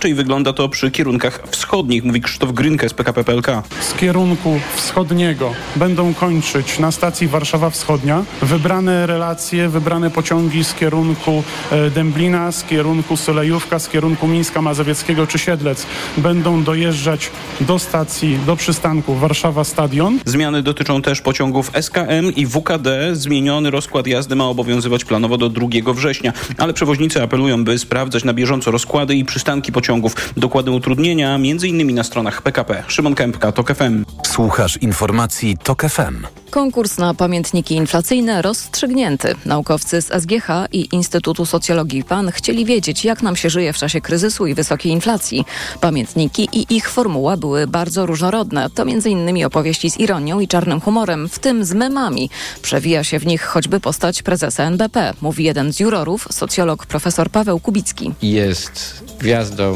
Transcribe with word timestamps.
Inaczej 0.00 0.14
wygląda 0.14 0.52
to 0.52 0.68
przy 0.68 0.90
kierunkach 0.90 1.42
wschodnich, 1.50 2.04
mówi 2.04 2.20
Krzysztof 2.20 2.52
Grynkę 2.52 2.88
z 2.88 2.94
PKP 2.94 3.24
PLK. 3.24 3.46
Z 3.80 3.94
kierunku 3.94 4.60
wschodniego 4.74 5.52
będą 5.76 6.14
kończyć 6.14 6.78
na 6.78 6.92
stacji 6.92 7.28
Warszawa 7.28 7.70
Wschodnia 7.70 8.24
wybrane 8.42 9.06
relacje, 9.06 9.68
wybrane 9.68 10.10
pociągi 10.10 10.64
z 10.64 10.74
kierunku 10.74 11.42
e, 11.70 11.90
Dęblina, 11.90 12.52
z 12.52 12.64
kierunku 12.64 13.16
Solejówka, 13.16 13.78
z 13.78 13.88
kierunku 13.88 14.28
Mińska 14.28 14.62
Mazowieckiego 14.62 15.26
czy 15.26 15.38
Siedlec 15.38 15.86
będą 16.16 16.64
dojeżdżać 16.64 17.30
do 17.60 17.78
stacji, 17.78 18.38
do 18.46 18.56
przystanku 18.56 19.14
Warszawa 19.14 19.64
Stadion. 19.64 20.18
Zmiany 20.24 20.62
dotyczą 20.62 21.02
też 21.02 21.20
pociągów 21.20 21.70
SKM 21.74 22.34
i 22.36 22.46
WKD. 22.46 23.16
Zmieniony 23.16 23.70
rozkład 23.70 24.06
jazdy 24.06 24.36
ma 24.36 24.44
obowiązywać 24.44 25.04
planowo 25.04 25.38
do 25.38 25.48
2 25.48 25.68
września, 25.94 26.32
ale 26.58 26.72
przewoźnicy 26.72 27.22
apelują, 27.22 27.64
by 27.64 27.78
sprawdzać 27.78 28.24
na 28.24 28.32
bieżąco 28.34 28.70
rozkłady 28.70 29.14
i 29.14 29.24
przystanki 29.24 29.72
pociągów. 29.72 29.89
Dokłady 30.36 30.70
utrudnienia 30.70 31.34
m.in. 31.34 31.94
na 31.94 32.04
stronach 32.04 32.42
PKP. 32.42 32.84
Szymon 32.88 33.14
Kępka, 33.14 33.52
TOK 33.52 33.74
FM. 33.74 34.04
Słuchasz 34.26 34.76
informacji 34.76 35.56
TOK 35.62 35.82
FM. 35.82 36.26
Konkurs 36.50 36.98
na 36.98 37.14
pamiętniki 37.14 37.74
inflacyjne 37.74 38.42
rozstrzygnięty. 38.42 39.34
Naukowcy 39.44 40.02
z 40.02 40.06
SGH 40.06 40.48
i 40.72 40.88
Instytutu 40.92 41.46
Socjologii 41.46 42.04
PAN 42.04 42.30
chcieli 42.30 42.64
wiedzieć, 42.64 43.04
jak 43.04 43.22
nam 43.22 43.36
się 43.36 43.50
żyje 43.50 43.72
w 43.72 43.78
czasie 43.78 44.00
kryzysu 44.00 44.46
i 44.46 44.54
wysokiej 44.54 44.92
inflacji. 44.92 45.44
Pamiętniki 45.80 46.48
i 46.52 46.76
ich 46.76 46.90
formuła 46.90 47.36
były 47.36 47.66
bardzo 47.66 48.06
różnorodne. 48.06 48.70
To 48.70 48.82
m.in. 48.82 49.44
opowieści 49.44 49.90
z 49.90 50.00
ironią 50.00 50.40
i 50.40 50.48
czarnym 50.48 50.80
humorem, 50.80 51.28
w 51.28 51.38
tym 51.38 51.64
z 51.64 51.72
memami. 51.72 52.30
Przewija 52.62 53.04
się 53.04 53.18
w 53.18 53.26
nich 53.26 53.42
choćby 53.42 53.80
postać 53.80 54.22
prezesa 54.22 54.64
NBP, 54.64 55.14
mówi 55.20 55.44
jeden 55.44 55.72
z 55.72 55.80
jurorów, 55.80 56.28
socjolog 56.30 56.86
profesor 56.86 57.30
Paweł 57.30 57.60
Kubicki. 57.60 58.12
Jest 58.22 59.04
gwiazdą 59.20 59.74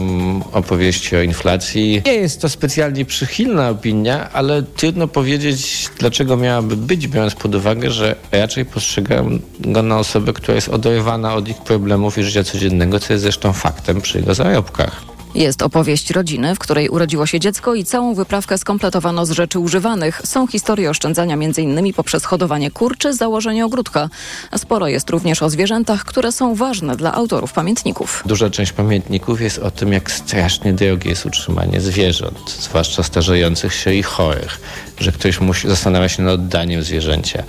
opowieści 0.53 1.17
o 1.17 1.23
inflacji. 1.23 2.03
Nie 2.07 2.13
jest 2.13 2.41
to 2.41 2.49
specjalnie 2.49 3.05
przychylna 3.05 3.69
opinia, 3.69 4.31
ale 4.33 4.63
trudno 4.63 5.09
powiedzieć, 5.09 5.89
dlaczego 5.99 6.37
miałaby 6.37 6.77
być, 6.77 7.09
biorąc 7.09 7.35
pod 7.35 7.55
uwagę, 7.55 7.91
że 7.91 8.17
raczej 8.33 8.65
postrzegam 8.65 9.41
go 9.61 9.83
na 9.83 9.99
osobę, 9.99 10.33
która 10.33 10.55
jest 10.55 10.69
oderwana 10.69 11.35
od 11.35 11.49
ich 11.49 11.59
problemów 11.59 12.19
i 12.19 12.23
życia 12.25 12.45
codziennego, 12.45 13.01
co 13.01 13.13
jest 13.13 13.23
zresztą 13.23 13.53
faktem 13.53 14.01
przy 14.01 14.19
jego 14.19 14.35
zarobkach. 14.35 15.14
Jest 15.35 15.63
opowieść 15.63 16.11
rodziny, 16.11 16.55
w 16.55 16.59
której 16.59 16.89
urodziło 16.89 17.27
się 17.27 17.41
dziecko 17.41 17.75
i 17.75 17.85
całą 17.85 18.15
wyprawkę 18.15 18.59
skompletowano 18.59 19.27
z 19.27 19.31
rzeczy 19.31 19.59
używanych. 19.59 20.23
Są 20.25 20.47
historie 20.47 20.91
oszczędzania 20.91 21.35
m.in. 21.35 21.93
poprzez 21.93 22.25
hodowanie 22.25 22.71
kur 22.71 22.99
czy 22.99 23.15
założenie 23.15 23.67
ogródka. 23.67 24.09
Sporo 24.57 24.89
jest 24.89 25.11
również 25.11 25.43
o 25.43 25.51
zwierzętach, 25.51 26.05
które 26.05 26.33
są 26.33 26.55
ważne 26.55 26.97
dla 26.97 27.15
autorów 27.15 27.53
pamiętników. 27.53 28.23
Duża 28.27 28.51
część 28.51 28.73
pamiętników 28.73 29.41
jest 29.41 29.59
o 29.59 29.71
tym, 29.71 29.93
jak 29.93 30.11
strasznie 30.11 30.73
drogie 30.73 31.11
jest 31.11 31.27
utrzymanie 31.27 31.81
zwierząt, 31.81 32.51
zwłaszcza 32.61 33.03
starzejących 33.03 33.75
się 33.75 33.95
i 33.95 34.03
chorych 34.03 34.61
że 34.99 35.13
ktoś 35.13 35.41
musi, 35.41 35.69
zastanawia 35.69 36.09
się 36.09 36.23
nad 36.23 36.35
oddaniem 36.35 36.83
zwierzęcia, 36.83 37.43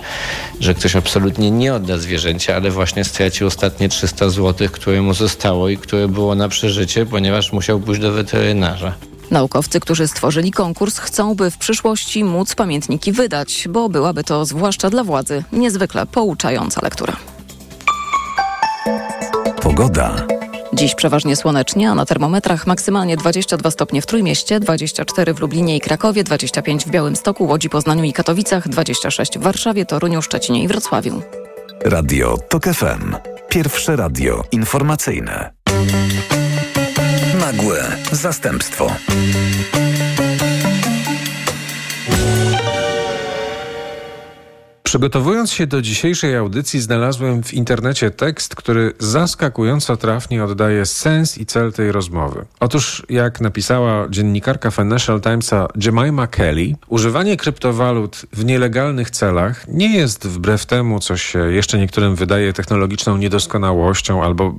że 0.60 0.74
ktoś 0.74 0.96
absolutnie 0.96 1.50
nie 1.50 1.74
odda 1.74 1.98
zwierzęcia, 1.98 2.56
ale 2.56 2.70
właśnie 2.70 3.04
stracił 3.04 3.46
ostatnie 3.46 3.88
300 3.88 4.28
zł, 4.28 4.68
które 4.72 5.02
mu 5.02 5.14
zostało 5.14 5.68
i 5.68 5.76
które 5.76 6.08
było 6.08 6.34
na 6.34 6.48
przeżycie, 6.48 7.06
ponieważ 7.06 7.52
musiał 7.52 7.80
pójść 7.80 8.00
do 8.00 8.12
weterynarza. 8.12 8.94
Naukowcy, 9.30 9.80
którzy 9.80 10.08
stworzyli 10.08 10.50
konkurs, 10.50 10.98
chcą, 10.98 11.34
by 11.34 11.50
w 11.50 11.58
przyszłości 11.58 12.24
móc 12.24 12.54
pamiętniki 12.54 13.12
wydać, 13.12 13.68
bo 13.70 13.88
byłaby 13.88 14.24
to, 14.24 14.44
zwłaszcza 14.44 14.90
dla 14.90 15.04
władzy, 15.04 15.44
niezwykle 15.52 16.06
pouczająca 16.06 16.80
lektura. 16.82 17.16
Pogoda. 19.62 20.35
Dziś 20.78 20.94
przeważnie 20.94 21.36
słonecznie, 21.36 21.90
a 21.90 21.94
na 21.94 22.06
termometrach 22.06 22.66
maksymalnie 22.66 23.16
22 23.16 23.70
stopnie 23.70 24.02
w 24.02 24.06
Trójmieście, 24.06 24.60
24 24.60 25.34
w 25.34 25.40
Lublinie 25.40 25.76
i 25.76 25.80
Krakowie, 25.80 26.24
25 26.24 26.84
w 26.84 26.90
Białymstoku, 26.90 27.46
Łodzi, 27.46 27.70
Poznaniu 27.70 28.04
i 28.04 28.12
Katowicach, 28.12 28.68
26 28.68 29.38
w 29.38 29.42
Warszawie, 29.42 29.86
Toruniu, 29.86 30.22
Szczecinie 30.22 30.62
i 30.62 30.68
Wrocławiu. 30.68 31.22
Radio 31.84 32.38
TOK 32.48 32.64
FM. 32.64 33.14
Pierwsze 33.48 33.96
radio 33.96 34.44
informacyjne. 34.52 35.50
Nagłe 37.40 37.84
zastępstwo. 38.12 38.90
Przygotowując 44.86 45.52
się 45.52 45.66
do 45.66 45.82
dzisiejszej 45.82 46.36
audycji, 46.36 46.80
znalazłem 46.80 47.42
w 47.42 47.54
internecie 47.54 48.10
tekst, 48.10 48.54
który 48.54 48.92
zaskakująco 48.98 49.96
trafnie 49.96 50.44
oddaje 50.44 50.86
sens 50.86 51.38
i 51.38 51.46
cel 51.46 51.72
tej 51.72 51.92
rozmowy. 51.92 52.44
Otóż, 52.60 53.02
jak 53.08 53.40
napisała 53.40 54.08
dziennikarka 54.08 54.70
Financial 54.70 55.20
Timesa 55.20 55.68
Jemima 55.84 56.26
Kelly, 56.26 56.74
używanie 56.88 57.36
kryptowalut 57.36 58.26
w 58.32 58.44
nielegalnych 58.44 59.10
celach 59.10 59.68
nie 59.68 59.96
jest 59.96 60.26
wbrew 60.26 60.66
temu, 60.66 61.00
co 61.00 61.16
się 61.16 61.38
jeszcze 61.38 61.78
niektórym 61.78 62.14
wydaje 62.14 62.52
technologiczną 62.52 63.16
niedoskonałością 63.16 64.22
albo 64.22 64.54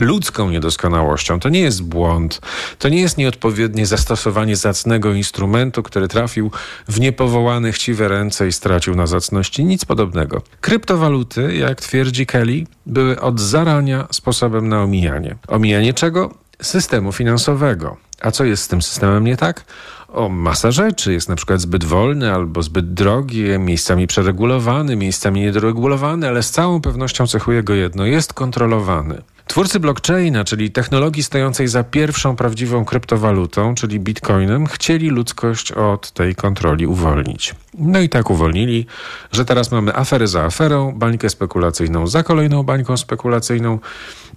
ludzką 0.00 0.50
niedoskonałością. 0.50 1.40
To 1.40 1.48
nie 1.48 1.60
jest 1.60 1.82
błąd. 1.82 2.40
To 2.78 2.88
nie 2.88 3.00
jest 3.00 3.18
nieodpowiednie 3.18 3.86
zastosowanie 3.86 4.56
zacnego 4.56 5.12
instrumentu, 5.12 5.82
który 5.82 6.08
trafił 6.08 6.50
w 6.88 7.00
niepowołane 7.00 7.72
chciwe 7.72 8.08
ręce 8.08 8.48
i 8.48 8.52
stracił 8.52 8.94
na 8.94 9.06
zacności 9.06 9.59
nic 9.64 9.84
podobnego. 9.84 10.42
Kryptowaluty, 10.60 11.56
jak 11.56 11.80
twierdzi 11.80 12.26
Kelly, 12.26 12.66
były 12.86 13.20
od 13.20 13.40
zarania 13.40 14.06
sposobem 14.10 14.68
na 14.68 14.82
omijanie. 14.82 15.36
Omijanie 15.48 15.94
czego? 15.94 16.34
Systemu 16.62 17.12
finansowego. 17.12 17.96
A 18.20 18.30
co 18.30 18.44
jest 18.44 18.62
z 18.62 18.68
tym 18.68 18.82
systemem 18.82 19.24
nie 19.24 19.36
tak? 19.36 19.64
O, 20.08 20.28
masa 20.28 20.70
rzeczy. 20.70 21.12
Jest 21.12 21.28
na 21.28 21.36
przykład 21.36 21.60
zbyt 21.60 21.84
wolny 21.84 22.32
albo 22.32 22.62
zbyt 22.62 22.94
drogi, 22.94 23.44
miejscami 23.58 24.06
przeregulowany, 24.06 24.96
miejscami 24.96 25.40
niedoregulowany, 25.40 26.28
ale 26.28 26.42
z 26.42 26.50
całą 26.50 26.80
pewnością 26.80 27.26
cechuje 27.26 27.62
go 27.62 27.74
jedno. 27.74 28.06
Jest 28.06 28.32
kontrolowany. 28.32 29.22
Twórcy 29.50 29.80
blockchaina, 29.80 30.44
czyli 30.44 30.70
technologii 30.70 31.22
stojącej 31.22 31.68
za 31.68 31.84
pierwszą 31.84 32.36
prawdziwą 32.36 32.84
kryptowalutą, 32.84 33.74
czyli 33.74 34.00
bitcoinem, 34.00 34.66
chcieli 34.66 35.08
ludzkość 35.08 35.72
od 35.72 36.10
tej 36.10 36.34
kontroli 36.34 36.86
uwolnić. 36.86 37.54
No 37.78 38.00
i 38.00 38.08
tak 38.08 38.30
uwolnili, 38.30 38.86
że 39.32 39.44
teraz 39.44 39.70
mamy 39.70 39.96
aferę 39.96 40.26
za 40.26 40.42
aferą, 40.42 40.92
bańkę 40.92 41.30
spekulacyjną 41.30 42.06
za 42.06 42.22
kolejną 42.22 42.62
bańką 42.62 42.96
spekulacyjną. 42.96 43.78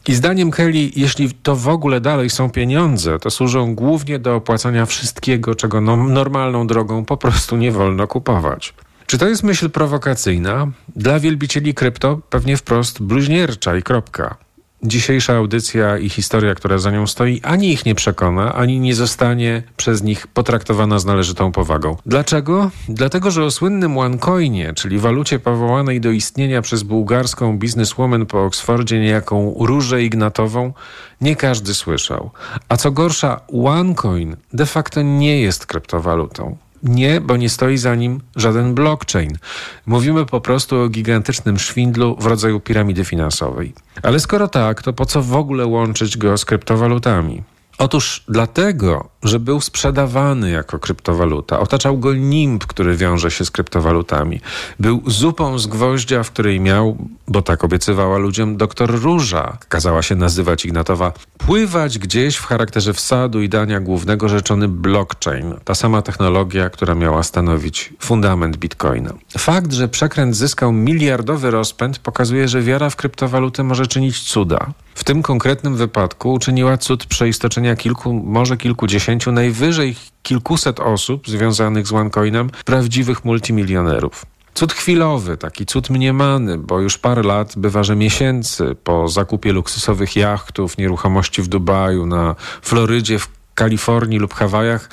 I 0.07 0.13
zdaniem 0.13 0.51
Kelly, 0.51 0.91
jeśli 0.95 1.31
to 1.31 1.55
w 1.55 1.67
ogóle 1.67 2.01
dalej 2.01 2.29
są 2.29 2.49
pieniądze, 2.49 3.19
to 3.19 3.29
służą 3.29 3.75
głównie 3.75 4.19
do 4.19 4.35
opłacania 4.35 4.85
wszystkiego, 4.85 5.55
czego 5.55 5.81
no, 5.81 5.97
normalną 5.97 6.67
drogą 6.67 7.05
po 7.05 7.17
prostu 7.17 7.57
nie 7.57 7.71
wolno 7.71 8.07
kupować. 8.07 8.73
Czy 9.07 9.17
to 9.17 9.27
jest 9.27 9.43
myśl 9.43 9.69
prowokacyjna? 9.69 10.67
Dla 10.95 11.19
wielbicieli 11.19 11.73
krypto 11.73 12.19
pewnie 12.29 12.57
wprost 12.57 13.01
bluźniercza 13.01 13.77
i 13.77 13.83
kropka 13.83 14.42
dzisiejsza 14.83 15.35
audycja 15.35 15.97
i 15.97 16.09
historia, 16.09 16.55
która 16.55 16.77
za 16.77 16.91
nią 16.91 17.07
stoi, 17.07 17.41
ani 17.43 17.71
ich 17.71 17.85
nie 17.85 17.95
przekona, 17.95 18.53
ani 18.53 18.79
nie 18.79 18.95
zostanie 18.95 19.63
przez 19.77 20.03
nich 20.03 20.27
potraktowana 20.27 20.99
z 20.99 21.05
należytą 21.05 21.51
powagą. 21.51 21.97
Dlaczego? 22.05 22.71
Dlatego, 22.89 23.31
że 23.31 23.43
o 23.43 23.51
słynnym 23.51 23.97
OneCoinie, 23.97 24.73
czyli 24.73 24.99
walucie 24.99 25.39
powołanej 25.39 26.01
do 26.01 26.11
istnienia 26.11 26.61
przez 26.61 26.83
bułgarską 26.83 27.57
bizneswoman 27.57 28.25
po 28.25 28.43
Oksfordzie, 28.43 28.99
niejaką 28.99 29.55
Różę 29.59 30.03
Ignatową, 30.03 30.73
nie 31.21 31.35
każdy 31.35 31.73
słyszał. 31.73 32.31
A 32.69 32.77
co 32.77 32.91
gorsza, 32.91 33.41
OneCoin 33.47 34.35
de 34.53 34.65
facto 34.65 35.01
nie 35.01 35.41
jest 35.41 35.65
kryptowalutą. 35.65 36.57
Nie, 36.83 37.21
bo 37.21 37.37
nie 37.37 37.49
stoi 37.49 37.77
za 37.77 37.95
nim 37.95 38.21
żaden 38.35 38.73
blockchain. 38.73 39.37
Mówimy 39.85 40.25
po 40.25 40.41
prostu 40.41 40.79
o 40.79 40.89
gigantycznym 40.89 41.59
szwindlu 41.59 42.15
w 42.19 42.25
rodzaju 42.25 42.59
piramidy 42.59 43.05
finansowej. 43.05 43.73
Ale 44.03 44.19
skoro 44.19 44.47
tak, 44.47 44.81
to 44.81 44.93
po 44.93 45.05
co 45.05 45.21
w 45.21 45.35
ogóle 45.35 45.65
łączyć 45.65 46.17
go 46.17 46.37
z 46.37 46.45
kryptowalutami? 46.45 47.43
Otóż 47.77 48.23
dlatego, 48.27 49.09
że 49.23 49.39
był 49.39 49.61
sprzedawany 49.61 50.49
jako 50.49 50.79
kryptowaluta. 50.79 51.59
Otaczał 51.59 51.97
go 51.97 52.13
nimb, 52.13 52.65
który 52.65 52.97
wiąże 52.97 53.31
się 53.31 53.45
z 53.45 53.51
kryptowalutami. 53.51 54.41
Był 54.79 55.03
zupą 55.07 55.59
z 55.59 55.67
gwoździa, 55.67 56.23
w 56.23 56.31
której 56.31 56.59
miał, 56.59 56.97
bo 57.27 57.41
tak 57.41 57.63
obiecywała 57.63 58.17
ludziom 58.17 58.57
doktor 58.57 59.01
Róża, 59.01 59.57
kazała 59.69 60.01
się 60.01 60.15
nazywać 60.15 60.65
Ignatowa, 60.65 61.11
pływać 61.37 61.99
gdzieś 61.99 62.35
w 62.35 62.45
charakterze 62.45 62.93
wsadu 62.93 63.41
i 63.41 63.49
dania 63.49 63.79
głównego 63.79 64.29
rzeczony 64.29 64.67
blockchain. 64.67 65.53
Ta 65.63 65.75
sama 65.75 66.01
technologia, 66.01 66.69
która 66.69 66.95
miała 66.95 67.23
stanowić 67.23 67.93
fundament 67.99 68.57
bitcoina. 68.57 69.13
Fakt, 69.37 69.73
że 69.73 69.87
przekręt 69.87 70.35
zyskał 70.35 70.71
miliardowy 70.71 71.51
rozpęd 71.51 71.99
pokazuje, 71.99 72.47
że 72.47 72.61
wiara 72.61 72.89
w 72.89 72.95
kryptowaluty 72.95 73.63
może 73.63 73.87
czynić 73.87 74.21
cuda. 74.21 74.73
W 74.95 75.03
tym 75.03 75.23
konkretnym 75.23 75.75
wypadku 75.75 76.33
uczyniła 76.33 76.77
cud 76.77 77.05
przeistoczenia 77.05 77.75
kilku, 77.75 78.13
może 78.13 78.57
kilkudziesięciu, 78.57 79.31
najwyżej 79.31 79.95
kilkuset 80.23 80.79
osób 80.79 81.29
związanych 81.29 81.87
z 81.87 81.93
OneCoinem, 81.93 82.49
prawdziwych 82.65 83.25
multimilionerów. 83.25 84.25
Cud 84.53 84.73
chwilowy, 84.73 85.37
taki 85.37 85.65
cud 85.65 85.89
mniemany, 85.89 86.57
bo 86.57 86.79
już 86.79 86.97
parę 86.97 87.23
lat, 87.23 87.53
bywa, 87.57 87.83
że 87.83 87.95
miesięcy 87.95 88.75
po 88.83 89.07
zakupie 89.07 89.53
luksusowych 89.53 90.15
jachtów, 90.15 90.77
nieruchomości 90.77 91.41
w 91.41 91.47
Dubaju, 91.47 92.05
na 92.05 92.35
Florydzie, 92.61 93.19
w 93.19 93.29
Kalifornii 93.55 94.19
lub 94.19 94.33
Hawajach, 94.33 94.89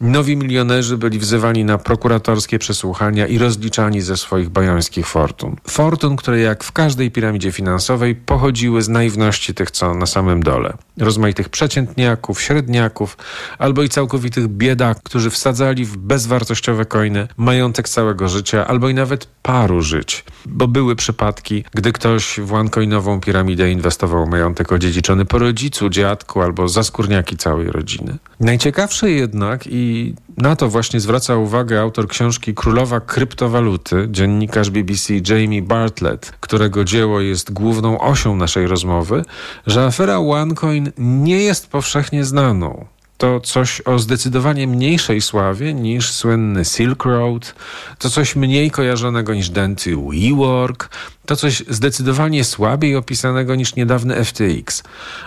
Nowi 0.00 0.36
milionerzy 0.36 0.98
byli 0.98 1.18
wzywani 1.18 1.64
na 1.64 1.78
prokuratorskie 1.78 2.58
przesłuchania 2.58 3.26
i 3.26 3.38
rozliczani 3.38 4.00
ze 4.00 4.16
swoich 4.16 4.48
bajońskich 4.48 5.06
fortun. 5.06 5.56
Fortun, 5.68 6.16
które 6.16 6.40
jak 6.40 6.64
w 6.64 6.72
każdej 6.72 7.10
piramidzie 7.10 7.52
finansowej 7.52 8.14
pochodziły 8.14 8.82
z 8.82 8.88
naiwności 8.88 9.54
tych, 9.54 9.70
co 9.70 9.94
na 9.94 10.06
samym 10.06 10.42
dole. 10.42 10.76
Rozmaitych 10.98 11.48
przeciętniaków, 11.48 12.42
średniaków 12.42 13.16
albo 13.58 13.82
i 13.82 13.88
całkowitych 13.88 14.48
biedak, 14.48 14.98
którzy 15.02 15.30
wsadzali 15.30 15.84
w 15.84 15.96
bezwartościowe 15.96 16.84
coiny 16.84 17.28
majątek 17.36 17.88
całego 17.88 18.28
życia 18.28 18.66
albo 18.66 18.88
i 18.88 18.94
nawet 18.94 19.26
paru 19.42 19.82
żyć. 19.82 20.24
Bo 20.46 20.68
były 20.68 20.96
przypadki, 20.96 21.64
gdy 21.74 21.92
ktoś 21.92 22.40
w 22.40 22.52
OneCoinową 22.52 23.20
piramidę 23.20 23.70
inwestował 23.70 24.26
majątek 24.26 24.72
odziedziczony 24.72 25.24
po 25.24 25.38
rodzicu, 25.38 25.88
dziadku 25.88 26.42
albo 26.42 26.68
zaskórniaki 26.68 27.36
całej 27.36 27.70
rodziny. 27.70 28.16
Najciekawsze 28.40 29.10
jednak 29.10 29.66
i 29.66 30.14
na 30.36 30.56
to 30.56 30.68
właśnie 30.68 31.00
zwraca 31.00 31.36
uwagę 31.36 31.80
autor 31.80 32.08
książki 32.08 32.54
Królowa 32.54 33.00
kryptowaluty, 33.00 34.08
dziennikarz 34.10 34.70
BBC 34.70 35.14
Jamie 35.28 35.62
Bartlett, 35.62 36.32
którego 36.40 36.84
dzieło 36.84 37.20
jest 37.20 37.52
główną 37.52 38.00
osią 38.00 38.36
naszej 38.36 38.66
rozmowy, 38.66 39.24
że 39.66 39.84
afera 39.84 40.18
OneCoin 40.18 40.92
nie 40.98 41.42
jest 41.42 41.70
powszechnie 41.70 42.24
znaną 42.24 42.86
to 43.18 43.40
coś 43.40 43.80
o 43.80 43.98
zdecydowanie 43.98 44.66
mniejszej 44.66 45.20
sławie 45.20 45.74
niż 45.74 46.12
słynny 46.12 46.64
Silk 46.64 47.04
Road, 47.04 47.54
to 47.98 48.10
coś 48.10 48.36
mniej 48.36 48.70
kojarzonego 48.70 49.34
niż 49.34 49.50
denty 49.50 49.96
WeWork, 49.96 50.88
to 51.26 51.36
coś 51.36 51.62
zdecydowanie 51.68 52.44
słabiej 52.44 52.96
opisanego 52.96 53.54
niż 53.54 53.76
niedawny 53.76 54.24
FTX. 54.24 54.82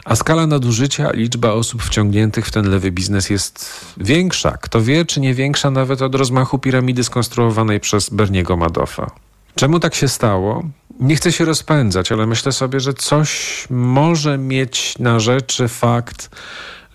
A 0.05 0.15
skala 0.15 0.47
nadużycia, 0.47 1.11
liczba 1.11 1.51
osób 1.51 1.83
wciągniętych 1.83 2.47
w 2.47 2.51
ten 2.51 2.69
lewy 2.69 2.91
biznes 2.91 3.29
jest 3.29 3.85
większa. 3.97 4.57
Kto 4.61 4.81
wie, 4.81 5.05
czy 5.05 5.19
nie 5.19 5.33
większa 5.33 5.71
nawet 5.71 6.01
od 6.01 6.15
rozmachu 6.15 6.59
piramidy 6.59 7.03
skonstruowanej 7.03 7.79
przez 7.79 8.09
Berniego 8.09 8.57
Madoffa. 8.57 9.11
Czemu 9.55 9.79
tak 9.79 9.95
się 9.95 10.07
stało? 10.07 10.63
Nie 10.99 11.15
chcę 11.15 11.31
się 11.31 11.45
rozpędzać, 11.45 12.11
ale 12.11 12.27
myślę 12.27 12.51
sobie, 12.51 12.79
że 12.79 12.93
coś 12.93 13.63
może 13.69 14.37
mieć 14.37 14.99
na 14.99 15.19
rzeczy 15.19 15.67
fakt, 15.67 16.29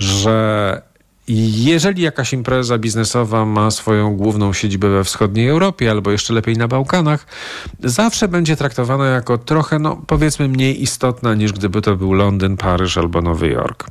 że 0.02 0.82
jeżeli 1.28 2.02
jakaś 2.02 2.32
impreza 2.32 2.78
biznesowa 2.78 3.44
ma 3.44 3.70
swoją 3.70 4.16
główną 4.16 4.52
siedzibę 4.52 4.88
we 4.88 5.04
wschodniej 5.04 5.48
Europie, 5.48 5.90
albo 5.90 6.10
jeszcze 6.10 6.34
lepiej 6.34 6.56
na 6.56 6.68
Bałkanach, 6.68 7.26
zawsze 7.84 8.28
będzie 8.28 8.56
traktowana 8.56 9.06
jako 9.06 9.38
trochę, 9.38 9.78
no 9.78 10.02
powiedzmy, 10.06 10.48
mniej 10.48 10.82
istotna 10.82 11.34
niż 11.34 11.52
gdyby 11.52 11.82
to 11.82 11.96
był 11.96 12.12
Londyn, 12.12 12.56
Paryż 12.56 12.98
albo 12.98 13.20
Nowy 13.20 13.48
Jork. 13.48 13.86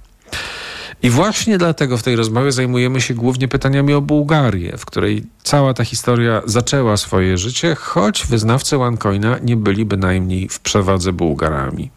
I 1.04 1.10
właśnie 1.10 1.58
dlatego 1.58 1.98
w 1.98 2.04
tej 2.04 2.16
rozmowie 2.16 2.52
zajmujemy 2.52 3.02
się 3.02 3.14
głównie 3.14 3.48
pytaniami 3.48 3.94
o 3.94 4.02
Bułgarię, 4.02 4.78
w 4.78 4.86
której 4.86 5.24
cała 5.44 5.74
ta 5.74 5.86
historia 5.86 6.42
zaczęła 6.46 6.98
swoje 6.98 7.38
życie, 7.38 7.76
choć 7.76 8.28
wyznawcy 8.28 8.78
OneCoina 8.78 9.38
nie 9.44 9.58
byli 9.58 9.86
bynajmniej 9.86 10.50
w 10.50 10.60
przewadze 10.60 11.14
Bułgarami. 11.14 11.90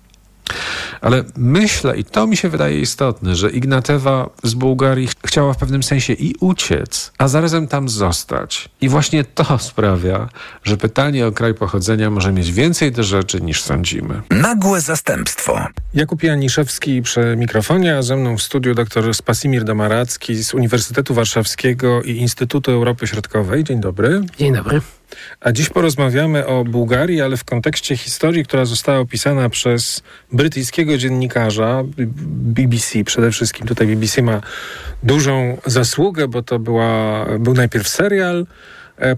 Ale 1.01 1.25
myślę, 1.37 1.97
i 1.97 2.05
to 2.05 2.27
mi 2.27 2.37
się 2.37 2.49
wydaje 2.49 2.81
istotne, 2.81 3.37
że 3.37 3.51
Ignatewa 3.51 4.31
z 4.43 4.55
Bułgarii 4.55 5.09
chciała 5.27 5.55
w 5.55 5.57
pewnym 5.57 5.83
sensie 5.83 6.13
i 6.13 6.35
uciec, 6.41 7.13
a 7.19 7.29
zarazem 7.29 7.69
tam 7.69 7.89
zostać. 7.89 8.69
I 8.81 8.89
właśnie 8.89 9.25
to 9.25 9.59
sprawia, 9.71 10.29
że 10.65 10.77
pytanie 10.77 11.27
o 11.27 11.33
kraj 11.33 11.55
pochodzenia 11.55 12.11
może 12.11 12.33
mieć 12.33 12.53
więcej 12.53 12.93
do 12.93 13.03
rzeczy 13.03 13.41
niż 13.41 13.63
sądzimy. 13.63 14.23
Nagłe 14.31 14.81
zastępstwo. 14.81 15.67
Jakub 15.95 16.23
Janiszewski 16.23 17.03
przy 17.03 17.35
mikrofonie, 17.37 17.97
a 17.97 18.03
ze 18.03 18.17
mną 18.17 18.37
w 18.37 18.43
studiu 18.43 18.75
dr 18.75 19.15
Spasimir 19.15 19.65
Domaracki 19.65 20.45
z 20.45 20.55
Uniwersytetu 20.55 21.15
Warszawskiego 21.15 22.03
i 22.03 22.17
Instytutu 22.17 22.71
Europy 22.71 23.07
Środkowej. 23.07 23.65
Dzień 23.65 23.81
dobry. 23.81 24.21
Dzień 24.39 24.55
dobry. 24.55 24.81
A 25.41 25.53
dziś 25.53 25.69
porozmawiamy 25.69 26.47
o 26.47 26.65
Bułgarii, 26.65 27.21
ale 27.21 27.37
w 27.37 27.45
kontekście 27.45 27.97
historii, 27.97 28.45
która 28.45 28.65
została 28.65 28.99
opisana 28.99 29.49
przez 29.49 30.03
brytyjskiego 30.33 30.99
dziennikarza 30.99 31.83
BBC. 32.27 33.05
Przede 33.05 33.31
wszystkim 33.31 33.67
tutaj 33.67 33.87
BBC 33.87 34.23
ma 34.23 34.41
dużą 35.03 35.59
zasługę, 35.67 36.29
bo 36.29 36.43
to 36.43 36.59
była, 36.59 37.27
był 37.39 37.55
najpierw 37.55 37.89
serial, 37.89 38.47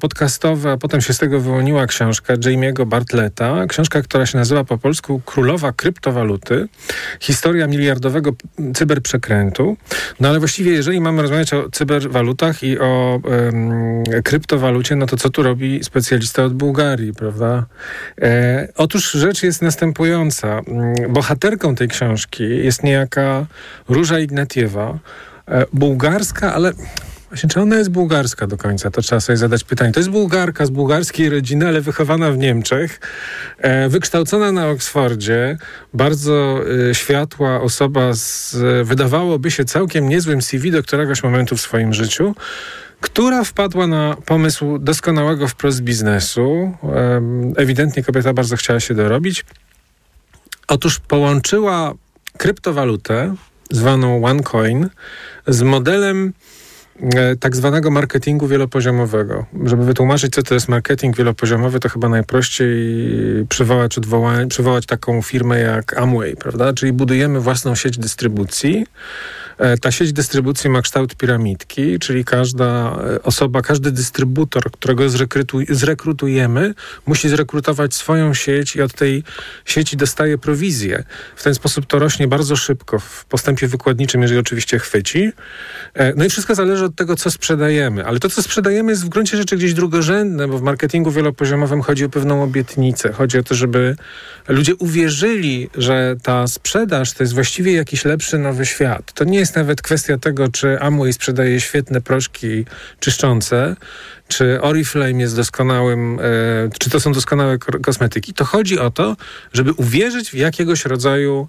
podcastowe, 0.00 0.72
a 0.72 0.76
potem 0.76 1.00
się 1.00 1.14
z 1.14 1.18
tego 1.18 1.40
wyłoniła 1.40 1.86
książka 1.86 2.34
Jamie'ego 2.34 2.86
Bartletta, 2.86 3.66
książka, 3.68 4.02
która 4.02 4.26
się 4.26 4.38
nazywa 4.38 4.64
po 4.64 4.78
polsku 4.78 5.20
Królowa 5.26 5.72
kryptowaluty, 5.72 6.68
historia 7.20 7.66
miliardowego 7.66 8.30
cyberprzekrętu. 8.74 9.76
No 10.20 10.28
ale 10.28 10.38
właściwie, 10.38 10.72
jeżeli 10.72 11.00
mamy 11.00 11.22
rozmawiać 11.22 11.54
o 11.54 11.70
cyberwalutach 11.70 12.62
i 12.62 12.78
o 12.78 13.20
kryptowalucie, 14.24 14.96
no 14.96 15.06
to 15.06 15.16
co 15.16 15.30
tu 15.30 15.42
robi 15.42 15.84
specjalista 15.84 16.44
od 16.44 16.54
Bułgarii, 16.54 17.12
prawda? 17.12 17.66
E, 18.22 18.68
otóż 18.76 19.12
rzecz 19.12 19.42
jest 19.42 19.62
następująca. 19.62 20.48
Mm, 20.48 21.12
bohaterką 21.12 21.74
tej 21.74 21.88
książki 21.88 22.44
jest 22.44 22.82
niejaka 22.82 23.46
Róża 23.88 24.18
Ignatiewa, 24.18 24.98
e, 25.48 25.64
bułgarska, 25.72 26.54
ale 26.54 26.72
Właśnie, 27.36 27.48
czy 27.48 27.60
ona 27.60 27.76
jest 27.76 27.90
bułgarska 27.90 28.46
do 28.46 28.56
końca? 28.56 28.90
To 28.90 29.02
trzeba 29.02 29.20
sobie 29.20 29.36
zadać 29.36 29.64
pytanie. 29.64 29.92
To 29.92 30.00
jest 30.00 30.10
bułgarka 30.10 30.66
z 30.66 30.70
bułgarskiej 30.70 31.28
rodziny, 31.28 31.68
ale 31.68 31.80
wychowana 31.80 32.30
w 32.30 32.38
Niemczech, 32.38 33.00
e, 33.58 33.88
wykształcona 33.88 34.52
na 34.52 34.68
Oksfordzie, 34.68 35.58
bardzo 35.94 36.60
e, 36.90 36.94
światła 36.94 37.60
osoba 37.60 38.14
z, 38.14 38.56
wydawałoby 38.86 39.50
się, 39.50 39.64
całkiem 39.64 40.08
niezłym 40.08 40.42
CV 40.42 40.70
do 40.70 40.82
któregoś 40.82 41.22
momentu 41.22 41.56
w 41.56 41.60
swoim 41.60 41.94
życiu, 41.94 42.34
która 43.00 43.44
wpadła 43.44 43.86
na 43.86 44.16
pomysł 44.26 44.78
doskonałego 44.78 45.48
wprost 45.48 45.80
biznesu. 45.80 46.72
E, 46.82 47.22
ewidentnie 47.56 48.02
kobieta 48.02 48.32
bardzo 48.32 48.56
chciała 48.56 48.80
się 48.80 48.94
dorobić. 48.94 49.44
Otóż 50.68 50.98
połączyła 50.98 51.94
kryptowalutę, 52.38 53.34
zwaną 53.70 54.24
OneCoin, 54.24 54.88
z 55.46 55.62
modelem 55.62 56.32
E, 56.32 56.55
tak 57.40 57.56
zwanego 57.56 57.90
marketingu 57.90 58.48
wielopoziomowego. 58.48 59.46
Żeby 59.64 59.84
wytłumaczyć, 59.84 60.34
co 60.34 60.42
to 60.42 60.54
jest 60.54 60.68
marketing 60.68 61.16
wielopoziomowy, 61.16 61.80
to 61.80 61.88
chyba 61.88 62.08
najprościej 62.08 62.76
przywołać, 63.48 63.96
przywołać 64.48 64.86
taką 64.86 65.22
firmę 65.22 65.60
jak 65.60 65.98
Amway, 65.98 66.36
prawda? 66.36 66.72
Czyli 66.72 66.92
budujemy 66.92 67.40
własną 67.40 67.74
sieć 67.74 67.98
dystrybucji, 67.98 68.86
E, 68.86 69.45
ta 69.80 69.92
sieć 69.92 70.12
dystrybucji 70.12 70.70
ma 70.70 70.82
kształt 70.82 71.14
piramidki, 71.14 71.98
czyli 71.98 72.24
każda 72.24 72.98
e, 73.14 73.22
osoba, 73.22 73.62
każdy 73.62 73.90
dystrybutor, 73.92 74.70
którego 74.70 75.04
zrekrutujemy, 75.68 76.74
musi 77.06 77.28
zrekrutować 77.28 77.94
swoją 77.94 78.34
sieć 78.34 78.76
i 78.76 78.82
od 78.82 78.92
tej 78.92 79.22
sieci 79.64 79.96
dostaje 79.96 80.38
prowizję. 80.38 81.04
W 81.36 81.42
ten 81.42 81.54
sposób 81.54 81.86
to 81.86 81.98
rośnie 81.98 82.28
bardzo 82.28 82.56
szybko 82.56 82.98
w 82.98 83.24
postępie 83.24 83.68
wykładniczym, 83.68 84.22
jeżeli 84.22 84.40
oczywiście 84.40 84.78
chwyci. 84.78 85.32
E, 85.94 86.14
no 86.14 86.24
i 86.24 86.30
wszystko 86.30 86.54
zależy 86.54 86.84
od 86.84 86.96
tego, 86.96 87.16
co 87.16 87.30
sprzedajemy. 87.30 88.06
Ale 88.06 88.20
to, 88.20 88.30
co 88.30 88.42
sprzedajemy, 88.42 88.92
jest 88.92 89.04
w 89.04 89.08
gruncie 89.08 89.36
rzeczy 89.36 89.56
gdzieś 89.56 89.74
drugorzędne, 89.74 90.48
bo 90.48 90.58
w 90.58 90.62
marketingu 90.62 91.10
wielopoziomowym 91.10 91.82
chodzi 91.82 92.04
o 92.04 92.08
pewną 92.08 92.42
obietnicę. 92.42 93.12
Chodzi 93.12 93.38
o 93.38 93.42
to, 93.42 93.54
żeby 93.54 93.96
ludzie 94.48 94.74
uwierzyli, 94.74 95.70
że 95.76 96.16
ta 96.22 96.46
sprzedaż 96.46 97.12
to 97.12 97.22
jest 97.22 97.34
właściwie 97.34 97.72
jakiś 97.72 98.04
lepszy 98.04 98.38
nowy 98.38 98.66
świat. 98.66 99.12
To 99.12 99.24
nie 99.24 99.38
jest 99.38 99.45
jest 99.46 99.56
nawet 99.56 99.82
kwestia 99.82 100.18
tego, 100.18 100.48
czy 100.48 100.80
Amway 100.80 101.12
sprzedaje 101.12 101.60
świetne 101.60 102.00
proszki 102.00 102.64
czyszczące, 103.00 103.76
czy 104.28 104.60
Oriflame 104.60 105.20
jest 105.20 105.36
doskonałym, 105.36 106.18
e, 106.20 106.22
czy 106.78 106.90
to 106.90 107.00
są 107.00 107.12
doskonałe 107.12 107.58
kosmetyki. 107.58 108.34
To 108.34 108.44
chodzi 108.44 108.78
o 108.78 108.90
to, 108.90 109.16
żeby 109.52 109.72
uwierzyć 109.72 110.30
w 110.30 110.34
jakiegoś 110.34 110.84
rodzaju 110.84 111.48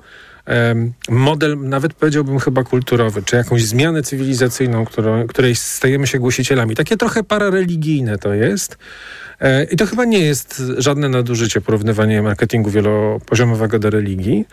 model, 1.10 1.58
nawet 1.60 1.94
powiedziałbym 1.94 2.40
chyba 2.40 2.64
kulturowy, 2.64 3.24
czy 3.24 3.36
jakąś 3.36 3.64
zmianę 3.64 4.04
cywilizacyjną, 4.04 4.86
którą, 4.86 5.28
której 5.28 5.56
stajemy 5.56 6.08
się 6.08 6.20
głosicielami. 6.20 6.76
Takie 6.76 6.98
trochę 6.98 7.24
parareligijne 7.24 8.18
to 8.18 8.34
jest. 8.34 8.78
E, 9.42 9.64
I 9.64 9.76
to 9.76 9.86
chyba 9.86 10.06
nie 10.06 10.20
jest 10.20 10.64
żadne 10.78 11.10
nadużycie 11.10 11.62
porównywanie 11.62 12.22
marketingu 12.22 12.70
wielopoziomowego 12.70 13.80
do 13.80 13.90
religii. 13.90 14.46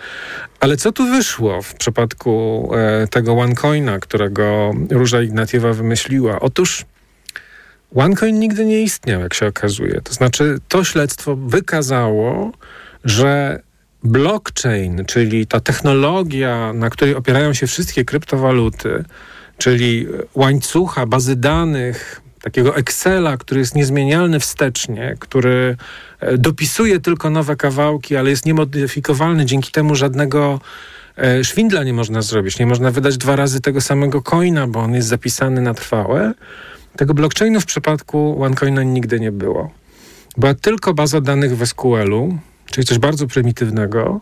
Ale 0.61 0.77
co 0.77 0.93
tu 0.93 1.07
wyszło 1.07 1.63
w 1.63 1.75
przypadku 1.75 2.71
e, 2.77 3.07
tego 3.09 3.33
OneCoina, 3.33 3.99
którego 3.99 4.73
Róża 4.91 5.23
Ignatiewa 5.23 5.73
wymyśliła? 5.73 6.41
Otóż 6.41 6.85
OneCoin 7.95 8.39
nigdy 8.39 8.65
nie 8.65 8.83
istniał, 8.83 9.21
jak 9.21 9.35
się 9.35 9.47
okazuje. 9.47 10.01
To 10.01 10.15
znaczy, 10.15 10.59
to 10.69 10.85
śledztwo 10.85 11.37
wykazało, 11.37 12.53
że 13.05 13.61
blockchain, 14.05 15.05
czyli 15.07 15.47
ta 15.47 15.61
technologia, 15.61 16.73
na 16.73 16.91
której 16.91 17.15
opierają 17.15 17.55
się 17.55 17.67
wszystkie 17.67 18.05
kryptowaluty, 18.05 19.05
czyli 19.59 20.07
łańcucha, 20.35 21.07
bazy 21.07 21.37
danych, 21.37 22.21
takiego 22.45 22.77
Excela, 22.77 23.37
który 23.37 23.61
jest 23.61 23.75
niezmienialny 23.75 24.41
wstecznie, 24.41 25.17
który 25.19 25.77
e, 26.21 26.39
dopisuje 26.39 27.01
tylko 27.01 27.31
nowe 27.31 27.57
kawałki, 27.57 28.17
ale 28.17 28.31
jest 28.31 28.47
niemodyfikowalny, 28.47 29.47
dzięki 29.47 29.73
temu 29.73 29.95
żadnego 29.95 30.61
e, 31.17 31.45
szwindla 31.45 31.85
nie 31.85 31.93
można 31.93 32.23
zrobić. 32.23 32.59
Nie 32.59 32.67
można 32.67 32.91
wydać 32.91 33.17
dwa 33.19 33.37
razy 33.37 33.61
tego 33.61 33.81
samego 33.81 34.23
coina, 34.23 34.67
bo 34.67 34.81
on 34.81 34.95
jest 34.95 35.09
zapisany 35.09 35.61
na 35.61 35.75
trwałe. 35.75 36.35
Tego 36.97 37.15
blockchainu 37.15 37.61
w 37.61 37.67
przypadku 37.67 38.43
OneCoina 38.43 38.83
nigdy 38.83 39.21
nie 39.21 39.33
było. 39.33 39.71
Była 40.37 40.55
tylko 40.55 40.95
baza 40.95 41.21
danych 41.21 41.57
w 41.57 41.67
SQL-u, 41.67 42.39
czyli 42.71 42.87
coś 42.87 42.99
bardzo 42.99 43.27
prymitywnego. 43.27 44.21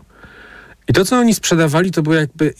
I 0.87 0.93
to, 0.93 1.05
co 1.05 1.17
oni 1.17 1.33
sprzedawali, 1.33 1.91
to 1.91 2.01
były 2.01 2.15
jakby 2.15 2.53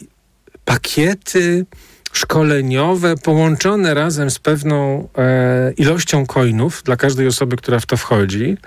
pakiety 0.66 1.66
szkoleniowe 2.14 3.18
połączone 3.18 3.94
razem 3.94 4.32
z 4.32 4.40
pewną 4.40 5.08
e, 5.18 5.72
ilością 5.78 6.26
coinów 6.26 6.84
dla 6.84 6.96
każdej 6.96 7.28
osoby, 7.28 7.56
która 7.56 7.80
w 7.80 7.86
to 7.86 7.98
wchodzi. 7.98 8.58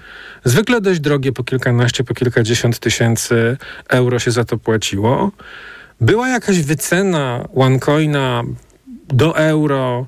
Zwykle 0.45 0.81
dość 0.81 1.00
drogie, 1.00 1.33
po 1.33 1.45
kilkanaście, 1.45 2.05
po 2.05 2.15
kilkadziesiąt 2.15 2.79
tysięcy 2.79 3.57
euro 3.88 4.19
się 4.19 4.31
za 4.31 4.45
to 4.45 4.59
płaciło. 4.59 5.33
Była 6.00 6.29
jakaś 6.29 6.62
wycena 6.62 7.49
OneCoina 7.55 8.43
do 9.09 9.37
euro, 9.37 10.07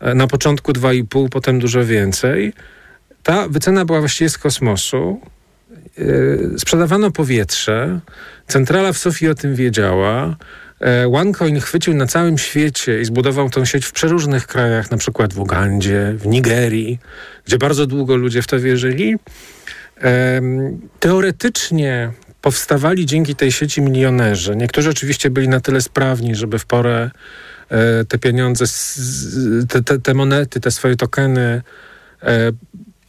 e, 0.00 0.14
na 0.14 0.26
początku 0.26 0.72
2,5, 0.72 1.28
potem 1.28 1.58
dużo 1.58 1.84
więcej. 1.84 2.52
Ta 3.22 3.48
wycena 3.48 3.84
była 3.84 4.00
właściwie 4.00 4.30
z 4.30 4.38
kosmosu. 4.38 5.20
E, 5.98 6.58
sprzedawano 6.58 7.10
powietrze. 7.10 8.00
Centrala 8.46 8.92
w 8.92 8.98
Sofii 8.98 9.28
o 9.28 9.34
tym 9.34 9.54
wiedziała. 9.54 10.36
E, 10.80 11.08
OneCoin 11.12 11.60
chwycił 11.60 11.94
na 11.94 12.06
całym 12.06 12.38
świecie 12.38 13.00
i 13.00 13.04
zbudował 13.04 13.50
tę 13.50 13.66
sieć 13.66 13.86
w 13.86 13.92
przeróżnych 13.92 14.46
krajach, 14.46 14.90
na 14.90 14.96
przykład 14.96 15.34
w 15.34 15.40
Ugandzie, 15.40 16.14
w 16.18 16.26
Nigerii, 16.26 16.98
gdzie 17.46 17.58
bardzo 17.58 17.86
długo 17.86 18.16
ludzie 18.16 18.42
w 18.42 18.46
to 18.46 18.60
wierzyli. 18.60 19.16
Teoretycznie 21.00 22.12
powstawali 22.40 23.06
dzięki 23.06 23.34
tej 23.34 23.52
sieci 23.52 23.82
milionerzy. 23.82 24.56
Niektórzy 24.56 24.90
oczywiście 24.90 25.30
byli 25.30 25.48
na 25.48 25.60
tyle 25.60 25.80
sprawni, 25.80 26.34
żeby 26.34 26.58
w 26.58 26.66
porę 26.66 27.10
e, 27.68 28.04
te 28.04 28.18
pieniądze, 28.18 28.64
te, 29.68 29.82
te, 29.82 29.98
te 29.98 30.14
monety, 30.14 30.60
te 30.60 30.70
swoje 30.70 30.96
tokeny 30.96 31.62
e, 32.22 32.52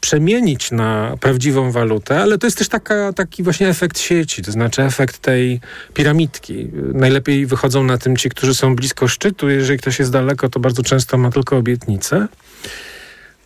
przemienić 0.01 0.71
na 0.71 1.17
prawdziwą 1.19 1.71
walutę, 1.71 2.21
ale 2.21 2.37
to 2.37 2.47
jest 2.47 2.57
też 2.57 2.69
taka, 2.69 3.13
taki 3.13 3.43
właśnie 3.43 3.69
efekt 3.69 3.99
sieci, 3.99 4.41
to 4.41 4.51
znaczy 4.51 4.83
efekt 4.83 5.17
tej 5.17 5.59
piramidki. 5.93 6.69
Najlepiej 6.93 7.45
wychodzą 7.45 7.83
na 7.83 7.97
tym 7.97 8.17
ci, 8.17 8.29
którzy 8.29 8.55
są 8.55 8.75
blisko 8.75 9.07
szczytu. 9.07 9.49
Jeżeli 9.49 9.79
ktoś 9.79 9.99
jest 9.99 10.11
daleko, 10.11 10.49
to 10.49 10.59
bardzo 10.59 10.83
często 10.83 11.17
ma 11.17 11.31
tylko 11.31 11.57
obietnicę. 11.57 12.27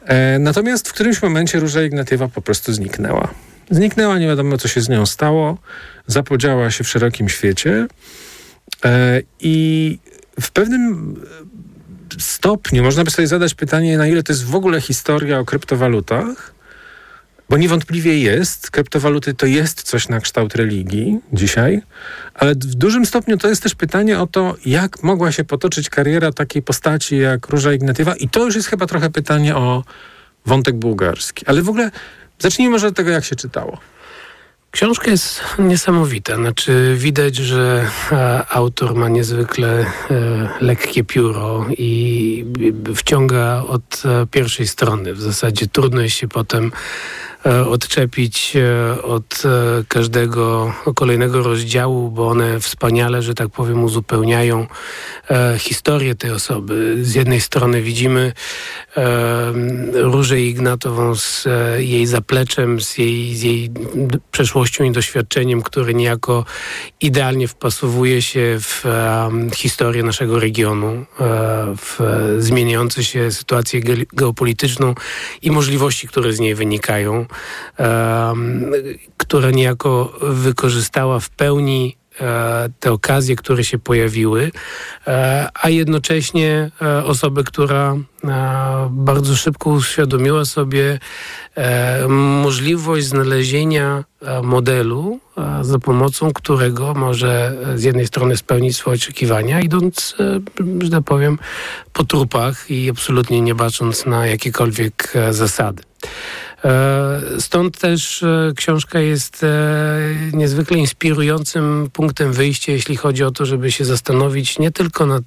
E, 0.06 0.40
natomiast 0.40 0.90
w 0.90 0.94
którymś 0.94 1.22
momencie 1.22 1.60
Róża 1.60 1.84
Ignatiewa 1.84 2.28
po 2.28 2.42
prostu 2.42 2.74
zniknęła. 2.74 3.28
Zniknęła, 3.70 4.20
nie 4.20 4.28
wiadomo 4.28 4.58
co 4.58 4.68
się 4.68 4.82
z 4.82 4.90
nią 4.90 5.06
stało, 5.06 5.58
zapodziała 6.08 6.72
się 6.72 6.84
w 6.84 6.90
szerokim 6.90 7.30
świecie 7.30 7.88
e, 8.86 9.22
i 9.40 9.98
w 10.42 10.52
pewnym 10.52 11.16
stopniu 12.20 12.84
można 12.84 13.04
by 13.04 13.12
sobie 13.12 13.28
zadać 13.28 13.54
pytanie, 13.54 13.98
na 13.98 14.08
ile 14.08 14.24
to 14.24 14.34
jest 14.34 14.46
w 14.46 14.56
ogóle 14.56 14.82
historia 14.82 15.40
o 15.40 15.46
kryptowalutach, 15.46 16.54
bo 17.50 17.58
niewątpliwie 17.58 18.20
jest. 18.20 18.72
Kryptowaluty 18.72 19.34
to 19.34 19.46
jest 19.46 19.84
coś 19.84 20.10
na 20.10 20.20
kształt 20.20 20.56
religii 20.56 21.20
dzisiaj, 21.34 21.82
ale 22.34 22.52
w 22.52 22.76
dużym 22.76 23.06
stopniu 23.06 23.38
to 23.38 23.50
jest 23.50 23.64
też 23.64 23.76
pytanie 23.76 24.20
o 24.20 24.28
to, 24.28 24.56
jak 24.66 25.04
mogła 25.04 25.32
się 25.32 25.44
potoczyć 25.44 25.90
kariera 25.90 26.32
takiej 26.32 26.62
postaci 26.62 27.18
jak 27.18 27.48
Róża 27.48 27.74
Ignatiewa 27.74 28.16
i 28.16 28.30
to 28.30 28.46
już 28.46 28.56
jest 28.56 28.68
chyba 28.68 28.86
trochę 28.86 29.10
pytanie 29.10 29.56
o 29.56 29.84
wątek 30.46 30.76
bułgarski. 30.76 31.46
Ale 31.46 31.62
w 31.62 31.70
ogóle 31.70 31.92
zacznijmy 32.40 32.72
może 32.72 32.88
od 32.88 32.96
tego, 32.96 33.10
jak 33.10 33.26
się 33.26 33.36
czytało. 33.36 33.78
Książka 34.74 35.12
jest 35.12 35.42
niesamowita. 35.60 36.36
Znaczy, 36.36 36.96
widać, 36.98 37.36
że 37.36 37.88
e, 38.12 38.46
autor 38.50 38.96
ma 38.96 39.10
niezwykle 39.10 39.68
e, 39.80 39.86
lekkie 40.62 41.04
pióro 41.04 41.66
i 41.78 42.46
wciąga 42.96 43.64
od 43.68 44.04
e, 44.06 44.28
pierwszej 44.28 44.68
strony. 44.68 45.14
W 45.14 45.22
zasadzie 45.22 45.68
trudno 45.68 46.02
jest 46.02 46.16
się 46.16 46.28
potem 46.28 46.72
odczepić 47.70 48.58
od 49.04 49.44
każdego 49.88 50.74
kolejnego 50.96 51.44
rozdziału, 51.44 52.12
bo 52.12 52.28
one 52.28 52.60
wspaniale, 52.60 53.22
że 53.22 53.34
tak 53.34 53.50
powiem, 53.50 53.84
uzupełniają 53.84 54.68
historię 55.58 56.16
tej 56.16 56.32
osoby. 56.32 56.98
Z 57.02 57.16
jednej 57.16 57.42
strony 57.42 57.82
widzimy 57.82 58.34
Różę 59.94 60.42
Ignatową 60.42 61.16
z 61.16 61.48
jej 61.78 62.06
zapleczem, 62.06 62.82
z 62.82 62.98
jej, 62.98 63.36
z 63.36 63.42
jej 63.42 63.72
przeszłością 64.32 64.84
i 64.84 64.92
doświadczeniem, 64.92 65.62
który 65.62 65.94
niejako 65.94 66.46
idealnie 67.02 67.48
wpasowuje 67.48 68.22
się 68.22 68.58
w 68.60 68.86
historię 69.56 70.04
naszego 70.04 70.40
regionu, 70.40 71.06
w 71.78 72.00
zmieniającą 72.40 73.02
się 73.02 73.32
sytuację 73.32 73.82
geopolityczną 74.14 74.96
i 75.42 75.52
możliwości, 75.52 76.08
które 76.08 76.34
z 76.34 76.40
niej 76.40 76.56
wynikają 76.56 77.26
która 79.18 79.52
niejako 79.52 80.14
wykorzystała 80.22 81.20
w 81.20 81.30
pełni 81.30 81.98
e, 81.98 82.03
te 82.80 82.92
okazje, 82.92 83.36
które 83.36 83.64
się 83.64 83.80
pojawiły, 83.80 84.52
e, 85.08 85.50
a 85.54 85.70
jednocześnie 85.70 86.72
e, 86.82 87.04
osobę, 87.04 87.44
która 87.44 87.96
bardzo 88.90 89.36
szybko 89.36 89.70
uświadomiła 89.70 90.46
sobie 90.46 91.00
możliwość 92.42 93.06
znalezienia 93.06 94.04
modelu, 94.44 95.20
za 95.62 95.80
pomocą 95.80 96.34
którego 96.34 96.94
może 96.94 97.58
z 97.76 97.84
jednej 97.84 98.08
strony 98.08 98.38
spełnić 98.38 98.78
swoje 98.78 98.96
oczekiwania, 98.96 99.62
idąc, 99.62 100.16
że 100.82 100.90
tak 100.90 101.04
powiem, 101.04 101.40
po 101.94 102.04
trupach 102.04 102.72
i 102.72 102.90
absolutnie 102.90 103.42
nie 103.42 103.56
bacząc 103.56 104.06
na 104.06 104.28
jakiekolwiek 104.28 105.14
zasady. 105.32 105.84
E, 106.66 107.22
stąd 107.40 107.80
też 107.80 108.24
e, 108.24 108.54
książka 108.56 109.00
jest 109.00 109.44
e, 109.44 109.50
niezwykle 110.34 110.78
inspirującym 110.78 111.90
punktem 111.94 112.34
wyjścia, 112.34 112.72
jeśli 112.72 112.98
chodzi 112.98 113.24
o 113.24 113.32
to, 113.32 113.46
żeby 113.46 113.72
się 113.72 113.86
zastanowić 113.86 114.60
nie 114.60 114.72
tylko 114.72 115.06
nad 115.06 115.24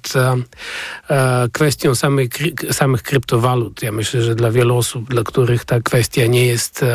kwestią 1.51 1.95
samych, 1.95 2.29
samych 2.71 3.03
kryptowalut. 3.03 3.83
Ja 3.83 3.91
myślę, 3.91 4.21
że 4.21 4.35
dla 4.35 4.51
wielu 4.51 4.77
osób, 4.77 5.09
dla 5.09 5.23
których 5.23 5.65
ta 5.65 5.81
kwestia 5.81 6.25
nie 6.25 6.45
jest 6.45 6.85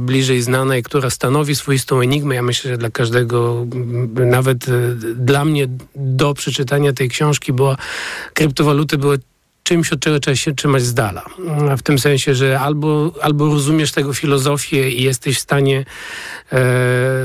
bliżej 0.00 0.42
znana 0.42 0.76
i 0.76 0.82
która 0.82 1.10
stanowi 1.10 1.56
swoistą 1.56 2.00
enigmę, 2.00 2.34
ja 2.34 2.42
myślę, 2.42 2.70
że 2.70 2.78
dla 2.78 2.90
każdego, 2.90 3.66
nawet 4.14 4.66
dla 5.14 5.44
mnie 5.44 5.68
do 5.96 6.34
przeczytania 6.34 6.92
tej 6.92 7.08
książki 7.08 7.52
była 7.52 7.76
kryptowaluty 8.34 8.98
były 8.98 9.18
czymś, 9.62 9.92
od 9.92 10.00
czego 10.00 10.20
trzeba 10.20 10.36
się 10.36 10.54
trzymać 10.54 10.82
z 10.82 10.94
dala. 10.94 11.24
W 11.78 11.82
tym 11.82 11.98
sensie, 11.98 12.34
że 12.34 12.60
albo, 12.60 13.12
albo 13.22 13.46
rozumiesz 13.46 13.92
tego 13.92 14.14
filozofię 14.14 14.90
i 14.90 15.02
jesteś 15.02 15.36
w 15.36 15.40
stanie 15.40 15.84
e, 16.52 16.64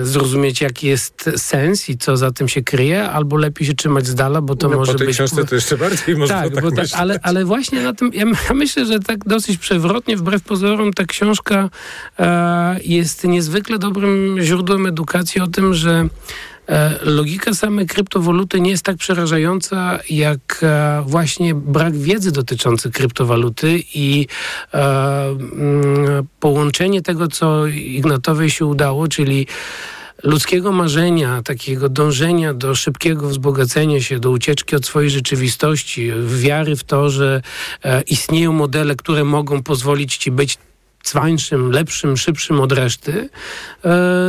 zrozumieć, 0.04 0.62
jaki 0.62 0.88
jest 0.88 1.30
sens 1.38 1.90
i 1.90 1.98
co 1.98 2.18
za 2.18 2.32
tym 2.32 2.48
się 2.48 2.62
kryje, 2.64 3.10
albo 3.10 3.38
lepiej 3.38 3.68
się 3.68 3.74
trzymać 3.74 4.08
z 4.08 4.16
dala, 4.16 4.42
bo 4.42 4.56
to 4.56 4.70
no, 4.70 4.78
może 4.78 4.92
po 4.92 4.98
tej 4.98 5.08
być... 5.08 5.16
książce 5.16 5.46
to 5.46 5.56
jeszcze 5.56 5.78
bardziej 5.78 6.16
można 6.16 6.42
tak, 6.42 6.54
tak, 6.54 6.64
bo 6.64 6.72
tak 6.72 6.88
ale, 6.94 7.20
ale 7.24 7.46
właśnie 7.46 7.82
na 7.82 7.94
tym, 7.94 8.12
ja, 8.14 8.26
myślę, 8.54 8.86
że 8.86 9.00
tak 9.00 9.26
dosyć 9.26 9.58
przewrotnie, 9.58 10.18
wbrew 10.18 10.44
pozorom, 10.44 10.94
ta 10.94 11.06
książka 11.06 11.70
e, 12.20 12.80
jest 12.84 13.24
niezwykle 13.24 13.80
dobrym 13.80 14.38
źródłem 14.42 14.86
edukacji 14.86 15.42
o 15.42 15.48
tym, 15.48 15.74
że 15.74 16.08
logika 17.02 17.54
samej 17.54 17.88
kryptowaluty 17.88 18.62
nie 18.62 18.72
jest 18.72 18.84
tak 18.84 18.98
przerażająca, 18.98 20.00
jak 20.10 20.60
e, 20.64 21.04
właśnie 21.06 21.56
brak 21.56 21.98
wiedzy 21.98 22.32
dotyczący 22.32 22.92
kryptowaluty 22.92 23.84
i 23.94 24.28
e, 24.74 25.28
mm, 25.28 26.28
połączenie 26.40 27.02
tego, 27.02 27.28
co 27.28 27.68
Ignatowej 27.68 28.50
się 28.50 28.66
udało, 28.66 29.08
czyli 29.08 29.48
ludzkiego 30.24 30.72
marzenia, 30.72 31.42
takiego 31.44 31.90
dążenia 31.90 32.54
do 32.54 32.76
szybkiego 32.76 33.28
wzbogacenia 33.28 34.02
się, 34.02 34.20
do 34.20 34.32
ucieczki 34.32 34.76
od 34.76 34.86
swojej 34.86 35.10
rzeczywistości, 35.10 36.12
wiary 36.26 36.76
w 36.76 36.84
to, 36.84 37.10
że 37.10 37.42
istnieją 38.08 38.54
modele, 38.54 38.96
które 38.96 39.24
mogą 39.24 39.64
pozwolić 39.64 40.18
ci 40.18 40.32
być 40.32 40.58
cwańszym, 41.08 41.72
lepszym, 41.72 42.18
szybszym 42.18 42.60
od 42.60 42.72
reszty, 42.72 43.12
e, 43.12 43.30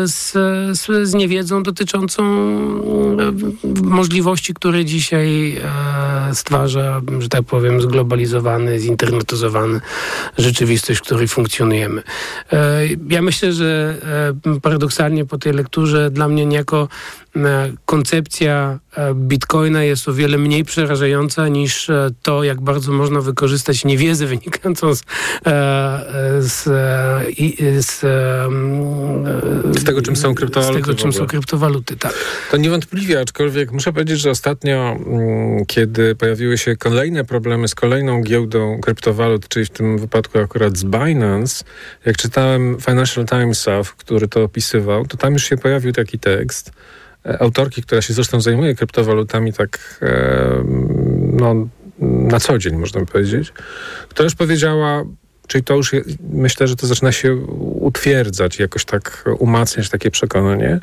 z, 0.05 0.33
z, 0.79 1.09
z 1.09 1.15
niewiedzą 1.15 1.63
dotyczącą 1.63 2.23
e, 2.23 3.83
możliwości, 3.83 4.55
które 4.55 4.85
dzisiaj 4.85 5.57
e, 5.57 6.35
stwarza, 6.35 7.01
że 7.19 7.29
tak 7.29 7.43
powiem, 7.43 7.83
zglobalizowany, 7.83 8.79
zinternetyzowany 8.79 9.81
rzeczywistość, 10.39 11.01
w 11.01 11.03
której 11.03 11.29
funkcjonujemy. 11.29 12.03
Ja 13.09 13.23
myślę, 13.23 13.53
że 13.53 13.97
paradoksalnie 14.63 15.25
po 15.25 15.39
tej 15.39 15.53
lekturze 15.53 16.11
dla 16.11 16.29
mnie 16.29 16.47
niejako 16.47 16.89
koncepcja 17.87 18.79
bitcoina 19.15 19.85
jest 19.85 20.09
o 20.09 20.15
wiele 20.15 20.39
mniej 20.39 20.65
przerażająca 20.65 21.49
niż 21.49 21.91
to, 22.23 22.45
jak 22.45 22.61
bardzo 22.61 22.93
można 22.93 23.21
wykorzystać 23.21 23.85
niewiedzę 23.85 24.27
wynikającą 24.39 24.95
z, 24.95 25.05
z, 26.39 26.65
z, 27.87 28.01
z 29.79 29.85
tego, 29.85 30.03
czym 30.03 30.17
są 30.17 30.35
kryptowaluty. 30.35 30.81
Z 30.81 30.87
tego, 30.87 30.95
czym 30.95 31.13
są 31.13 31.27
kryptowaluty, 31.27 31.97
tak. 31.97 32.15
To 32.51 32.57
niewątpliwie, 32.57 33.21
aczkolwiek 33.21 33.73
muszę 33.73 33.93
powiedzieć, 33.93 34.21
że 34.21 34.31
ostatnio, 34.31 34.97
mm, 35.07 35.67
kiedy 35.67 36.15
pojawiły 36.15 36.59
się 36.59 36.77
kolejne 36.77 37.25
problemy 37.25 37.69
z 37.69 37.75
kolejną 37.75 38.23
giełdą 38.23 38.81
kryptowalut, 38.81 39.49
czyli 39.49 39.67
w 39.67 39.71
tym 39.71 39.99
wypadku 39.99 40.39
akurat 40.39 40.77
z 40.77 40.85
Binance, 40.85 41.65
jak 42.05 42.17
czytałem 42.17 42.77
Financial 42.81 43.27
Timesa, 43.27 43.81
który 43.97 44.29
to 44.29 44.43
opisywał, 44.43 45.07
to 45.07 45.17
tam 45.17 45.33
już 45.33 45.45
się 45.45 45.57
pojawił 45.57 45.93
taki 45.93 46.19
tekst 46.19 46.71
e, 46.71 46.73
autorki, 47.39 47.83
która 47.83 48.03
się 48.03 48.15
zresztą 48.15 48.41
zajmuje 48.41 48.75
kryptowalutami 48.75 49.53
tak 49.53 49.99
e, 50.03 50.65
no, 51.33 51.69
na 51.99 52.41
co 52.41 52.59
dzień, 52.59 52.77
można 52.77 53.05
powiedzieć, 53.05 53.53
która 54.09 54.25
już 54.25 54.35
powiedziała, 54.35 55.05
Czyli 55.49 55.65
to 55.65 55.75
już, 55.75 55.93
myślę, 56.31 56.69
że 56.69 56.77
to 56.77 56.87
zaczyna 56.87 57.13
się 57.13 57.37
utwierdzać, 57.81 58.59
jakoś 58.59 58.85
tak 58.85 59.25
umacniać 59.39 59.89
takie 59.89 60.11
przekonanie, 60.11 60.81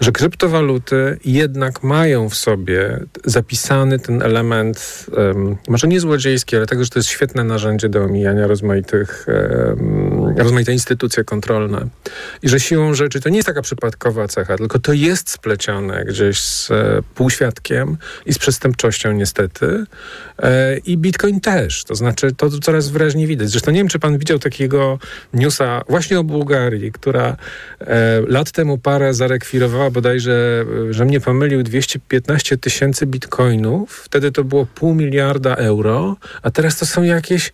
że 0.00 0.12
kryptowaluty 0.12 1.18
jednak 1.24 1.82
mają 1.82 2.28
w 2.28 2.34
sobie 2.34 3.00
zapisany 3.24 3.98
ten 3.98 4.22
element, 4.22 5.06
um, 5.16 5.56
może 5.68 5.88
nie 5.88 6.00
złodziejski, 6.00 6.56
ale 6.56 6.66
tego, 6.66 6.84
że 6.84 6.90
to 6.90 6.98
jest 6.98 7.08
świetne 7.08 7.44
narzędzie 7.44 7.88
do 7.88 8.04
omijania 8.04 8.46
rozmaitych, 8.46 9.26
um, 9.28 10.38
rozmaite 10.38 10.72
instytucje 10.72 11.24
kontrolne. 11.24 11.88
I 12.42 12.48
że 12.48 12.60
siłą 12.60 12.94
rzeczy 12.94 13.20
to 13.20 13.28
nie 13.28 13.36
jest 13.36 13.46
taka 13.46 13.62
przypadkowa 13.62 14.28
cecha, 14.28 14.56
tylko 14.56 14.78
to 14.78 14.92
jest 14.92 15.30
splecione 15.30 16.04
gdzieś 16.04 16.40
z 16.40 16.70
e, 16.70 17.02
półświadkiem 17.14 17.96
i 18.26 18.32
z 18.32 18.38
przestępczością 18.38 19.12
niestety. 19.12 19.84
E, 20.38 20.78
I 20.78 20.98
Bitcoin 20.98 21.40
też. 21.40 21.84
To 21.84 21.94
znaczy, 21.94 22.34
to 22.36 22.50
coraz 22.50 22.88
wyraźniej 22.88 23.26
widać. 23.26 23.50
Zresztą 23.50 23.70
nie 23.70 23.78
wiem, 23.78 23.88
czy 23.88 23.98
pan 24.04 24.18
widział 24.18 24.38
takiego 24.38 24.98
newsa 25.32 25.82
właśnie 25.88 26.18
o 26.18 26.24
Bułgarii, 26.24 26.92
która 26.92 27.36
e, 27.80 28.20
lat 28.26 28.50
temu 28.50 28.78
parę 28.78 29.14
zarekwirowała 29.14 29.90
bodajże, 29.90 30.64
że 30.90 31.04
mnie 31.04 31.20
pomylił, 31.20 31.62
215 31.62 32.56
tysięcy 32.56 33.06
bitcoinów. 33.06 34.02
Wtedy 34.04 34.32
to 34.32 34.44
było 34.44 34.66
pół 34.66 34.94
miliarda 34.94 35.54
euro, 35.54 36.16
a 36.42 36.50
teraz 36.50 36.78
to 36.78 36.86
są 36.86 37.02
jakieś 37.02 37.52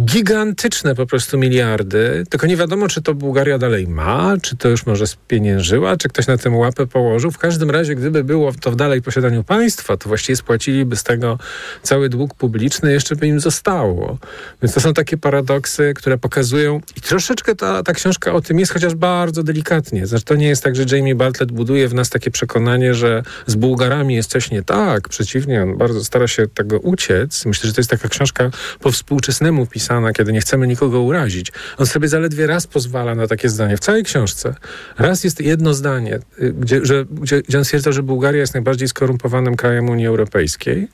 gigantyczne 0.00 0.94
po 0.94 1.06
prostu 1.06 1.38
miliardy, 1.38 2.24
tylko 2.30 2.46
nie 2.46 2.56
wiadomo, 2.56 2.88
czy 2.88 3.02
to 3.02 3.14
Bułgaria 3.14 3.58
dalej 3.58 3.88
ma, 3.88 4.36
czy 4.42 4.56
to 4.56 4.68
już 4.68 4.86
może 4.86 5.06
spieniężyła, 5.06 5.96
czy 5.96 6.08
ktoś 6.08 6.26
na 6.26 6.38
tym 6.38 6.56
łapę 6.56 6.86
położył. 6.86 7.30
W 7.30 7.38
każdym 7.38 7.70
razie, 7.70 7.94
gdyby 7.94 8.24
było 8.24 8.52
to 8.60 8.70
w 8.70 8.76
dalej 8.76 9.02
posiadaniu 9.02 9.44
państwa, 9.44 9.96
to 9.96 10.08
właściwie 10.08 10.36
spłaciliby 10.36 10.96
z 10.96 11.02
tego 11.02 11.38
cały 11.82 12.08
dług 12.08 12.34
publiczny, 12.34 12.92
jeszcze 12.92 13.16
by 13.16 13.26
im 13.26 13.40
zostało. 13.40 14.18
Więc 14.62 14.74
to 14.74 14.80
są 14.80 14.94
takie 14.94 15.16
paradoksy, 15.16 15.92
które 15.96 16.18
pokazują 16.18 16.80
i 16.96 17.00
troszeczkę 17.00 17.54
ta, 17.54 17.82
ta 17.82 17.92
książka 17.92 18.32
o 18.32 18.40
tym 18.40 18.58
jest, 18.58 18.72
chociaż 18.72 18.94
bardzo 18.94 19.42
delikatnie. 19.42 20.06
Znaczy, 20.06 20.24
to 20.24 20.34
nie 20.34 20.48
jest 20.48 20.64
tak, 20.64 20.76
że 20.76 20.96
Jamie 20.96 21.14
Bartlett 21.14 21.52
buduje 21.52 21.88
w 21.88 21.94
nas 21.94 22.10
takie 22.10 22.30
przekonanie, 22.30 22.94
że 22.94 23.22
z 23.46 23.54
Bułgarami 23.54 24.14
jest 24.14 24.30
coś 24.30 24.50
nie 24.50 24.62
tak. 24.62 25.08
Przeciwnie, 25.08 25.62
on 25.62 25.76
bardzo 25.76 26.04
stara 26.04 26.28
się 26.28 26.46
tego 26.46 26.78
uciec. 26.78 27.46
Myślę, 27.46 27.66
że 27.66 27.74
to 27.74 27.80
jest 27.80 27.90
taka 27.90 28.08
książka 28.08 28.50
po 28.80 28.92
współczesnemu 28.92 29.66
pisaniu 29.66 29.87
napisana, 29.88 30.12
kiedy 30.12 30.32
nie 30.32 30.40
chcemy 30.40 30.66
nikogo 30.66 31.00
urazić. 31.00 31.52
On 31.78 31.86
sobie 31.86 32.08
zaledwie 32.08 32.46
raz 32.46 32.66
pozwala 32.66 33.14
na 33.14 33.26
takie 33.26 33.48
zdanie 33.48 33.76
w 33.76 33.80
całej 33.80 34.04
książce. 34.04 34.54
Raz 34.98 35.24
jest 35.24 35.40
jedno 35.40 35.74
zdanie, 35.74 36.18
y, 36.42 36.52
gdzie, 36.52 36.86
że, 36.86 37.04
gdzie, 37.10 37.42
gdzie 37.42 37.58
on 37.58 37.64
stwierdza, 37.64 37.92
że 37.92 38.02
Bułgaria 38.02 38.40
jest 38.40 38.54
najbardziej 38.54 38.88
skorumpowanym 38.88 39.56
krajem 39.56 39.88
Unii 39.88 40.06
Europejskiej. 40.06 40.88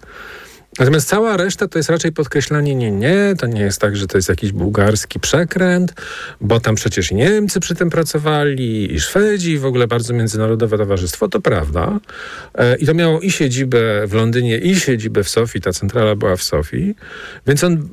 Natomiast 0.79 1.09
cała 1.09 1.37
reszta 1.37 1.69
to 1.69 1.79
jest 1.79 1.91
raczej 1.91 2.13
podkreślanie, 2.13 2.75
nie, 2.75 2.91
nie, 2.91 3.35
to 3.39 3.47
nie 3.47 3.61
jest 3.61 3.81
tak, 3.81 3.97
że 3.97 4.07
to 4.07 4.19
jest 4.19 4.29
jakiś 4.29 4.53
bułgarski 4.53 5.21
przekręt, 5.21 5.95
bo 6.41 6.61
tam 6.61 6.75
przecież 6.75 7.11
i 7.11 7.15
Niemcy 7.15 7.61
przy 7.61 7.75
tym 7.75 7.91
pracowali, 7.91 8.95
i 8.95 9.01
Szwedzi, 9.01 9.51
i 9.51 9.59
w 9.59 9.65
ogóle 9.65 9.87
bardzo 9.87 10.15
międzynarodowe 10.15 10.79
towarzystwo, 10.79 11.29
to 11.29 11.41
prawda. 11.41 12.01
E, 12.55 12.77
I 12.77 12.87
to 12.87 12.95
miało 12.95 13.21
i 13.21 13.31
siedzibę 13.31 14.07
w 14.07 14.15
Londynie, 14.15 14.59
i 14.59 14.81
siedzibę 14.81 15.25
w 15.25 15.29
Sofii, 15.29 15.61
ta 15.61 15.73
centrala 15.73 16.17
była 16.17 16.37
w 16.37 16.43
Sofii, 16.43 16.95
więc 17.47 17.65
on 17.65 17.89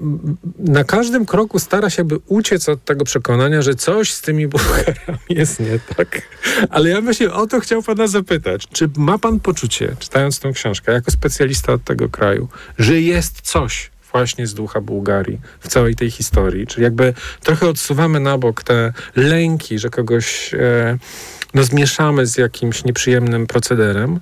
na 0.60 0.84
każdym 0.84 1.26
kroku 1.26 1.60
stara 1.60 1.90
się, 1.90 2.04
by 2.04 2.20
uciec 2.28 2.70
od 2.70 2.86
tego 2.86 3.06
przekonania, 3.06 3.62
że 3.62 3.76
coś 3.76 4.14
z 4.14 4.22
tymi 4.22 4.48
Bułgarami 4.52 5.20
jest 5.30 5.60
nie 5.60 5.80
tak. 5.96 6.22
Ale 6.70 6.90
ja 6.90 7.02
właśnie 7.02 7.32
o 7.32 7.48
to 7.48 7.60
chciał 7.60 7.84
pana 7.84 8.08
zapytać. 8.08 8.68
Czy 8.68 8.90
ma 8.98 9.18
pan 9.18 9.40
poczucie, 9.40 9.96
czytając 10.00 10.40
tę 10.40 10.52
książkę, 10.52 10.92
jako 10.92 11.12
specjalista 11.12 11.74
od 11.74 11.84
tego 11.84 12.10
kraju, 12.10 12.48
że 12.78 13.02
jest 13.02 13.42
coś 13.42 13.92
właśnie 14.12 14.48
z 14.48 14.54
ducha 14.54 14.82
Bułgarii 14.82 15.40
w 15.60 15.68
całej 15.68 15.96
tej 15.96 16.12
historii. 16.12 16.68
Czyli 16.68 16.84
jakby 16.84 17.14
trochę 17.44 17.70
odsuwamy 17.70 18.20
na 18.20 18.38
bok 18.38 18.64
te 18.64 18.94
lęki, 19.16 19.80
że 19.80 19.90
kogoś 19.90 20.54
e, 20.54 20.98
no, 21.54 21.64
zmieszamy 21.64 22.26
z 22.26 22.38
jakimś 22.38 22.84
nieprzyjemnym 22.84 23.48
procederem. 23.48 24.20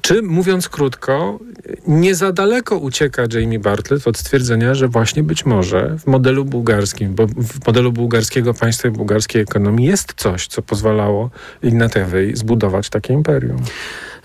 Czy, 0.00 0.22
mówiąc 0.22 0.68
krótko, 0.68 1.38
nie 1.86 2.14
za 2.14 2.32
daleko 2.32 2.76
ucieka 2.76 3.22
Jamie 3.32 3.58
Bartlett 3.58 4.08
od 4.08 4.18
stwierdzenia, 4.18 4.74
że 4.74 4.88
właśnie 4.88 5.22
być 5.22 5.46
może 5.46 5.96
w 5.98 6.06
modelu 6.06 6.44
bułgarskim, 6.44 7.14
bo 7.14 7.26
w 7.26 7.66
modelu 7.66 7.92
bułgarskiego 7.92 8.54
państwa 8.54 8.88
i 8.88 8.90
bułgarskiej 8.90 9.42
ekonomii 9.42 9.86
jest 9.86 10.14
coś, 10.16 10.46
co 10.46 10.62
pozwalało 10.62 11.30
Ignatewej 11.62 12.36
zbudować 12.36 12.88
takie 12.88 13.14
imperium? 13.14 13.62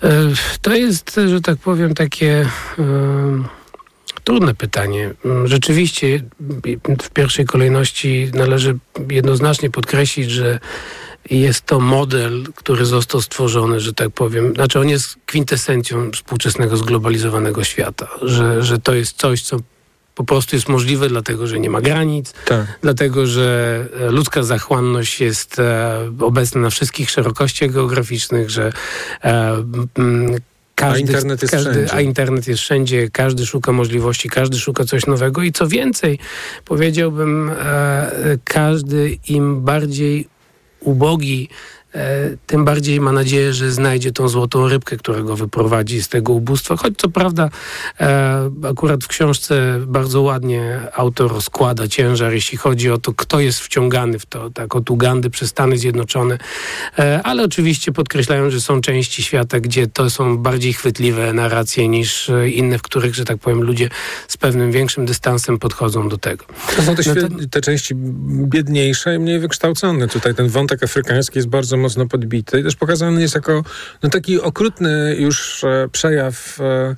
E, 0.02 0.08
to 0.62 0.74
jest, 0.74 1.20
że 1.26 1.40
tak 1.40 1.56
powiem, 1.56 1.94
takie 1.94 2.46
trudne 4.24 4.54
pytanie. 4.54 5.10
Mm, 5.24 5.48
rzeczywiście 5.48 6.20
w 7.02 7.10
pierwszej 7.10 7.44
kolejności 7.44 8.30
należy 8.34 8.78
jednoznacznie 9.10 9.70
podkreślić, 9.70 10.30
że 10.30 10.58
jest 11.30 11.66
to 11.66 11.80
model, 11.80 12.44
który 12.54 12.86
został 12.86 13.22
stworzony, 13.22 13.80
że 13.80 13.92
tak 13.92 14.10
powiem, 14.10 14.54
znaczy 14.54 14.80
on 14.80 14.88
jest 14.88 15.16
kwintesencją 15.26 16.10
współczesnego 16.10 16.76
zglobalizowanego 16.76 17.64
świata, 17.64 18.08
że, 18.22 18.62
że 18.62 18.78
to 18.78 18.94
jest 18.94 19.16
coś, 19.16 19.42
co 19.42 19.56
po 20.14 20.24
prostu 20.24 20.56
jest 20.56 20.68
możliwe, 20.68 21.08
dlatego 21.08 21.46
że 21.46 21.60
nie 21.60 21.70
ma 21.70 21.80
granic, 21.80 22.32
tak. 22.46 22.78
dlatego 22.82 23.26
że 23.26 23.78
e, 24.00 24.10
ludzka 24.10 24.42
zachłanność 24.42 25.20
jest 25.20 25.58
e, 25.58 26.10
obecna 26.20 26.60
na 26.60 26.70
wszystkich 26.70 27.10
szerokościach 27.10 27.70
geograficznych, 27.70 28.50
że 28.50 28.72
e, 29.24 29.64
każdy, 30.74 30.96
a 30.96 30.98
internet 30.98 31.42
jest 31.42 31.54
każdy, 31.54 31.70
wszędzie. 31.70 31.94
A 31.94 32.00
internet 32.00 32.48
jest 32.48 32.62
wszędzie, 32.62 33.10
każdy 33.10 33.46
szuka 33.46 33.72
możliwości, 33.72 34.28
każdy 34.28 34.58
szuka 34.58 34.84
coś 34.84 35.06
nowego 35.06 35.42
i 35.42 35.52
co 35.52 35.68
więcej, 35.68 36.18
powiedziałbym, 36.64 37.50
każdy 38.44 39.18
im 39.28 39.60
bardziej 39.60 40.33
ubogi 40.84 41.48
tym 42.46 42.64
bardziej 42.64 43.00
ma 43.00 43.12
nadzieję, 43.12 43.52
że 43.52 43.72
znajdzie 43.72 44.12
tą 44.12 44.28
złotą 44.28 44.68
rybkę, 44.68 44.96
która 44.96 45.20
go 45.20 45.36
wyprowadzi 45.36 46.02
z 46.02 46.08
tego 46.08 46.32
ubóstwa. 46.32 46.76
Choć 46.76 46.94
co 46.96 47.08
prawda 47.08 47.50
e, 48.00 48.50
akurat 48.70 49.04
w 49.04 49.08
książce 49.08 49.80
bardzo 49.86 50.22
ładnie 50.22 50.80
autor 50.94 51.32
rozkłada 51.32 51.88
ciężar, 51.88 52.32
jeśli 52.32 52.58
chodzi 52.58 52.90
o 52.90 52.98
to, 52.98 53.12
kto 53.12 53.40
jest 53.40 53.60
wciągany 53.60 54.18
w 54.18 54.26
to, 54.26 54.50
tak 54.50 54.76
od 54.76 54.90
Ugandy 54.90 55.30
przez 55.30 55.50
Stany 55.50 55.78
Zjednoczone, 55.78 56.38
e, 56.98 57.20
ale 57.22 57.42
oczywiście 57.42 57.92
podkreślają, 57.92 58.50
że 58.50 58.60
są 58.60 58.80
części 58.80 59.22
świata, 59.22 59.60
gdzie 59.60 59.86
to 59.86 60.10
są 60.10 60.38
bardziej 60.38 60.72
chwytliwe 60.72 61.32
narracje 61.32 61.88
niż 61.88 62.30
inne, 62.52 62.78
w 62.78 62.82
których, 62.82 63.14
że 63.14 63.24
tak 63.24 63.38
powiem, 63.38 63.62
ludzie 63.62 63.88
z 64.28 64.36
pewnym 64.36 64.72
większym 64.72 65.06
dystansem 65.06 65.58
podchodzą 65.58 66.08
do 66.08 66.18
tego. 66.18 66.44
To 66.76 66.82
są 66.82 66.94
te, 66.96 67.14
no 67.14 67.28
to... 67.28 67.48
te 67.50 67.60
części 67.60 67.94
biedniejsze 68.44 69.14
i 69.14 69.18
mniej 69.18 69.38
wykształcone. 69.38 70.08
Tutaj 70.08 70.34
ten 70.34 70.48
wątek 70.48 70.82
afrykański 70.82 71.38
jest 71.38 71.48
bardzo 71.48 71.76
mocno 71.84 72.06
podbity 72.06 72.62
też 72.62 72.76
pokazany 72.76 73.20
jest 73.20 73.34
jako 73.34 73.64
no, 74.02 74.10
taki 74.10 74.40
okrutny 74.40 75.16
już 75.18 75.64
e, 75.64 75.88
przejaw 75.92 76.60
e, 76.60 76.94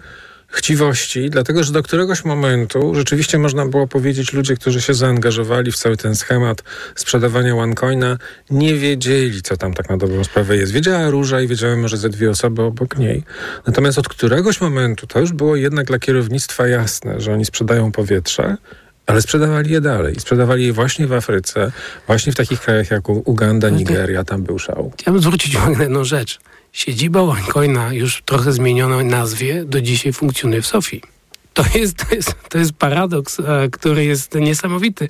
chciwości, 0.49 1.31
dlatego 1.31 1.64
że 1.64 1.72
do 1.72 1.83
któregoś 1.83 2.25
momentu 2.25 2.94
rzeczywiście 2.94 3.38
można 3.38 3.66
było 3.66 3.87
powiedzieć, 3.87 4.33
ludzie, 4.33 4.57
którzy 4.57 4.81
się 4.81 4.94
zaangażowali 4.94 5.72
w 5.72 5.77
cały 5.77 5.96
ten 5.96 6.16
schemat 6.16 6.62
sprzedawania 6.94 7.57
OneCoina, 7.57 8.18
nie 8.51 8.75
wiedzieli, 8.75 9.42
co 9.42 9.57
tam 9.57 9.75
tak 9.75 9.90
na 9.90 9.96
dobrą 9.96 10.25
sprawę 10.25 10.57
jest. 10.57 10.72
Wiedziała 10.72 11.11
Róża 11.11 11.40
i 11.40 11.49
wiedziały 11.49 11.77
może 11.77 11.96
ze 11.96 12.09
dwie 12.09 12.31
osoby 12.31 12.62
obok 12.62 12.99
niej. 12.99 13.22
Natomiast 13.66 13.99
od 13.99 14.09
któregoś 14.09 14.61
momentu 14.61 15.07
to 15.07 15.20
już 15.20 15.33
było 15.33 15.57
jednak 15.57 15.87
dla 15.87 15.99
kierownictwa 15.99 16.68
jasne, 16.68 17.20
że 17.20 17.33
oni 17.33 17.44
sprzedają 17.44 17.92
powietrze, 17.92 18.57
ale 19.07 19.23
sprzedawali 19.23 19.71
je 19.71 19.81
dalej. 19.81 20.21
Sprzedawali 20.21 20.66
je 20.66 20.73
właśnie 20.73 21.07
w 21.07 21.12
Afryce, 21.12 21.73
właśnie 22.07 22.33
w 22.33 22.37
takich 22.37 22.61
krajach 22.61 22.90
jak 22.90 23.09
Uganda, 23.09 23.69
Nigeria, 23.69 24.25
tam 24.25 24.42
był 24.42 24.59
szał. 24.59 24.92
Chciałbym 24.99 25.23
zwrócić 25.23 25.57
uwagę 25.57 25.77
na 25.77 25.83
jedną 25.83 26.05
rzecz. 26.05 26.38
Siedziba 26.73 27.21
OneCoina 27.21 27.92
już 27.92 28.23
trochę 28.23 28.53
zmienionej 28.53 29.05
nazwie 29.05 29.64
do 29.64 29.81
dzisiaj 29.81 30.12
funkcjonuje 30.12 30.62
w 30.62 30.66
Sofii. 30.66 31.03
To 31.57 31.79
jest, 31.79 31.97
to 31.97 32.14
jest, 32.14 32.35
to 32.49 32.59
jest 32.59 32.73
paradoks, 32.73 33.40
e, 33.40 33.69
który 33.73 34.05
jest 34.05 34.35
niesamowity. 34.35 35.09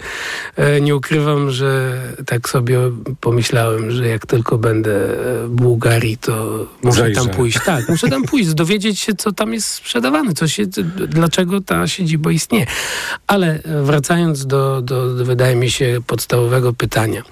E, 0.56 0.80
nie 0.80 0.96
ukrywam, 0.96 1.50
że 1.50 2.00
tak 2.26 2.48
sobie 2.48 2.78
pomyślałem, 3.20 3.90
że 3.90 4.08
jak 4.08 4.26
tylko 4.26 4.58
będę 4.58 5.00
w 5.44 5.48
Bułgarii, 5.48 6.18
to 6.18 6.66
muszę 6.82 7.00
Zajrzę. 7.00 7.20
tam 7.20 7.30
pójść. 7.30 7.58
Tak, 7.64 7.88
muszę 7.88 8.08
tam 8.08 8.22
pójść, 8.22 8.54
dowiedzieć 8.54 9.00
się, 9.00 9.14
co 9.14 9.32
tam 9.32 9.54
jest 9.54 9.68
sprzedawane, 9.68 10.34
co 10.34 10.48
się, 10.48 10.66
dlaczego 11.08 11.60
ta 11.60 11.88
siedziba 11.88 12.32
istnieje. 12.32 12.66
Ale 13.26 13.58
wracając 13.82 14.46
do, 14.46 14.82
do, 14.82 15.14
do 15.14 15.24
wydaje 15.24 15.56
mi 15.56 15.70
się, 15.70 16.00
podstawowego 16.06 16.72
pytania. 16.72 17.22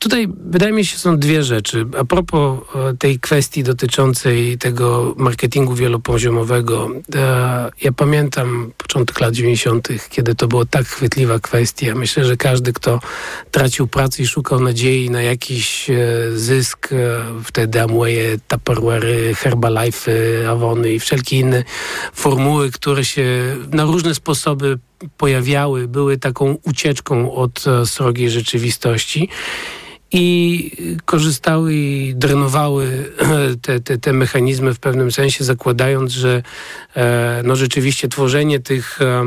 Tutaj 0.00 0.28
wydaje 0.50 0.72
mi 0.72 0.84
się 0.84 0.98
są 0.98 1.18
dwie 1.18 1.42
rzeczy. 1.42 1.86
A 1.98 2.04
propos 2.04 2.60
e, 2.74 2.96
tej 2.96 3.20
kwestii 3.20 3.62
dotyczącej 3.62 4.58
tego 4.58 5.14
marketingu 5.16 5.74
wielopoziomowego. 5.74 6.88
E, 7.14 7.70
ja 7.82 7.92
pamiętam 7.92 8.72
początek 8.78 9.20
lat 9.20 9.34
90., 9.34 9.88
kiedy 10.10 10.34
to 10.34 10.48
było 10.48 10.64
tak 10.64 10.86
chwytliwa 10.86 11.38
kwestia. 11.38 11.94
Myślę, 11.94 12.24
że 12.24 12.36
każdy, 12.36 12.72
kto 12.72 13.00
tracił 13.50 13.86
pracę 13.86 14.22
i 14.22 14.26
szukał 14.26 14.60
nadziei 14.60 15.10
na 15.10 15.22
jakiś 15.22 15.90
e, 15.90 15.96
zysk, 16.34 16.88
wtedy 17.44 17.82
Amway, 17.82 18.16
Tupperware, 18.48 19.34
Herbalife, 19.36 20.10
Avony 20.50 20.92
i 20.92 21.00
wszelkie 21.00 21.38
inne 21.38 21.64
formuły, 22.12 22.70
które 22.70 23.04
się 23.04 23.56
na 23.72 23.84
różne 23.84 24.14
sposoby 24.14 24.78
pojawiały, 25.16 25.88
były 25.88 26.18
taką 26.18 26.56
ucieczką 26.64 27.32
od 27.32 27.64
srogiej 27.84 28.30
rzeczywistości 28.30 29.28
i 30.12 30.70
korzystały 31.04 31.74
i 31.74 32.14
drenowały 32.14 33.12
te, 33.62 33.80
te, 33.80 33.98
te 33.98 34.12
mechanizmy 34.12 34.74
w 34.74 34.78
pewnym 34.78 35.12
sensie, 35.12 35.44
zakładając, 35.44 36.12
że 36.12 36.42
e, 36.96 37.42
no 37.44 37.56
rzeczywiście 37.56 38.08
tworzenie 38.08 38.60
tych 38.60 39.02
e, 39.02 39.26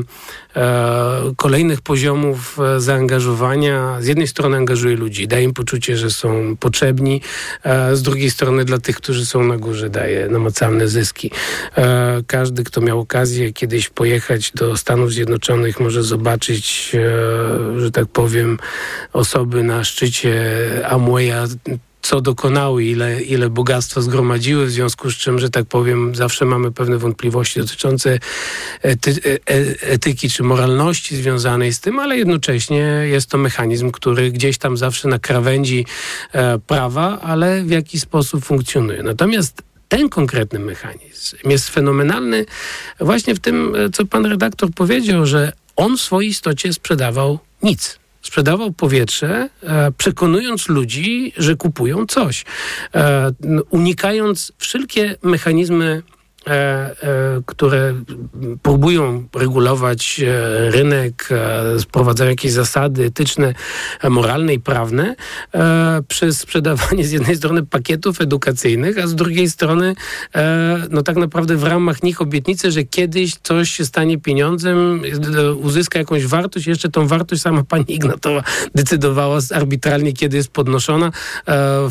e, 0.55 1.33
kolejnych 1.35 1.81
poziomów 1.81 2.57
zaangażowania 2.77 3.97
z 4.01 4.07
jednej 4.07 4.27
strony 4.27 4.57
angażuje 4.57 4.95
ludzi, 4.95 5.27
daje 5.27 5.43
im 5.43 5.53
poczucie, 5.53 5.97
że 5.97 6.09
są 6.09 6.57
potrzebni, 6.59 7.21
z 7.93 8.01
drugiej 8.01 8.31
strony 8.31 8.65
dla 8.65 8.77
tych, 8.77 8.95
którzy 8.95 9.25
są 9.25 9.43
na 9.43 9.57
górze 9.57 9.89
daje 9.89 10.27
namacalne 10.27 10.87
zyski. 10.87 11.31
Każdy, 12.27 12.63
kto 12.63 12.81
miał 12.81 12.99
okazję 12.99 13.53
kiedyś 13.53 13.89
pojechać 13.89 14.51
do 14.51 14.77
Stanów 14.77 15.11
Zjednoczonych 15.11 15.79
może 15.79 16.03
zobaczyć, 16.03 16.91
że 17.77 17.91
tak 17.91 18.07
powiem, 18.07 18.57
osoby 19.13 19.63
na 19.63 19.83
szczycie 19.83 20.43
Amwaya 20.89 21.47
co 22.03 22.21
dokonały, 22.21 22.85
ile, 22.85 23.21
ile 23.21 23.49
bogactwa 23.49 24.01
zgromadziły, 24.01 24.65
w 24.65 24.71
związku 24.71 25.11
z 25.11 25.15
czym, 25.15 25.39
że 25.39 25.49
tak 25.49 25.65
powiem, 25.65 26.15
zawsze 26.15 26.45
mamy 26.45 26.71
pewne 26.71 26.97
wątpliwości 26.97 27.59
dotyczące 27.59 28.19
ety, 28.81 29.15
e, 29.25 29.39
etyki 29.81 30.29
czy 30.29 30.43
moralności 30.43 31.15
związanej 31.15 31.73
z 31.73 31.79
tym, 31.79 31.99
ale 31.99 32.17
jednocześnie 32.17 32.81
jest 33.03 33.29
to 33.29 33.37
mechanizm, 33.37 33.91
który 33.91 34.31
gdzieś 34.31 34.57
tam 34.57 34.77
zawsze 34.77 35.07
na 35.07 35.19
krawędzi 35.19 35.85
e, 36.31 36.59
prawa, 36.59 37.19
ale 37.21 37.63
w 37.63 37.69
jakiś 37.69 38.01
sposób 38.01 38.45
funkcjonuje. 38.45 39.03
Natomiast 39.03 39.63
ten 39.87 40.09
konkretny 40.09 40.59
mechanizm 40.59 41.37
jest 41.45 41.69
fenomenalny 41.69 42.45
właśnie 42.99 43.35
w 43.35 43.39
tym, 43.39 43.75
e, 43.75 43.89
co 43.89 44.05
pan 44.05 44.25
redaktor 44.25 44.71
powiedział, 44.71 45.25
że 45.25 45.51
on 45.75 45.97
w 45.97 46.01
swojej 46.01 46.29
istocie 46.29 46.73
sprzedawał 46.73 47.39
nic 47.63 48.02
sprzedawał 48.23 48.71
powietrze, 48.71 49.49
e, 49.63 49.91
przekonując 49.91 50.69
ludzi, 50.69 51.33
że 51.37 51.55
kupują 51.55 52.05
coś, 52.05 52.45
e, 52.95 53.31
unikając 53.69 54.51
wszelkie 54.57 55.15
mechanizmy 55.23 56.03
które 57.45 57.93
próbują 58.61 59.27
regulować 59.35 60.19
e, 60.19 60.71
rynek, 60.71 61.29
wprowadzają 61.81 62.29
jakieś 62.29 62.51
zasady 62.51 63.05
etyczne, 63.05 63.53
moralne 64.09 64.53
i 64.53 64.59
prawne 64.59 65.15
przez 66.07 66.39
sprzedawanie 66.39 67.05
z 67.05 67.11
jednej 67.11 67.35
strony 67.35 67.65
pakietów 67.65 68.21
edukacyjnych, 68.21 68.97
a 68.97 69.07
z 69.07 69.15
drugiej 69.15 69.49
strony 69.49 69.95
no 70.89 71.03
tak 71.03 71.15
naprawdę 71.15 71.57
w 71.57 71.63
ramach 71.63 72.03
nich 72.03 72.21
obietnicy, 72.21 72.71
że 72.71 72.83
kiedyś 72.83 73.35
coś 73.43 73.69
się 73.69 73.85
stanie 73.85 74.17
pieniądzem, 74.17 75.01
uzyska 75.61 75.99
jakąś 75.99 76.25
wartość, 76.25 76.67
jeszcze 76.67 76.89
tą 76.89 77.07
wartość 77.07 77.41
sama 77.41 77.63
pani 77.63 77.85
Ignatowa 77.87 78.43
decydowała 78.75 79.39
arbitralnie, 79.55 80.13
kiedy 80.13 80.37
jest 80.37 80.49
podnoszona, 80.51 81.11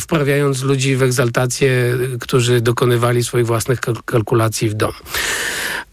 wprawiając 0.01 0.63
ludzi 0.63 0.97
w 0.97 1.03
egzaltację, 1.03 1.99
którzy 2.21 2.61
dokonywali 2.61 3.25
swoich 3.25 3.47
własnych 3.47 3.81
kalkulacji 4.05 4.42
w 4.51 4.75
dom. 4.75 4.93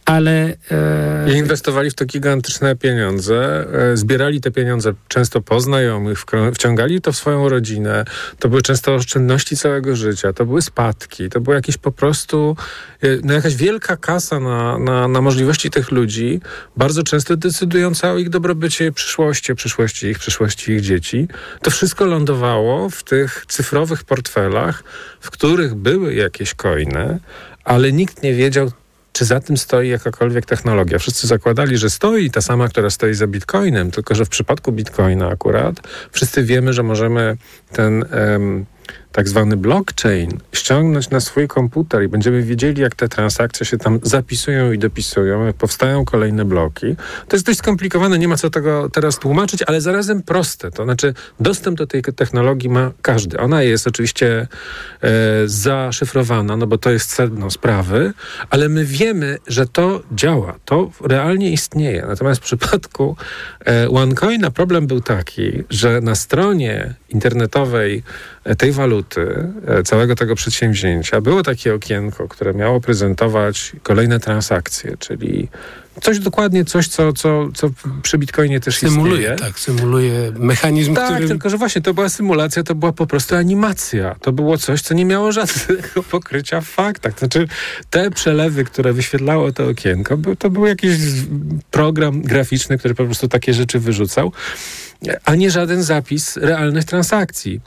Ale. 0.10 0.54
E... 0.72 1.34
I 1.34 1.38
inwestowali 1.38 1.90
w 1.90 1.94
to 1.94 2.06
gigantyczne 2.06 2.76
pieniądze, 2.76 3.66
e, 3.92 3.98
zbierali 3.98 4.42
te 4.42 4.52
pieniądze 4.52 4.94
często 5.08 5.42
po 5.42 5.60
znajomych, 5.60 6.26
wciągali 6.54 7.02
to 7.02 7.12
w 7.12 7.18
swoją 7.18 7.50
rodzinę. 7.50 8.06
To 8.40 8.50
były 8.50 8.62
często 8.62 8.96
oszczędności 8.96 9.58
całego 9.58 9.96
życia, 9.96 10.34
to 10.34 10.46
były 10.46 10.62
spadki, 10.62 11.30
to 11.30 11.42
była 11.42 11.56
jakieś 11.56 11.78
po 11.78 11.92
prostu 11.92 12.56
e, 13.02 13.08
no 13.24 13.34
jakaś 13.34 13.56
wielka 13.56 13.98
kasa 13.98 14.40
na, 14.40 14.80
na, 14.80 15.08
na 15.08 15.22
możliwości 15.22 15.70
tych 15.70 15.92
ludzi, 15.92 16.42
bardzo 16.78 17.04
często 17.04 17.38
decydująca 17.38 18.12
o 18.12 18.18
ich 18.18 18.30
dobrobycie 18.30 18.92
przyszłości, 18.92 19.56
przyszłości 19.56 20.08
ich, 20.08 20.20
przyszłości 20.20 20.72
ich 20.72 20.82
dzieci. 20.82 21.28
To 21.62 21.72
wszystko 21.72 22.06
lądowało 22.06 22.90
w 22.90 23.04
tych 23.04 23.46
cyfrowych 23.48 24.04
portfelach, 24.04 24.84
w 25.20 25.32
których 25.32 25.76
były 25.76 26.14
jakieś 26.14 26.54
coiny, 26.54 27.20
ale 27.70 27.92
nikt 27.92 28.24
nie 28.24 28.34
wiedział, 28.34 28.72
czy 29.14 29.26
za 29.26 29.40
tym 29.40 29.58
stoi 29.58 29.90
jakakolwiek 29.90 30.46
technologia. 30.46 31.00
Wszyscy 31.00 31.28
zakładali, 31.28 31.78
że 31.78 31.90
stoi 31.90 32.32
ta 32.32 32.42
sama, 32.42 32.68
która 32.68 32.90
stoi 32.90 33.14
za 33.14 33.28
bitcoinem, 33.28 33.92
tylko 33.92 34.16
że 34.16 34.26
w 34.26 34.30
przypadku 34.30 34.72
bitcoina 34.72 35.28
akurat 35.28 35.76
wszyscy 36.12 36.44
wiemy, 36.44 36.74
że 36.74 36.84
możemy 36.84 37.38
ten. 37.72 38.06
Um, 38.32 38.66
tak 39.12 39.30
zwany 39.30 39.58
blockchain 39.58 40.30
ściągnąć 40.54 41.10
na 41.10 41.20
swój 41.20 41.48
komputer 41.48 42.04
i 42.04 42.08
będziemy 42.08 42.44
wiedzieli, 42.44 42.82
jak 42.82 42.96
te 42.96 43.10
transakcje 43.10 43.66
się 43.66 43.78
tam 43.78 44.00
zapisują 44.04 44.72
i 44.72 44.80
dopisują, 44.80 45.46
jak 45.46 45.56
powstają 45.56 46.06
kolejne 46.06 46.46
bloki. 46.46 46.96
To 47.28 47.36
jest 47.36 47.46
dość 47.46 47.60
skomplikowane, 47.60 48.20
nie 48.20 48.28
ma 48.28 48.38
co 48.38 48.50
tego 48.50 48.90
teraz 48.90 49.20
tłumaczyć, 49.20 49.64
ale 49.68 49.82
zarazem 49.82 50.22
proste. 50.22 50.72
To 50.72 50.84
znaczy 50.84 51.14
dostęp 51.40 51.78
do 51.78 51.88
tej 51.88 52.02
technologii 52.02 52.70
ma 52.70 52.92
każdy. 53.02 53.40
Ona 53.40 53.64
jest 53.64 53.88
oczywiście 53.88 54.48
e, 55.02 55.08
zaszyfrowana, 55.46 56.58
no 56.58 56.68
bo 56.68 56.78
to 56.78 56.90
jest 56.92 57.12
sedno 57.12 57.52
sprawy, 57.52 58.14
ale 58.50 58.70
my 58.70 58.86
wiemy, 58.86 59.38
że 59.48 59.68
to 59.68 60.02
działa. 60.12 60.56
To 60.66 60.92
realnie 61.02 61.52
istnieje. 61.52 62.06
Natomiast 62.08 62.42
w 62.42 62.44
przypadku 62.44 63.16
e, 63.68 63.90
OneCoina 63.90 64.52
problem 64.52 64.88
był 64.88 65.02
taki, 65.02 65.64
że 65.70 66.02
na 66.02 66.16
stronie 66.16 66.94
internetowej 67.10 68.04
tej 68.58 68.72
waluty, 68.72 68.99
e, 69.68 69.84
całego 69.84 70.16
tego 70.16 70.36
przedsięwzięcia, 70.36 71.22
było 71.22 71.44
takie 71.44 71.74
okienko, 71.74 72.28
które 72.28 72.54
miało 72.54 72.82
prezentować 72.82 73.72
kolejne 73.84 74.20
transakcje, 74.20 74.98
czyli 75.00 75.48
coś 76.02 76.20
dokładnie, 76.20 76.66
coś, 76.66 76.88
co, 76.88 77.14
co, 77.14 77.50
co 77.56 77.70
przy 78.04 78.18
Bitcoinie 78.18 78.60
też 78.60 78.78
symuluje, 78.78 79.14
istnieje. 79.14 79.36
Tak, 79.36 79.60
symuluje 79.60 80.32
mechanizm, 80.40 80.96
tak, 80.96 81.14
który... 81.14 81.28
tylko 81.28 81.50
że 81.50 81.58
właśnie 81.58 81.82
to 81.82 81.94
była 81.94 82.10
symulacja, 82.10 82.64
to 82.64 82.76
była 82.76 82.94
po 82.94 83.08
prostu 83.08 83.36
animacja. 83.36 84.16
To 84.22 84.32
było 84.32 84.58
coś, 84.58 84.82
co 84.82 84.94
nie 84.94 85.06
miało 85.06 85.32
żadnego 85.32 86.04
pokrycia 86.12 86.62
w 86.62 86.66
faktach. 86.66 87.20
Znaczy 87.20 87.48
te 87.90 88.12
przelewy, 88.12 88.64
które 88.64 88.94
wyświetlało 88.94 89.52
to 89.52 89.68
okienko, 89.68 90.18
to 90.40 90.50
był 90.50 90.66
jakiś 90.66 90.92
program 91.72 92.22
graficzny, 92.22 92.78
który 92.78 92.96
po 92.96 93.06
prostu 93.06 93.28
takie 93.28 93.54
rzeczy 93.54 93.80
wyrzucał, 93.80 94.32
a 95.26 95.36
nie 95.36 95.52
żaden 95.52 95.84
zapis 95.84 96.38
realnych 96.38 96.86
transakcji 96.86 97.62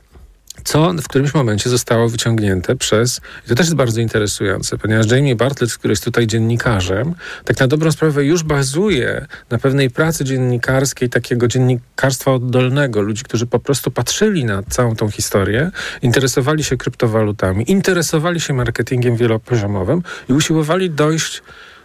co 0.64 0.92
w 0.92 1.08
którymś 1.08 1.34
momencie 1.34 1.70
zostało 1.70 2.08
wyciągnięte 2.08 2.76
przez, 2.76 3.20
i 3.46 3.48
to 3.48 3.54
też 3.54 3.66
jest 3.66 3.76
bardzo 3.76 4.00
interesujące, 4.00 4.78
ponieważ 4.78 5.10
Jamie 5.10 5.36
Bartlett, 5.36 5.74
który 5.74 5.92
jest 5.92 6.04
tutaj 6.04 6.26
dziennikarzem, 6.26 7.14
tak 7.44 7.60
na 7.60 7.66
dobrą 7.66 7.92
sprawę 7.92 8.24
już 8.24 8.42
bazuje 8.42 9.26
na 9.50 9.58
pewnej 9.58 9.90
pracy 9.90 10.24
dziennikarskiej, 10.24 11.08
takiego 11.08 11.48
dziennikarstwa 11.48 12.32
oddolnego, 12.32 13.00
ludzi, 13.00 13.22
którzy 13.22 13.46
po 13.46 13.58
prostu 13.58 13.90
patrzyli 13.90 14.44
na 14.44 14.62
całą 14.62 14.96
tą 14.96 15.10
historię, 15.10 15.70
interesowali 16.02 16.64
się 16.64 16.76
kryptowalutami, 16.76 17.70
interesowali 17.70 18.40
się 18.40 18.54
marketingiem 18.54 19.16
wielopoziomowym 19.16 20.02
i 20.28 20.32
usiłowali 20.32 20.90
dojść 20.90 21.42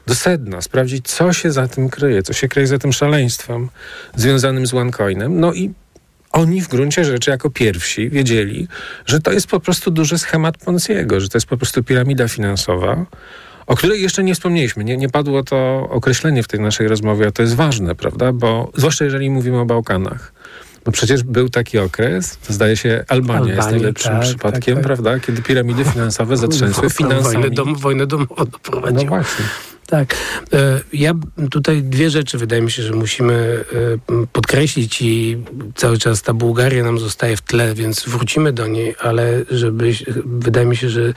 do 0.07 0.15
sedna, 0.15 0.61
sprawdzić, 0.61 1.07
co 1.07 1.33
się 1.33 1.51
za 1.51 1.67
tym 1.67 1.89
kryje, 1.89 2.23
co 2.23 2.33
się 2.33 2.47
kryje 2.47 2.67
za 2.67 2.77
tym 2.77 2.93
szaleństwem 2.93 3.69
związanym 4.15 4.67
z 4.67 4.73
OneCoinem. 4.73 5.39
No 5.39 5.53
i 5.53 5.73
oni 6.37 6.61
w 6.61 6.67
gruncie 6.67 7.05
rzeczy 7.05 7.31
jako 7.31 7.49
pierwsi 7.49 8.09
wiedzieli, 8.09 8.67
że 9.05 9.21
to 9.21 9.31
jest 9.31 9.47
po 9.47 9.59
prostu 9.59 9.91
duży 9.91 10.17
schemat 10.17 10.57
Ponciego, 10.57 11.19
że 11.19 11.29
to 11.29 11.37
jest 11.37 11.47
po 11.47 11.57
prostu 11.57 11.83
piramida 11.83 12.27
finansowa, 12.27 13.05
o 13.67 13.75
której 13.75 14.01
jeszcze 14.01 14.23
nie 14.23 14.35
wspomnieliśmy. 14.35 14.83
Nie, 14.83 14.97
nie 14.97 15.09
padło 15.09 15.43
to 15.43 15.87
określenie 15.89 16.43
w 16.43 16.47
tej 16.47 16.59
naszej 16.59 16.87
rozmowie, 16.87 17.27
a 17.27 17.31
to 17.31 17.41
jest 17.41 17.55
ważne, 17.55 17.95
prawda? 17.95 18.33
Bo 18.33 18.71
zwłaszcza 18.75 19.05
jeżeli 19.05 19.29
mówimy 19.29 19.59
o 19.59 19.65
Bałkanach. 19.65 20.33
No 20.85 20.91
przecież 20.91 21.23
był 21.23 21.49
taki 21.49 21.77
okres, 21.77 22.39
zdaje 22.49 22.77
się 22.77 23.03
Albania 23.07 23.39
Albanii, 23.39 23.55
jest 23.55 23.71
najlepszym 23.71 24.11
tak, 24.11 24.21
przypadkiem, 24.21 24.75
tak, 24.75 24.83
tak. 24.83 24.83
prawda? 24.83 25.19
Kiedy 25.19 25.41
piramidy 25.41 25.83
finansowe 25.85 26.37
zatrzęsły 26.37 26.89
finansami. 26.89 27.33
Wojnę, 27.33 27.49
dom, 27.49 27.75
wojnę 27.75 28.07
domową 28.07 28.35
doprowadziło. 28.35 29.03
No 29.03 29.09
właśnie. 29.09 29.45
Tak. 29.87 30.15
E, 30.53 30.81
ja 30.93 31.13
tutaj 31.51 31.83
dwie 31.83 32.09
rzeczy 32.09 32.37
wydaje 32.37 32.61
mi 32.61 32.71
się, 32.71 32.83
że 32.83 32.93
musimy 32.93 33.65
e, 34.11 34.25
podkreślić 34.31 35.01
i 35.01 35.37
cały 35.75 35.97
czas 35.97 36.21
ta 36.21 36.33
Bułgaria 36.33 36.83
nam 36.83 36.99
zostaje 36.99 37.37
w 37.37 37.41
tle, 37.41 37.73
więc 37.73 38.05
wrócimy 38.09 38.53
do 38.53 38.67
niej, 38.67 38.95
ale 38.99 39.43
żeby, 39.51 39.93
wydaje 40.25 40.65
mi 40.65 40.77
się, 40.77 40.89
że 40.89 41.13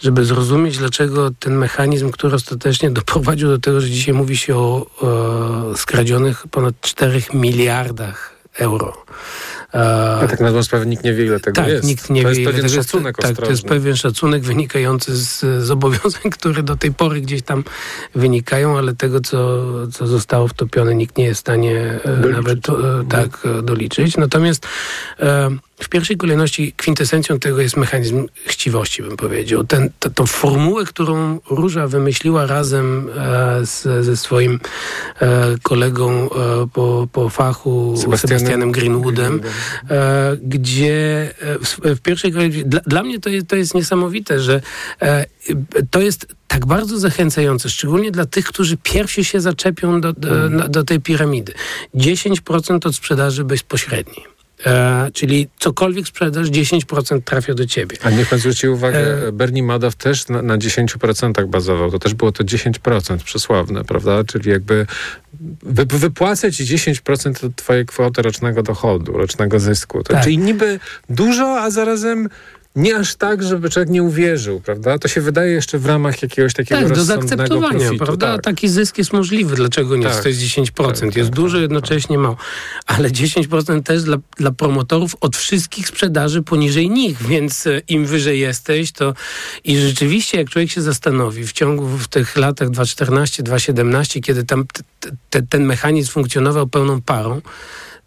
żeby 0.00 0.24
zrozumieć, 0.24 0.78
dlaczego 0.78 1.30
ten 1.30 1.56
mechanizm, 1.58 2.10
który 2.10 2.34
ostatecznie 2.34 2.90
doprowadził 2.90 3.48
do 3.48 3.58
tego, 3.58 3.80
że 3.80 3.90
dzisiaj 3.90 4.14
mówi 4.14 4.36
się 4.36 4.56
o, 4.56 4.86
o 5.00 5.76
skradzionych 5.76 6.46
ponad 6.50 6.74
4 6.80 7.22
miliardach 7.32 8.34
euro 8.58 9.04
a 9.74 10.26
tak 10.28 10.40
na 10.40 10.46
dobrą 10.46 10.62
sprawę 10.62 10.86
nikt 10.86 11.04
nie 11.04 11.14
wie, 11.14 11.24
ile 11.24 11.40
tego 11.40 11.54
tak, 11.56 11.68
jest. 11.68 11.84
nikt 11.84 12.10
nie 12.10 12.22
to 12.22 12.28
wie, 12.28 12.34
jest 12.34 12.50
pewien 12.50 12.66
tego 12.68 12.82
szacunek 12.82 13.16
Tak, 13.16 13.36
to 13.36 13.50
jest 13.50 13.64
pewien 13.64 13.96
szacunek 13.96 14.42
wynikający 14.42 15.16
z 15.16 15.64
zobowiązań, 15.64 16.22
które 16.38 16.62
do 16.62 16.76
tej 16.76 16.92
pory 16.92 17.20
gdzieś 17.20 17.42
tam 17.42 17.64
wynikają, 18.14 18.78
ale 18.78 18.94
tego, 18.94 19.20
co, 19.20 19.62
co 19.92 20.06
zostało 20.06 20.48
wtopione, 20.48 20.94
nikt 20.94 21.18
nie 21.18 21.24
jest 21.24 21.38
w 21.38 21.40
stanie 21.40 22.00
e, 22.04 22.16
doliczyć. 22.16 22.36
nawet 22.36 22.68
e, 22.68 23.04
tak 23.08 23.38
doliczyć. 23.62 24.16
Natomiast 24.16 24.66
e, 25.20 25.50
w 25.84 25.88
pierwszej 25.88 26.16
kolejności 26.16 26.72
kwintesencją 26.76 27.38
tego 27.38 27.60
jest 27.60 27.76
mechanizm 27.76 28.26
chciwości, 28.46 29.02
bym 29.02 29.16
powiedział. 29.16 29.64
Ten, 29.64 29.90
to, 29.98 30.10
tą 30.10 30.26
formułę, 30.26 30.84
którą 30.84 31.40
Róża 31.50 31.86
wymyśliła 31.86 32.46
razem 32.46 33.10
e, 33.16 33.66
z, 33.66 34.04
ze 34.04 34.16
swoim 34.16 34.60
e, 35.20 35.54
kolegą 35.62 36.10
e, 36.10 36.28
po, 36.72 37.08
po 37.12 37.28
fachu, 37.28 37.94
Sebastianem, 37.96 38.38
Sebastianem 38.38 38.72
Greenwoodem, 38.72 39.40
e, 39.90 40.36
gdzie 40.42 41.30
e, 41.40 41.58
w, 41.58 41.80
w, 41.96 42.00
pierwszej 42.00 42.32
kolejności... 42.32 42.68
Dla, 42.68 42.80
dla 42.80 43.02
mnie 43.02 43.20
to 43.20 43.30
jest, 43.30 43.46
to 43.46 43.56
jest 43.56 43.74
niesamowite, 43.74 44.40
że 44.40 44.60
e, 45.02 45.26
to 45.90 46.00
jest 46.00 46.26
tak 46.48 46.66
bardzo 46.66 46.98
zachęcające, 46.98 47.70
szczególnie 47.70 48.10
dla 48.10 48.26
tych, 48.26 48.46
którzy 48.46 48.76
pierwsi 48.76 49.24
się 49.24 49.40
zaczepią 49.40 50.00
do, 50.00 50.12
do, 50.12 50.48
do, 50.48 50.68
do 50.68 50.84
tej 50.84 51.00
piramidy. 51.00 51.52
10% 51.94 52.86
od 52.86 52.96
sprzedaży 52.96 53.44
bezpośredniej. 53.44 54.33
E, 54.66 55.10
czyli 55.12 55.48
cokolwiek 55.58 56.06
sprzedasz, 56.06 56.46
10% 56.46 57.20
trafia 57.22 57.54
do 57.54 57.66
ciebie. 57.66 57.96
A 58.02 58.10
niech 58.10 58.28
pan 58.28 58.38
zwróci 58.38 58.68
uwagę, 58.68 59.28
e... 59.28 59.32
Bernie 59.32 59.62
Madoff 59.62 59.96
też 59.96 60.28
na, 60.28 60.42
na 60.42 60.58
10% 60.58 61.46
bazował. 61.46 61.90
To 61.90 61.98
też 61.98 62.14
było 62.14 62.32
to 62.32 62.44
10% 62.44 63.18
przesławne, 63.18 63.84
prawda? 63.84 64.24
Czyli 64.24 64.50
jakby 64.50 64.86
wy, 65.62 65.86
wypłacę 65.86 66.52
ci 66.52 66.64
10% 66.64 67.46
od 67.46 67.56
twojej 67.56 67.86
kwoty 67.86 68.22
rocznego 68.22 68.62
dochodu, 68.62 69.12
rocznego 69.12 69.60
zysku. 69.60 70.02
To, 70.02 70.12
tak. 70.12 70.24
Czyli 70.24 70.38
niby 70.38 70.80
dużo, 71.10 71.60
a 71.60 71.70
zarazem 71.70 72.28
nie 72.76 72.96
aż 72.96 73.14
tak, 73.14 73.42
żeby 73.42 73.70
człowiek 73.70 73.90
nie 73.90 74.02
uwierzył, 74.02 74.60
prawda? 74.60 74.98
To 74.98 75.08
się 75.08 75.20
wydaje 75.20 75.52
jeszcze 75.52 75.78
w 75.78 75.86
ramach 75.86 76.22
jakiegoś 76.22 76.54
takiego 76.54 76.80
tak, 76.80 76.94
do 76.94 77.04
zaakceptowania, 77.04 77.78
profitu, 77.78 78.04
prawda? 78.04 78.32
Tak. 78.32 78.44
Taki 78.44 78.68
zysk 78.68 78.98
jest 78.98 79.12
możliwy. 79.12 79.56
Dlaczego 79.56 79.96
nie? 79.96 80.04
Tak. 80.04 80.22
To 80.22 80.28
jest 80.28 80.40
10%. 80.40 81.00
Tak, 81.00 81.16
jest 81.16 81.30
tak, 81.30 81.36
dużo, 81.36 81.56
tak, 81.56 81.62
jednocześnie 81.62 82.18
mało. 82.18 82.36
Ale 82.86 83.10
10% 83.10 83.82
też 83.82 84.02
dla, 84.02 84.16
dla 84.36 84.50
promotorów 84.50 85.16
od 85.20 85.36
wszystkich 85.36 85.88
sprzedaży 85.88 86.42
poniżej 86.42 86.90
nich, 86.90 87.22
więc 87.22 87.66
e, 87.66 87.80
im 87.88 88.06
wyżej 88.06 88.40
jesteś, 88.40 88.92
to 88.92 89.14
i 89.64 89.78
rzeczywiście 89.78 90.38
jak 90.38 90.50
człowiek 90.50 90.70
się 90.70 90.82
zastanowi 90.82 91.46
w 91.46 91.52
ciągu 91.52 91.86
w 91.86 92.08
tych 92.08 92.36
latach 92.36 92.68
2014-2017, 92.68 94.20
kiedy 94.20 94.44
tam 94.44 94.64
ten 95.48 95.64
mechanizm 95.64 96.10
funkcjonował 96.10 96.66
pełną 96.66 97.02
parą, 97.02 97.40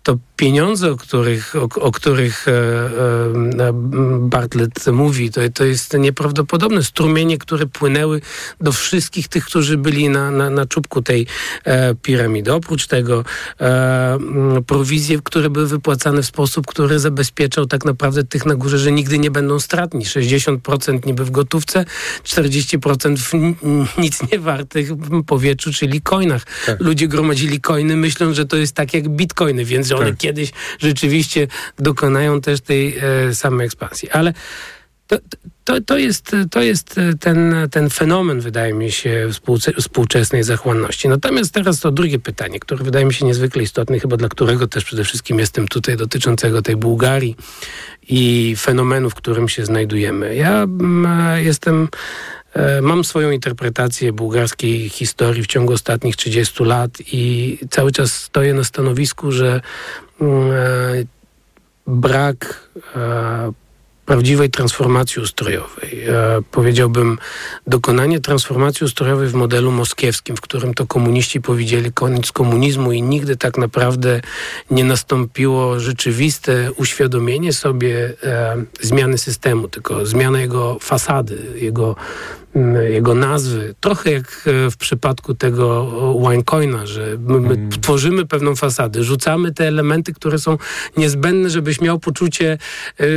to 0.07 0.17
pieniądze, 0.35 0.91
o 0.91 0.95
których, 0.95 1.55
o, 1.55 1.81
o 1.81 1.91
których 1.91 2.47
e, 2.47 2.51
e, 2.51 3.73
Bartlett 4.19 4.87
mówi, 4.87 5.31
to, 5.31 5.41
to 5.53 5.65
jest 5.65 5.93
nieprawdopodobne. 5.93 6.83
Strumienie, 6.83 7.37
które 7.37 7.65
płynęły 7.65 8.21
do 8.61 8.71
wszystkich 8.71 9.27
tych, 9.27 9.45
którzy 9.45 9.77
byli 9.77 10.09
na, 10.09 10.31
na, 10.31 10.49
na 10.49 10.65
czubku 10.65 11.01
tej 11.01 11.27
e, 11.63 11.95
piramidy. 11.95 12.53
Oprócz 12.53 12.87
tego 12.87 13.23
e, 13.61 14.17
prowizje, 14.67 15.19
które 15.23 15.49
były 15.49 15.67
wypłacane 15.67 16.23
w 16.23 16.25
sposób, 16.25 16.67
który 16.67 16.99
zabezpieczał 16.99 17.65
tak 17.65 17.85
naprawdę 17.85 18.23
tych 18.23 18.45
na 18.45 18.55
górze, 18.55 18.77
że 18.77 18.91
nigdy 18.91 19.19
nie 19.19 19.31
będą 19.31 19.59
stratni. 19.59 20.05
60% 20.05 21.05
niby 21.05 21.25
w 21.25 21.31
gotówce, 21.31 21.85
40% 22.23 23.17
w 23.17 23.33
nic 23.97 24.31
nie 24.31 24.39
wartych 24.39 24.89
powietrzu, 25.25 25.73
czyli 25.73 26.01
coinach. 26.01 26.43
Tak. 26.65 26.79
Ludzie 26.79 27.07
gromadzili 27.07 27.61
coiny, 27.61 27.97
myśląc, 27.97 28.35
że 28.35 28.45
to 28.45 28.57
jest 28.57 28.75
tak 28.75 28.93
jak 28.93 29.09
bitcoiny, 29.09 29.65
więc 29.65 29.96
one 29.97 30.10
tak. 30.10 30.17
kiedyś 30.17 30.51
rzeczywiście 30.79 31.47
dokonają 31.79 32.41
też 32.41 32.62
tej 32.62 32.97
e, 32.97 33.36
samej 33.36 33.65
ekspansji. 33.65 34.10
Ale 34.10 34.33
to, 35.07 35.17
to, 35.63 35.81
to, 35.81 35.97
jest, 35.97 36.36
to 36.51 36.62
jest 36.62 36.95
ten, 37.19 37.55
ten 37.71 37.89
fenomen, 37.89 38.39
wydaje 38.39 38.73
mi 38.73 38.91
się, 38.91 39.29
współczesnej 39.79 40.43
zachłanności. 40.43 41.10
Natomiast 41.10 41.53
teraz 41.53 41.79
to 41.79 41.91
drugie 41.91 42.19
pytanie, 42.19 42.60
które 42.60 42.83
wydaje 42.83 43.05
mi 43.05 43.13
się 43.13 43.25
niezwykle 43.25 43.63
istotne, 43.63 43.99
chyba 43.99 44.17
dla 44.17 44.29
którego 44.29 44.67
też 44.67 44.83
przede 44.83 45.03
wszystkim 45.03 45.39
jestem 45.39 45.67
tutaj, 45.67 45.97
dotyczącego 45.97 46.62
tej 46.62 46.75
Bułgarii 46.75 47.36
i 48.10 48.55
fenomenu, 48.60 49.10
w 49.10 49.15
którym 49.15 49.49
się 49.49 49.65
znajdujemy. 49.65 50.36
Ja 50.36 50.63
mm, 50.63 51.45
jestem 51.45 51.83
e, 51.83 51.88
Mam 52.81 53.03
swoją 53.03 53.31
interpretację 53.31 54.13
bułgarskiej 54.13 54.89
historii 54.89 55.43
w 55.43 55.47
ciągu 55.47 55.73
ostatnich 55.73 56.15
30 56.15 56.63
lat 56.63 56.91
i 57.11 57.57
cały 57.69 57.91
czas 57.91 58.13
stoję 58.13 58.53
na 58.53 58.63
stanowisku, 58.63 59.31
że 59.31 59.61
mm, 60.21 60.51
e, 60.51 60.55
brak 61.87 62.69
e, 62.95 63.51
prawdziwej 64.07 64.49
transformacji 64.49 65.21
ustrojowej. 65.21 66.03
Powiedziałbym, 66.51 67.17
dokonanie 67.67 68.19
transformacji 68.19 68.85
ustrojowej 68.85 69.27
w 69.27 69.33
modelu 69.33 69.71
moskiewskim, 69.71 70.35
w 70.35 70.41
którym 70.41 70.73
to 70.73 70.87
komuniści 70.87 71.41
powiedzieli 71.41 71.93
koniec 71.93 72.31
komunizmu 72.31 72.91
i 72.91 73.01
nigdy 73.01 73.37
tak 73.37 73.57
naprawdę 73.57 74.21
nie 74.71 74.83
nastąpiło 74.83 75.79
rzeczywiste 75.79 76.71
uświadomienie 76.71 77.53
sobie 77.53 78.13
e, 78.23 78.55
zmiany 78.81 79.17
systemu, 79.17 79.67
tylko 79.67 80.05
zmiana 80.05 80.39
jego 80.39 80.77
fasady, 80.81 81.37
jego 81.55 81.95
jego 82.89 83.15
nazwy. 83.15 83.75
Trochę 83.79 84.11
jak 84.11 84.43
e, 84.45 84.71
w 84.71 84.77
przypadku 84.77 85.33
tego 85.33 85.91
OneCoina, 86.23 86.85
że 86.85 87.17
my, 87.19 87.37
mm. 87.37 87.69
tworzymy 87.69 88.25
pewną 88.25 88.55
fasadę, 88.55 89.03
rzucamy 89.03 89.53
te 89.53 89.67
elementy, 89.67 90.13
które 90.13 90.39
są 90.39 90.57
niezbędne, 90.97 91.49
żebyś 91.49 91.81
miał 91.81 91.99
poczucie, 91.99 92.57
e, 92.99 93.03
e, 93.03 93.09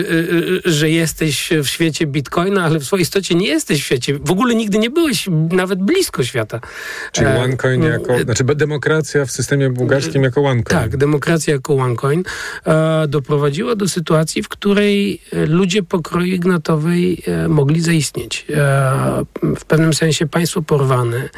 że 0.64 0.90
jesteś 0.90 1.50
w 1.62 1.66
świecie 1.66 2.06
Bitcoina, 2.06 2.64
ale 2.64 2.78
w 2.78 2.84
swojej 2.84 3.02
istocie 3.02 3.34
nie 3.34 3.46
jesteś 3.46 3.82
w 3.82 3.84
świecie. 3.84 4.18
W 4.18 4.30
ogóle 4.30 4.54
nigdy 4.54 4.78
nie 4.78 4.90
byłeś 4.90 5.28
nawet 5.52 5.78
blisko 5.78 6.24
świata. 6.24 6.60
Czyli 7.12 7.26
OneCoin 7.26 7.82
jako, 7.82 8.18
znaczy 8.18 8.44
demokracja 8.44 9.24
w 9.24 9.30
systemie 9.30 9.70
bułgarskim 9.70 10.22
jako 10.22 10.40
OneCoin. 10.40 10.80
Tak, 10.80 10.96
demokracja 10.96 11.54
jako 11.54 11.76
OneCoin 11.76 12.22
doprowadziła 13.08 13.76
do 13.76 13.88
sytuacji, 13.88 14.42
w 14.42 14.48
której 14.48 15.22
ludzie 15.48 15.82
pokroju 15.82 16.34
ignatowej 16.34 17.22
mogli 17.48 17.80
zaistnieć 17.80 18.46
w 19.42 19.64
pewnym 19.64 19.94
sensie 19.94 20.26
państwo 20.26 20.62
porwane, 20.62 21.28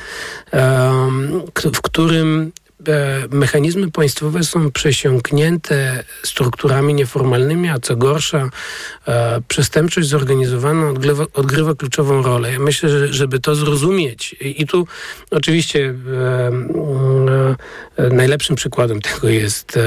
w 1.74 1.80
którym 1.82 2.52
mechanizmy 3.30 3.90
państwowe 3.90 4.44
są 4.44 4.70
przesiąknięte 4.70 6.04
strukturami 6.22 6.94
nieformalnymi, 6.94 7.68
a 7.68 7.78
co 7.78 7.96
gorsza, 7.96 8.50
e, 9.08 9.40
przestępczość 9.48 10.08
zorganizowana 10.08 10.88
odgrywa, 10.88 11.24
odgrywa 11.34 11.74
kluczową 11.74 12.22
rolę. 12.22 12.52
Ja 12.52 12.58
myślę, 12.58 12.88
że 12.88 13.12
żeby 13.12 13.40
to 13.40 13.54
zrozumieć 13.54 14.36
i 14.40 14.66
tu 14.66 14.86
oczywiście 15.30 15.94
e, 17.98 18.10
najlepszym 18.10 18.56
przykładem 18.56 19.00
tego 19.00 19.28
jest 19.28 19.78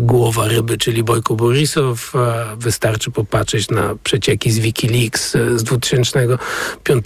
głowa 0.00 0.48
ryby, 0.48 0.78
czyli 0.78 1.02
Bojko 1.02 1.36
Borisow. 1.36 2.12
Wystarczy 2.56 3.10
popatrzeć 3.10 3.70
na 3.70 3.94
przecieki 4.02 4.50
z 4.50 4.58
Wikileaks 4.58 5.32
z 5.56 5.62
2005 5.62 7.04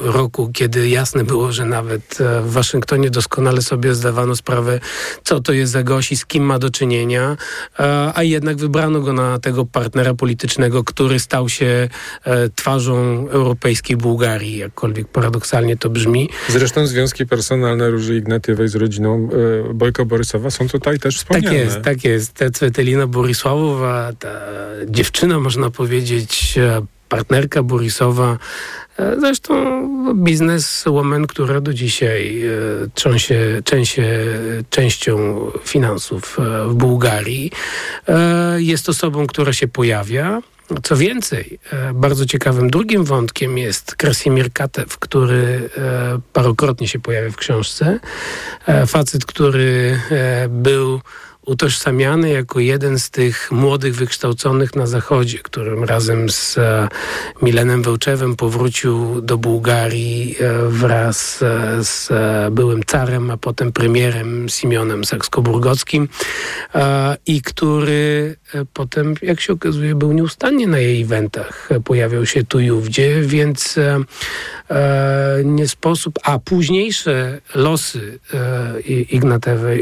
roku, 0.00 0.50
kiedy 0.54 0.88
jasne 0.88 1.24
było, 1.24 1.52
że 1.52 1.64
nawet 1.64 2.18
w 2.42 2.52
Waszyngtonie 2.52 3.10
doskonale 3.10 3.62
sobie 3.62 3.94
zdawano 3.94 4.33
sprawę, 4.36 4.80
co 5.24 5.40
to 5.40 5.52
jest 5.52 5.72
za 5.72 5.82
gość 5.82 6.12
i 6.12 6.16
z 6.16 6.26
kim 6.26 6.44
ma 6.44 6.58
do 6.58 6.70
czynienia, 6.70 7.36
a 8.14 8.22
jednak 8.22 8.56
wybrano 8.56 9.00
go 9.00 9.12
na 9.12 9.38
tego 9.38 9.66
partnera 9.66 10.14
politycznego, 10.14 10.84
który 10.84 11.20
stał 11.20 11.48
się 11.48 11.88
e, 12.24 12.48
twarzą 12.48 13.28
europejskiej 13.28 13.96
Bułgarii, 13.96 14.58
jakkolwiek 14.58 15.08
paradoksalnie 15.08 15.76
to 15.76 15.90
brzmi. 15.90 16.28
Zresztą 16.48 16.86
związki 16.86 17.26
personalne 17.26 17.90
Róży 17.90 18.16
Ignatiewej 18.16 18.68
z 18.68 18.74
rodziną 18.74 19.28
e, 19.70 19.74
Bojko 19.74 20.04
Borysowa 20.04 20.50
są 20.50 20.68
tutaj 20.68 20.98
też 20.98 21.16
wspomniane. 21.16 21.56
Tak 21.56 21.64
jest, 21.64 21.82
tak 21.82 22.04
jest. 22.04 22.32
Ta 22.32 22.50
Cwetelina 22.50 23.06
Borysławowa, 23.06 24.12
ta 24.18 24.40
dziewczyna, 24.86 25.40
można 25.40 25.70
powiedzieć, 25.70 26.58
e, 26.58 26.93
partnerka 27.14 27.62
Borisowa, 27.62 28.38
E, 28.98 29.20
zresztą 29.20 29.54
biznes 30.14 30.84
woman, 30.86 31.26
która 31.26 31.60
do 31.60 31.74
dzisiaj 31.74 32.42
e, 32.42 32.50
trząsie, 32.94 33.60
trzęsie 33.64 34.04
częścią 34.70 35.46
finansów 35.64 36.38
e, 36.38 36.68
w 36.68 36.74
Bułgarii, 36.74 37.50
jest 38.56 38.88
osobą, 38.88 39.26
która 39.26 39.52
się 39.52 39.68
pojawia 39.68 40.42
Co 40.82 40.96
więcej, 40.96 41.58
bardzo 41.94 42.26
ciekawym 42.26 42.70
drugim 42.70 43.04
wątkiem 43.04 43.58
jest 43.58 43.94
Krasimir 43.94 44.52
Katew, 44.52 44.98
który 44.98 45.70
parokrotnie 46.32 46.88
się 46.88 46.98
pojawia 46.98 47.30
w 47.30 47.36
książce. 47.36 48.00
Facet, 48.86 49.24
który 49.24 50.00
był 50.48 51.00
utożsamiany 51.46 52.30
jako 52.30 52.60
jeden 52.60 52.98
z 52.98 53.10
tych 53.10 53.52
młodych 53.52 53.94
wykształconych 53.94 54.76
na 54.76 54.86
Zachodzie, 54.86 55.38
którym 55.38 55.84
razem 55.84 56.30
z 56.30 56.58
e, 56.58 56.88
Milenem 57.42 57.82
Wełczewem 57.82 58.36
powrócił 58.36 59.20
do 59.20 59.38
Bułgarii 59.38 60.36
e, 60.40 60.68
wraz 60.68 61.42
e, 61.42 61.84
z 61.84 62.10
byłym 62.52 62.82
carem, 62.86 63.30
a 63.30 63.36
potem 63.36 63.72
premierem 63.72 64.48
Simionem 64.48 65.04
Saksko-Burgockim 65.04 66.08
i 67.26 67.42
który 67.42 68.36
potem, 68.72 69.14
jak 69.22 69.40
się 69.40 69.52
okazuje, 69.52 69.94
był 69.94 70.12
nieustannie 70.12 70.66
na 70.66 70.78
jej 70.78 71.02
eventach. 71.02 71.68
Pojawiał 71.84 72.26
się 72.26 72.44
tu 72.44 72.60
i 72.60 72.70
ówdzie, 72.70 73.20
więc 73.22 73.78
nie 75.44 75.68
sposób, 75.68 76.18
a 76.22 76.38
późniejsze 76.38 77.40
losy 77.54 78.18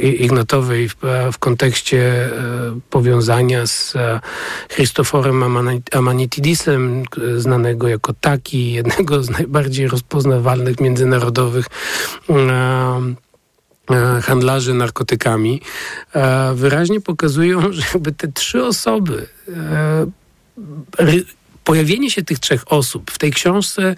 Ignatowej, 0.03 0.88
w, 0.88 0.96
w 1.33 1.38
kontekście 1.52 1.98
e, 1.98 2.30
powiązania 2.90 3.66
z 3.66 3.96
e, 3.96 4.20
Christoforem 4.68 5.44
Amanitidisem, 5.92 7.04
znanego 7.36 7.88
jako 7.88 8.12
taki, 8.20 8.72
jednego 8.78 9.22
z 9.22 9.30
najbardziej 9.30 9.88
rozpoznawalnych 9.88 10.80
międzynarodowych 10.80 11.66
e, 12.30 13.12
handlarzy 14.22 14.74
narkotykami, 14.74 15.60
wyraźnie 16.54 17.00
pokazują, 17.00 17.60
że 17.72 17.82
jakby 17.94 18.12
te 18.12 18.28
trzy 18.28 18.64
osoby 18.64 19.26
pojawienie 21.64 22.10
się 22.10 22.22
tych 22.22 22.38
trzech 22.38 22.72
osób 22.72 23.10
w 23.10 23.18
tej 23.18 23.30
książce 23.30 23.96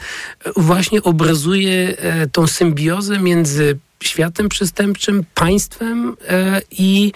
właśnie 0.56 1.02
obrazuje 1.02 1.96
tą 2.32 2.46
symbiozę 2.46 3.18
między 3.18 3.78
światem 4.06 4.48
przestępczym, 4.48 5.24
państwem 5.34 6.16
e, 6.28 6.62
i, 6.70 7.12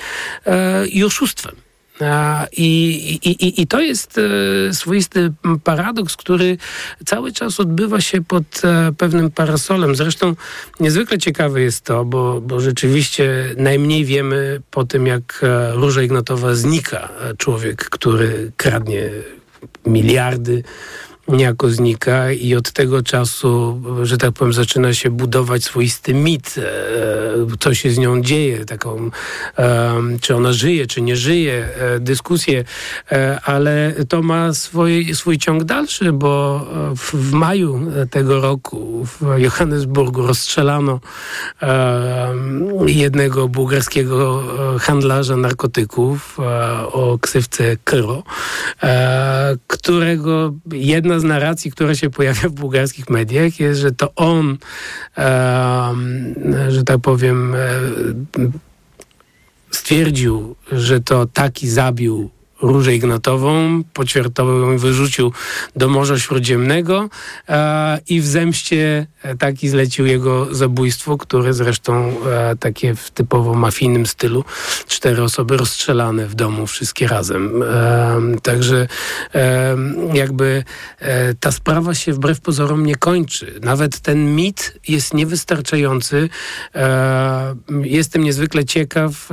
e, 0.46 0.86
i 0.86 1.04
oszustwem. 1.04 1.54
I, 2.52 2.68
i, 3.24 3.62
I 3.62 3.66
to 3.66 3.80
jest 3.80 4.18
e, 4.18 4.74
swoisty 4.74 5.32
paradoks, 5.64 6.16
który 6.16 6.58
cały 7.06 7.32
czas 7.32 7.60
odbywa 7.60 8.00
się 8.00 8.24
pod 8.24 8.62
pewnym 8.98 9.30
parasolem. 9.30 9.96
Zresztą 9.96 10.34
niezwykle 10.80 11.18
ciekawe 11.18 11.60
jest 11.60 11.84
to, 11.84 12.04
bo, 12.04 12.40
bo 12.40 12.60
rzeczywiście 12.60 13.54
najmniej 13.56 14.04
wiemy 14.04 14.60
po 14.70 14.84
tym, 14.84 15.06
jak 15.06 15.44
Róża 15.72 16.02
Ignatowa 16.02 16.54
znika. 16.54 17.08
Człowiek, 17.38 17.84
który 17.84 18.52
kradnie 18.56 19.10
miliardy, 19.86 20.62
niejako 21.28 21.70
znika 21.70 22.32
i 22.32 22.54
od 22.54 22.72
tego 22.72 23.02
czasu, 23.02 23.82
że 24.02 24.18
tak 24.18 24.32
powiem, 24.32 24.52
zaczyna 24.52 24.94
się 24.94 25.10
budować 25.10 25.64
swoisty 25.64 26.14
mit, 26.14 26.54
e, 26.58 27.56
co 27.60 27.74
się 27.74 27.90
z 27.90 27.98
nią 27.98 28.22
dzieje, 28.22 28.64
taką, 28.64 29.10
czy 30.20 30.36
ona 30.36 30.52
żyje, 30.52 30.86
czy 30.86 31.00
nie 31.00 31.16
żyje, 31.16 31.68
e, 31.76 32.00
dyskusję, 32.00 32.64
e, 33.12 33.40
ale 33.44 33.94
to 34.08 34.22
ma 34.22 34.54
swój, 34.54 35.14
swój 35.14 35.38
ciąg 35.38 35.64
dalszy, 35.64 36.12
bo 36.12 36.66
w, 36.96 37.14
w 37.14 37.32
maju 37.32 37.80
tego 38.10 38.40
roku 38.40 39.06
w 39.06 39.38
Johannesburgu 39.38 40.26
rozstrzelano 40.26 41.00
jednego 42.86 43.48
bułgarskiego 43.48 44.42
handlarza 44.80 45.36
narkotyków 45.36 46.38
o 46.92 47.18
ksywce 47.20 47.76
Kryro, 47.84 48.22
którego 49.66 50.52
jedna 50.72 51.17
z 51.20 51.24
narracji, 51.24 51.70
która 51.70 51.94
się 51.94 52.10
pojawia 52.10 52.48
w 52.48 52.52
bułgarskich 52.52 53.10
mediach, 53.10 53.60
jest, 53.60 53.80
że 53.80 53.92
to 53.92 54.14
on, 54.14 54.58
że 56.68 56.84
tak 56.86 56.98
powiem, 56.98 57.56
stwierdził, 59.70 60.56
że 60.72 61.00
to 61.00 61.26
taki 61.26 61.68
zabił 61.68 62.30
Różę 62.62 62.94
Ignatową, 62.94 63.82
poćwiartował 63.92 64.60
ją 64.60 64.78
wyrzucił 64.78 65.32
do 65.76 65.88
Morza 65.88 66.18
Śródziemnego 66.18 67.08
e, 67.48 68.00
i 68.08 68.20
w 68.20 68.26
zemście 68.26 69.06
e, 69.22 69.36
taki 69.36 69.68
zlecił 69.68 70.06
jego 70.06 70.54
zabójstwo, 70.54 71.18
które 71.18 71.54
zresztą 71.54 72.14
e, 72.26 72.56
takie 72.56 72.94
w 72.94 73.10
typowo 73.10 73.54
mafijnym 73.54 74.06
stylu, 74.06 74.44
cztery 74.86 75.22
osoby 75.22 75.56
rozstrzelane 75.56 76.26
w 76.26 76.34
domu, 76.34 76.66
wszystkie 76.66 77.08
razem. 77.08 77.62
E, 77.62 78.20
także 78.42 78.88
e, 79.34 79.76
jakby 80.14 80.64
e, 80.98 81.34
ta 81.34 81.52
sprawa 81.52 81.94
się 81.94 82.12
wbrew 82.12 82.40
pozorom 82.40 82.86
nie 82.86 82.96
kończy. 82.96 83.60
Nawet 83.62 84.00
ten 84.00 84.34
mit 84.34 84.78
jest 84.88 85.14
niewystarczający. 85.14 86.28
jestem 87.82 88.24
niezwykle 88.24 88.64
ciekaw. 88.64 89.28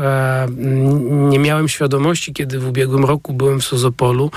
nie 1.30 1.40
miałem 1.40 1.68
świadomości, 1.68 2.34
kiedy 2.34 2.60
w 2.60 2.68
ubiegłym 2.68 3.06
roku 3.06 3.15
roku 3.16 3.34
byłem 3.34 3.60
w 3.60 3.64
Sozopolu, 3.64 4.32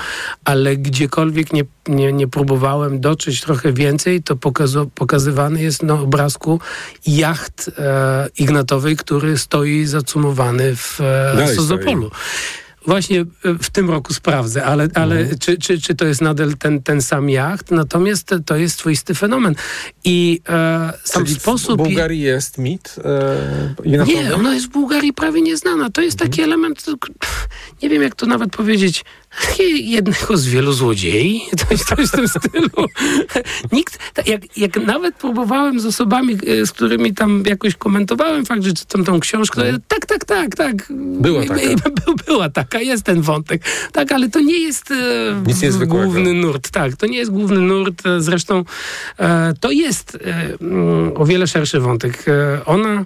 ale 0.45 0.77
gdziekolwiek 0.77 1.53
nie, 1.53 1.63
nie, 1.87 2.13
nie 2.13 2.27
próbowałem 2.27 2.99
dotrzeć 2.99 3.41
trochę 3.41 3.73
więcej, 3.73 4.23
to 4.23 4.35
pokazu, 4.35 4.89
pokazywany 4.95 5.61
jest 5.61 5.83
na 5.83 5.93
obrazku 5.93 6.59
jacht 7.07 7.71
e, 7.77 8.29
Ignatowej, 8.37 8.95
który 8.95 9.37
stoi 9.37 9.85
zacumowany 9.85 10.75
w 10.75 11.01
e, 11.01 11.55
Sozopolu. 11.55 12.07
Stoi. 12.07 12.68
Właśnie 12.89 13.21
e, 13.21 13.25
w 13.61 13.69
tym 13.69 13.89
roku 13.89 14.13
sprawdzę, 14.13 14.65
ale, 14.65 14.87
ale 14.93 15.19
mhm. 15.19 15.39
czy, 15.39 15.57
czy, 15.57 15.81
czy 15.81 15.95
to 15.95 16.05
jest 16.05 16.21
nadal 16.21 16.53
ten, 16.53 16.83
ten 16.83 17.01
sam 17.01 17.29
jacht? 17.29 17.71
Natomiast 17.71 18.35
to 18.45 18.55
jest 18.55 18.79
swoisty 18.79 19.15
fenomen. 19.15 19.55
I 20.03 20.41
e, 20.49 20.93
sam 21.03 21.25
Czyli 21.25 21.39
sposób... 21.39 21.81
w 21.81 21.83
Bułgarii 21.83 22.21
jest 22.21 22.57
mit? 22.57 22.95
E, 23.85 24.05
nie, 24.05 24.35
ona 24.35 24.53
jest 24.53 24.65
w 24.65 24.69
Bułgarii 24.69 25.13
prawie 25.13 25.41
nieznana. 25.41 25.89
To 25.89 26.01
jest 26.01 26.15
mhm. 26.15 26.31
taki 26.31 26.41
element, 26.41 26.85
nie 27.83 27.89
wiem 27.89 28.01
jak 28.01 28.15
to 28.15 28.25
nawet 28.25 28.49
powiedzieć, 28.51 29.05
jednego 29.73 30.37
z 30.37 30.47
wielu 30.47 30.73
złodziei, 30.73 31.41
coś, 31.69 31.79
coś 31.79 32.07
w 32.07 32.11
tym 32.11 32.27
stylu. 32.27 32.87
Nikt, 33.71 33.99
jak, 34.27 34.57
jak 34.57 34.75
nawet 34.85 35.15
próbowałem 35.15 35.79
z 35.79 35.85
osobami, 35.85 36.37
e, 36.47 36.65
z 36.65 36.71
którymi 36.71 37.13
tam 37.13 37.43
jakoś 37.45 37.75
komentowałem 37.75 38.45
fakt, 38.45 38.63
że 38.63 38.73
czytam 38.73 39.03
tą 39.03 39.19
książkę, 39.19 39.71
no. 39.71 39.77
tak, 39.87 40.05
tak, 40.05 40.25
tak, 40.25 40.55
tak. 40.55 40.75
Była 40.99 41.45
taka. 41.45 41.61
Była 42.27 42.49
taka, 42.49 42.81
jest 42.81 43.03
ten 43.03 43.21
wątek. 43.21 43.61
Tak, 43.91 44.11
ale 44.11 44.29
to 44.29 44.39
nie 44.39 44.59
jest 44.59 44.91
e, 44.91 45.43
Nic 45.47 45.75
główny 45.75 46.33
nurt. 46.33 46.69
Tak, 46.69 46.95
to 46.95 47.05
nie 47.05 47.17
jest 47.17 47.31
główny 47.31 47.59
nurt. 47.59 48.05
E, 48.05 48.21
zresztą 48.21 48.63
to 49.59 49.71
jest 49.71 50.17
o 51.15 51.25
wiele 51.25 51.47
szerszy 51.47 51.79
wątek. 51.79 52.25
Ona 52.65 53.05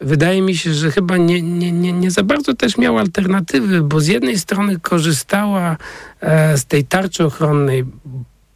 wydaje 0.00 0.42
mi 0.42 0.56
się, 0.56 0.74
że 0.74 0.90
chyba 0.90 1.16
nie, 1.16 1.42
nie, 1.42 1.72
nie, 1.72 1.92
nie 1.92 2.10
za 2.10 2.22
bardzo 2.22 2.54
też 2.54 2.78
miała 2.78 3.00
alternatywy, 3.00 3.82
bo 3.82 4.00
z 4.00 4.06
jednej 4.06 4.38
strony 4.38 4.80
korzystała 4.80 5.76
e, 6.20 6.58
z 6.58 6.64
tej 6.64 6.84
tarczy 6.84 7.24
ochronnej 7.24 7.84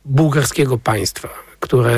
bułgarskiego 0.04 0.78
państwa 0.78 1.51
które, 1.62 1.96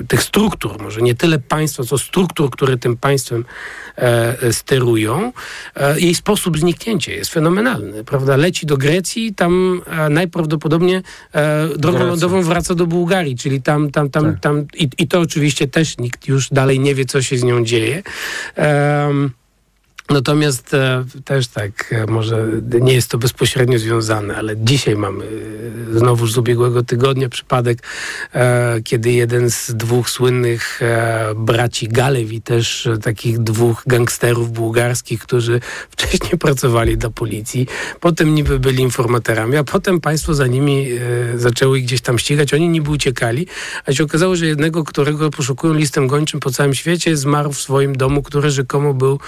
y, 0.00 0.04
tych 0.08 0.22
struktur, 0.22 0.82
może 0.82 1.02
nie 1.02 1.14
tyle 1.14 1.38
państwa, 1.38 1.84
co 1.84 1.98
struktur, 1.98 2.50
które 2.50 2.76
tym 2.76 2.96
państwem 2.96 3.44
e, 3.96 4.52
sterują, 4.52 5.32
e, 5.76 6.00
jej 6.00 6.14
sposób 6.14 6.58
zniknięcia 6.58 7.12
jest 7.12 7.30
fenomenalny, 7.32 8.04
prawda? 8.04 8.36
Leci 8.36 8.66
do 8.66 8.76
Grecji, 8.76 9.34
tam 9.34 9.82
e, 9.86 10.08
najprawdopodobniej 10.08 11.02
drogą 11.76 11.98
Grecja. 11.98 12.06
lądową 12.06 12.42
wraca 12.42 12.74
do 12.74 12.86
Bułgarii, 12.86 13.36
czyli 13.36 13.62
tam, 13.62 13.90
tam, 13.90 14.10
tam, 14.10 14.24
tak. 14.24 14.40
tam 14.40 14.66
i, 14.74 14.88
i, 14.98 15.08
to 15.08 15.20
oczywiście 15.20 15.68
też 15.68 15.98
nikt 15.98 16.28
już 16.28 16.48
dalej 16.50 16.80
nie 16.80 16.94
wie, 16.94 17.04
co 17.04 17.22
się 17.22 17.38
z 17.38 17.42
nią 17.42 17.64
dzieje. 17.64 18.02
Natomiast 20.10 20.74
e, 20.74 21.04
też 21.24 21.48
tak, 21.48 21.92
e, 21.92 22.06
może 22.06 22.46
nie 22.80 22.94
jest 22.94 23.10
to 23.10 23.18
bezpośrednio 23.18 23.78
związane, 23.78 24.36
ale 24.36 24.56
dzisiaj 24.56 24.96
mamy 24.96 25.24
e, 25.24 25.98
znowuż 25.98 26.32
z 26.32 26.38
ubiegłego 26.38 26.82
tygodnia 26.82 27.28
przypadek, 27.28 27.78
kiedy 28.84 29.12
jeden 29.12 29.50
z 29.50 29.74
dwóch 29.74 30.10
słynnych 30.10 30.80
braci 31.36 31.88
Galewi, 31.88 32.42
też 32.42 32.88
takich 33.02 33.38
dwóch 33.38 33.82
gangsterów 33.86 34.52
bułgarskich, 34.52 35.20
którzy 35.20 35.60
wcześniej 35.96 36.38
pracowali 36.38 36.98
dla 36.98 37.10
policji, 37.10 37.66
potem 38.00 38.34
niby 38.34 38.58
byli 38.58 38.82
informatorami, 38.82 39.56
a 39.56 39.64
potem 39.64 40.00
państwo 40.00 40.34
za 40.34 40.46
nimi 40.46 40.88
zaczęły 41.36 41.80
gdzieś 41.80 42.00
tam 42.00 42.18
ścigać, 42.18 42.54
oni 42.54 42.68
niby 42.68 42.90
uciekali, 42.90 43.46
a 43.86 43.92
się 43.92 44.04
okazało, 44.04 44.36
że 44.36 44.46
jednego, 44.46 44.84
którego 44.84 45.30
poszukują 45.30 45.74
listem 45.74 46.06
gończym 46.06 46.40
po 46.40 46.50
całym 46.50 46.74
świecie, 46.74 47.16
zmarł 47.16 47.52
w 47.52 47.60
swoim 47.60 47.96
domu, 47.96 48.22
który 48.22 48.50
rzekomo 48.50 48.94
był 48.94 49.18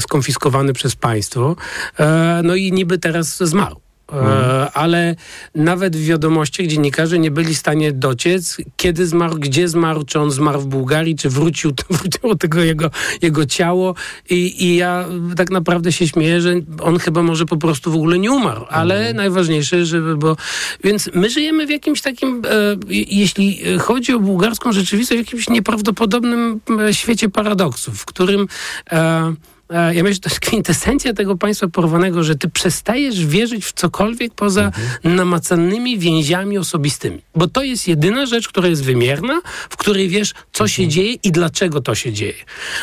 skonfiskowany 0.00 0.72
przez 0.72 0.96
państwo. 0.96 1.56
E, 1.98 2.40
no 2.44 2.54
i 2.54 2.72
niby 2.72 2.98
teraz 2.98 3.36
zmarł. 3.36 3.83
E, 4.12 4.70
ale 4.72 5.16
nawet 5.54 5.96
w 5.96 6.04
wiadomościach 6.04 6.66
dziennikarze 6.66 7.18
nie 7.18 7.30
byli 7.30 7.54
w 7.54 7.58
stanie 7.58 7.92
dociec, 7.92 8.56
kiedy 8.76 9.06
zmarł, 9.06 9.38
gdzie 9.38 9.68
zmarł, 9.68 10.04
czy 10.04 10.20
on 10.20 10.30
zmarł 10.30 10.60
w 10.60 10.66
Bułgarii, 10.66 11.16
czy 11.16 11.30
wrócił, 11.30 11.72
wróciło 11.90 12.34
tego 12.34 12.60
jego, 12.60 12.90
jego 13.22 13.46
ciało 13.46 13.94
I, 14.30 14.64
i 14.64 14.76
ja 14.76 15.04
tak 15.36 15.50
naprawdę 15.50 15.92
się 15.92 16.08
śmieję, 16.08 16.40
że 16.40 16.54
on 16.80 16.98
chyba 16.98 17.22
może 17.22 17.46
po 17.46 17.56
prostu 17.56 17.92
w 17.92 17.94
ogóle 17.94 18.18
nie 18.18 18.32
umarł, 18.32 18.64
ale 18.68 18.96
mhm. 18.96 19.16
najważniejsze, 19.16 19.86
żeby, 19.86 20.16
bo 20.16 20.36
więc 20.84 21.10
my 21.14 21.30
żyjemy 21.30 21.66
w 21.66 21.70
jakimś 21.70 22.00
takim, 22.00 22.42
e, 22.44 22.76
jeśli 22.88 23.78
chodzi 23.78 24.14
o 24.14 24.20
bułgarską 24.20 24.72
rzeczywistość, 24.72 25.22
w 25.22 25.24
jakimś 25.24 25.48
nieprawdopodobnym 25.48 26.60
e, 26.80 26.94
świecie 26.94 27.28
paradoksów, 27.28 27.98
w 27.98 28.04
którym 28.04 28.46
e, 28.92 29.04
E, 29.04 29.34
ja 29.70 30.02
myślę, 30.02 30.14
że 30.14 30.20
to 30.20 30.28
jest 30.28 30.40
kwintesencja 30.40 31.14
tego 31.14 31.36
państwa 31.36 31.68
porwanego, 31.68 32.24
że 32.24 32.34
ty 32.34 32.48
przestajesz 32.48 33.26
wierzyć 33.26 33.64
w 33.64 33.72
cokolwiek 33.72 34.34
poza 34.34 34.64
mhm. 34.64 35.16
namacalnymi 35.16 35.98
więziami 35.98 36.58
osobistymi. 36.58 37.22
Bo 37.34 37.48
to 37.48 37.62
jest 37.62 37.88
jedyna 37.88 38.26
rzecz, 38.26 38.48
która 38.48 38.68
jest 38.68 38.84
wymierna, 38.84 39.40
w 39.70 39.76
której 39.76 40.08
wiesz, 40.08 40.32
co 40.52 40.64
mhm. 40.64 40.68
się 40.68 40.88
dzieje 40.88 41.12
i 41.12 41.32
dlaczego 41.32 41.80
to 41.80 41.94
się 41.94 42.12
dzieje. 42.12 42.34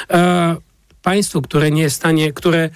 E, 0.10 0.56
państwo, 1.02 1.42
które 1.42 1.72
nie 1.72 1.82
jest 1.82 1.96
w 1.96 2.00
stanie, 2.00 2.34
które 2.34 2.70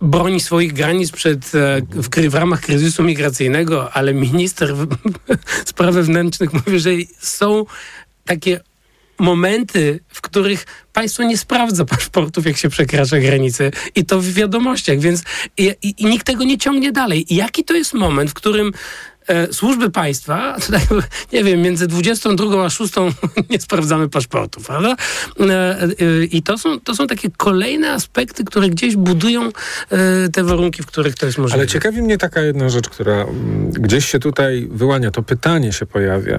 broni 0.00 0.40
swoich 0.40 0.72
granic 0.72 1.10
przed, 1.10 1.54
e, 1.54 1.80
w, 1.90 2.30
w 2.30 2.34
ramach 2.34 2.60
kryzysu 2.60 3.02
migracyjnego, 3.02 3.92
ale 3.92 4.14
minister 4.14 4.74
spraw 5.64 5.94
wewnętrznych 5.94 6.52
mówi, 6.52 6.80
że 6.80 6.90
są 7.20 7.66
takie 8.24 8.60
momenty, 9.18 10.00
w 10.08 10.20
których 10.20 10.66
państwo 10.92 11.22
nie 11.22 11.38
sprawdza 11.38 11.84
paszportów, 11.84 12.46
jak 12.46 12.56
się 12.56 12.68
przekracza 12.68 13.20
granice 13.20 13.70
i 13.94 14.04
to 14.04 14.20
w 14.20 14.26
wiadomościach, 14.26 14.98
więc 14.98 15.22
i, 15.56 15.74
i, 15.82 15.94
i 15.98 16.06
nikt 16.06 16.26
tego 16.26 16.44
nie 16.44 16.58
ciągnie 16.58 16.92
dalej. 16.92 17.32
I 17.32 17.36
jaki 17.36 17.64
to 17.64 17.74
jest 17.74 17.94
moment, 17.94 18.30
w 18.30 18.34
którym 18.34 18.72
e, 19.26 19.52
służby 19.52 19.90
państwa, 19.90 20.56
nie 21.32 21.44
wiem, 21.44 21.62
między 21.62 21.86
22 21.86 22.64
a 22.64 22.70
6 22.70 22.94
nie 23.50 23.60
sprawdzamy 23.60 24.08
paszportów, 24.08 24.66
prawda? 24.66 24.96
E, 25.40 25.82
e, 25.82 25.88
I 26.24 26.42
to 26.42 26.58
są, 26.58 26.80
to 26.80 26.94
są 26.94 27.06
takie 27.06 27.30
kolejne 27.36 27.92
aspekty, 27.92 28.44
które 28.44 28.68
gdzieś 28.68 28.96
budują 28.96 29.48
e, 29.90 30.28
te 30.32 30.44
warunki, 30.44 30.82
w 30.82 30.86
których 30.86 31.14
to 31.14 31.26
jest 31.26 31.38
możliwe. 31.38 31.60
Ale 31.60 31.68
ciekawi 31.68 32.02
mnie 32.02 32.18
taka 32.18 32.40
jedna 32.40 32.68
rzecz, 32.68 32.88
która 32.88 33.22
mm, 33.22 33.70
gdzieś 33.70 34.08
się 34.08 34.18
tutaj 34.18 34.68
wyłania, 34.70 35.10
to 35.10 35.22
pytanie 35.22 35.72
się 35.72 35.86
pojawia. 35.86 36.38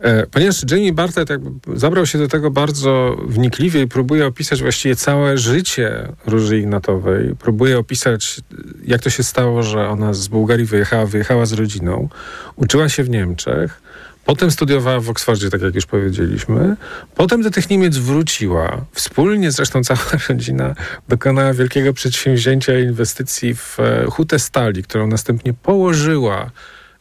E, 0.00 0.26
ponieważ 0.26 0.64
Jamie 0.70 0.92
Bartlett 0.92 1.28
zabrał 1.74 2.06
się 2.06 2.18
do 2.18 2.28
tego 2.28 2.50
bardzo 2.50 3.16
wnikliwie 3.26 3.82
i 3.82 3.88
próbuje 3.88 4.26
opisać 4.26 4.62
właściwie 4.62 4.96
całe 4.96 5.38
życie 5.38 6.08
Róży 6.26 6.58
Ignatowej, 6.58 7.34
próbuje 7.38 7.78
opisać, 7.78 8.40
jak 8.84 9.00
to 9.00 9.10
się 9.10 9.22
stało, 9.22 9.62
że 9.62 9.88
ona 9.88 10.14
z 10.14 10.28
Bułgarii 10.28 10.66
wyjechała, 10.66 11.06
wyjechała 11.06 11.46
z 11.46 11.52
rodziną, 11.52 12.08
uczyła 12.56 12.88
się 12.88 13.04
w 13.04 13.10
Niemczech, 13.10 13.80
Potem 14.24 14.50
studiowała 14.50 15.00
w 15.00 15.10
Oksfordzie, 15.10 15.50
tak 15.50 15.62
jak 15.62 15.74
już 15.74 15.86
powiedzieliśmy. 15.86 16.76
Potem 17.14 17.42
do 17.42 17.50
tych 17.50 17.70
Niemiec 17.70 17.96
wróciła. 17.96 18.84
Wspólnie 18.92 19.50
zresztą 19.52 19.84
cała 19.84 20.00
rodzina 20.28 20.74
dokonała 21.08 21.52
wielkiego 21.52 21.92
przedsięwzięcia 21.92 22.78
inwestycji 22.78 23.54
w 23.54 23.80
e, 23.80 24.04
hutę 24.10 24.38
stali, 24.38 24.82
którą 24.82 25.06
następnie 25.06 25.52
położyła, 25.52 26.50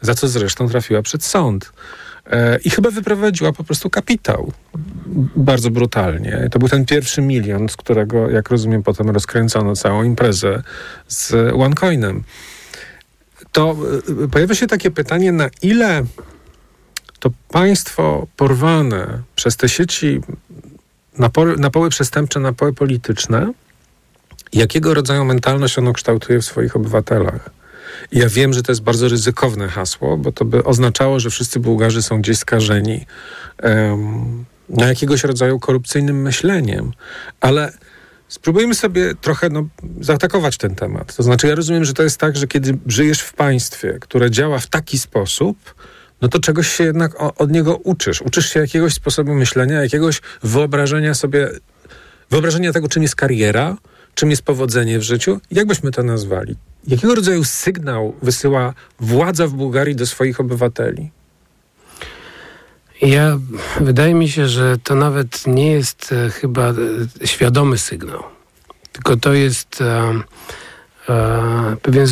za 0.02 0.16
co 0.16 0.28
zresztą 0.28 0.70
trafiła 0.70 1.02
przed 1.02 1.24
sąd. 1.24 1.72
E, 2.26 2.60
I 2.66 2.70
chyba 2.70 2.92
wyprowadziła 2.92 3.54
po 3.54 3.64
prostu 3.64 3.90
kapitał. 3.90 4.52
Bardzo 5.36 5.72
brutalnie. 5.72 6.48
To 6.52 6.60
był 6.60 6.70
ten 6.70 6.86
pierwszy 6.86 7.22
milion, 7.22 7.70
z 7.70 7.78
którego, 7.78 8.30
jak 8.30 8.50
rozumiem, 8.50 8.84
potem 8.84 9.10
rozkręcono 9.10 9.76
całą 9.76 10.04
imprezę 10.04 10.64
z 11.08 11.34
OneCoinem. 11.54 12.24
To 13.52 13.76
e, 14.24 14.28
pojawia 14.28 14.56
się 14.56 14.68
takie 14.68 14.92
pytanie, 14.92 15.32
na 15.32 15.50
ile 15.62 16.06
to 17.20 17.30
państwo 17.52 18.28
porwane 18.38 19.22
przez 19.36 19.58
te 19.58 19.70
sieci 19.70 20.22
napoły, 21.18 21.58
napoły 21.58 21.90
przestępcze, 21.90 22.40
napoły 22.40 22.74
polityczne, 22.74 23.54
jakiego 24.54 24.94
rodzaju 24.94 25.26
mentalność 25.26 25.78
ono 25.78 25.94
kształtuje 25.94 26.40
w 26.40 26.46
swoich 26.46 26.76
obywatelach? 26.76 27.50
Ja 28.12 28.30
wiem, 28.30 28.54
że 28.54 28.64
to 28.64 28.72
jest 28.72 28.82
bardzo 28.82 29.08
ryzykowne 29.08 29.68
hasło, 29.68 30.18
bo 30.18 30.32
to 30.32 30.46
by 30.46 30.64
oznaczało, 30.64 31.20
że 31.20 31.30
wszyscy 31.30 31.60
Bułgarzy 31.60 32.02
są 32.02 32.22
gdzieś 32.22 32.38
skażeni 32.38 33.06
um, 33.64 34.46
na 34.70 34.88
jakiegoś 34.88 35.24
rodzaju 35.24 35.60
korupcyjnym 35.60 36.22
myśleniem. 36.22 36.92
Ale 37.42 37.74
spróbujmy 38.28 38.76
sobie 38.76 39.16
trochę 39.22 39.50
no, 39.50 39.68
zaatakować 40.02 40.58
ten 40.58 40.76
temat. 40.76 41.16
To 41.16 41.24
znaczy, 41.24 41.48
ja 41.48 41.56
rozumiem, 41.56 41.86
że 41.86 41.94
to 41.94 42.04
jest 42.04 42.18
tak, 42.18 42.38
że 42.38 42.48
kiedy 42.48 42.78
żyjesz 42.88 43.22
w 43.22 43.34
państwie, 43.34 43.98
które 44.02 44.32
działa 44.32 44.60
w 44.60 44.68
taki 44.68 45.00
sposób, 45.00 45.76
no 46.22 46.28
to 46.28 46.40
czegoś 46.40 46.68
się 46.76 46.84
jednak 46.84 47.12
od 47.42 47.52
niego 47.52 47.78
uczysz. 47.78 48.22
Uczysz 48.22 48.54
się 48.54 48.60
jakiegoś 48.60 48.94
sposobu 48.94 49.36
myślenia, 49.36 49.82
jakiegoś 49.82 50.22
wyobrażenia 50.44 51.14
sobie, 51.14 51.50
wyobrażenia 52.30 52.74
tego, 52.74 52.88
czym 52.88 53.04
jest 53.04 53.16
kariera, 53.16 53.78
czym 54.20 54.30
jest 54.30 54.42
powodzenie 54.42 55.00
w 55.00 55.04
życiu. 55.04 55.40
Jak 55.52 55.68
byśmy 55.68 55.92
to 55.92 56.04
nazwali? 56.04 56.56
Jakiego 56.88 57.16
rodzaju 57.16 57.44
sygnał 57.44 58.16
wysyła 58.22 58.74
władza 59.00 59.48
w 59.48 59.54
Bułgarii 59.54 59.96
do 59.96 60.06
swoich 60.06 60.40
obywateli? 60.40 61.12
Ja 63.02 63.40
wydaje 63.82 64.14
mi 64.14 64.30
się, 64.30 64.48
że 64.48 64.78
to 64.84 64.96
nawet 64.96 65.48
nie 65.48 65.72
jest 65.72 66.12
e, 66.12 66.30
chyba 66.30 66.70
e, 67.22 67.28
świadomy 67.28 67.78
sygnał, 67.78 68.24
tylko 68.92 69.18
to 69.18 69.34
jest 69.34 69.82
e, 69.82 70.14
e, 71.10 71.76
pewien 71.82 72.08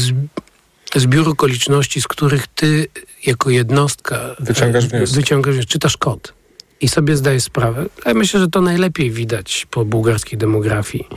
zbiór 0.95 1.29
okoliczności, 1.29 2.01
z 2.01 2.07
których 2.07 2.47
ty 2.47 2.87
jako 3.25 3.49
jednostka 3.49 4.35
wyciągasz 4.39 4.87
wnioski. 4.87 5.15
Wyciągasz, 5.15 5.65
czytasz 5.65 5.97
kod 5.97 6.36
i 6.81 6.87
sobie 6.87 7.17
zdaję 7.17 7.41
sprawę. 7.41 7.85
Ja 8.05 8.13
myślę, 8.13 8.39
że 8.39 8.47
to 8.47 8.61
najlepiej 8.61 9.11
widać 9.11 9.67
po 9.71 9.85
bułgarskiej 9.85 10.37
demografii. 10.37 11.07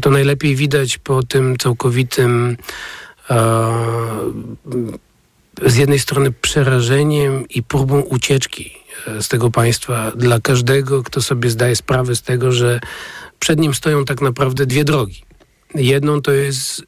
To 0.00 0.10
najlepiej 0.10 0.56
widać 0.56 0.98
po 0.98 1.22
tym 1.22 1.56
całkowitym 1.56 2.56
e, 3.30 3.74
z 5.66 5.76
jednej 5.76 5.98
strony 5.98 6.32
przerażeniem 6.32 7.48
i 7.48 7.62
próbą 7.62 8.00
ucieczki 8.00 8.72
e, 9.06 9.22
z 9.22 9.28
tego 9.28 9.50
państwa 9.50 10.12
dla 10.16 10.40
każdego, 10.40 11.02
kto 11.02 11.22
sobie 11.22 11.50
zdaje 11.50 11.76
sprawę 11.76 12.16
z 12.16 12.22
tego, 12.22 12.52
że 12.52 12.80
przed 13.38 13.60
nim 13.60 13.74
stoją 13.74 14.04
tak 14.04 14.20
naprawdę 14.20 14.66
dwie 14.66 14.84
drogi. 14.84 15.24
Jedną 15.74 16.22
to 16.22 16.32
jest 16.32 16.82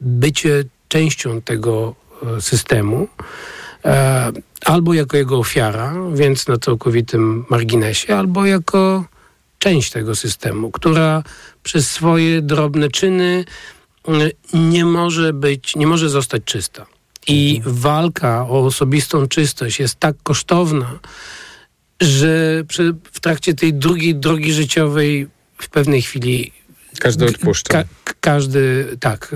bycie 0.00 0.64
częścią 0.88 1.42
tego 1.42 1.94
e, 2.36 2.40
systemu, 2.40 3.08
albo 4.64 4.94
jako 4.94 5.16
jego 5.16 5.38
ofiara, 5.38 5.94
więc 6.14 6.48
na 6.48 6.58
całkowitym 6.58 7.44
marginesie, 7.50 8.16
albo 8.16 8.46
jako 8.46 9.04
część 9.58 9.90
tego 9.90 10.16
systemu, 10.16 10.70
która 10.70 11.22
przez 11.62 11.90
swoje 11.90 12.42
drobne 12.42 12.88
czyny 12.88 13.44
mm, 14.08 14.30
nie 14.54 14.84
może 14.84 15.32
być, 15.32 15.76
nie 15.76 15.86
może 15.86 16.08
zostać 16.08 16.42
czysta. 16.44 16.86
I 17.28 17.60
walka 17.64 18.46
o 18.48 18.64
osobistą 18.64 19.28
czystość 19.28 19.80
jest 19.80 20.00
tak 20.00 20.16
kosztowna, 20.22 20.98
że 22.00 22.62
przy, 22.68 22.94
w 23.12 23.20
trakcie 23.20 23.54
tej 23.54 23.74
drugiej 23.74 24.14
drogi 24.14 24.52
życiowej 24.52 25.26
w 25.58 25.68
pewnej 25.68 26.02
chwili 26.02 26.52
każdy 26.98 27.26
odpuszcza. 27.26 27.72
Ka 27.72 27.84
każdy, 28.20 28.86
tak. 29.00 29.34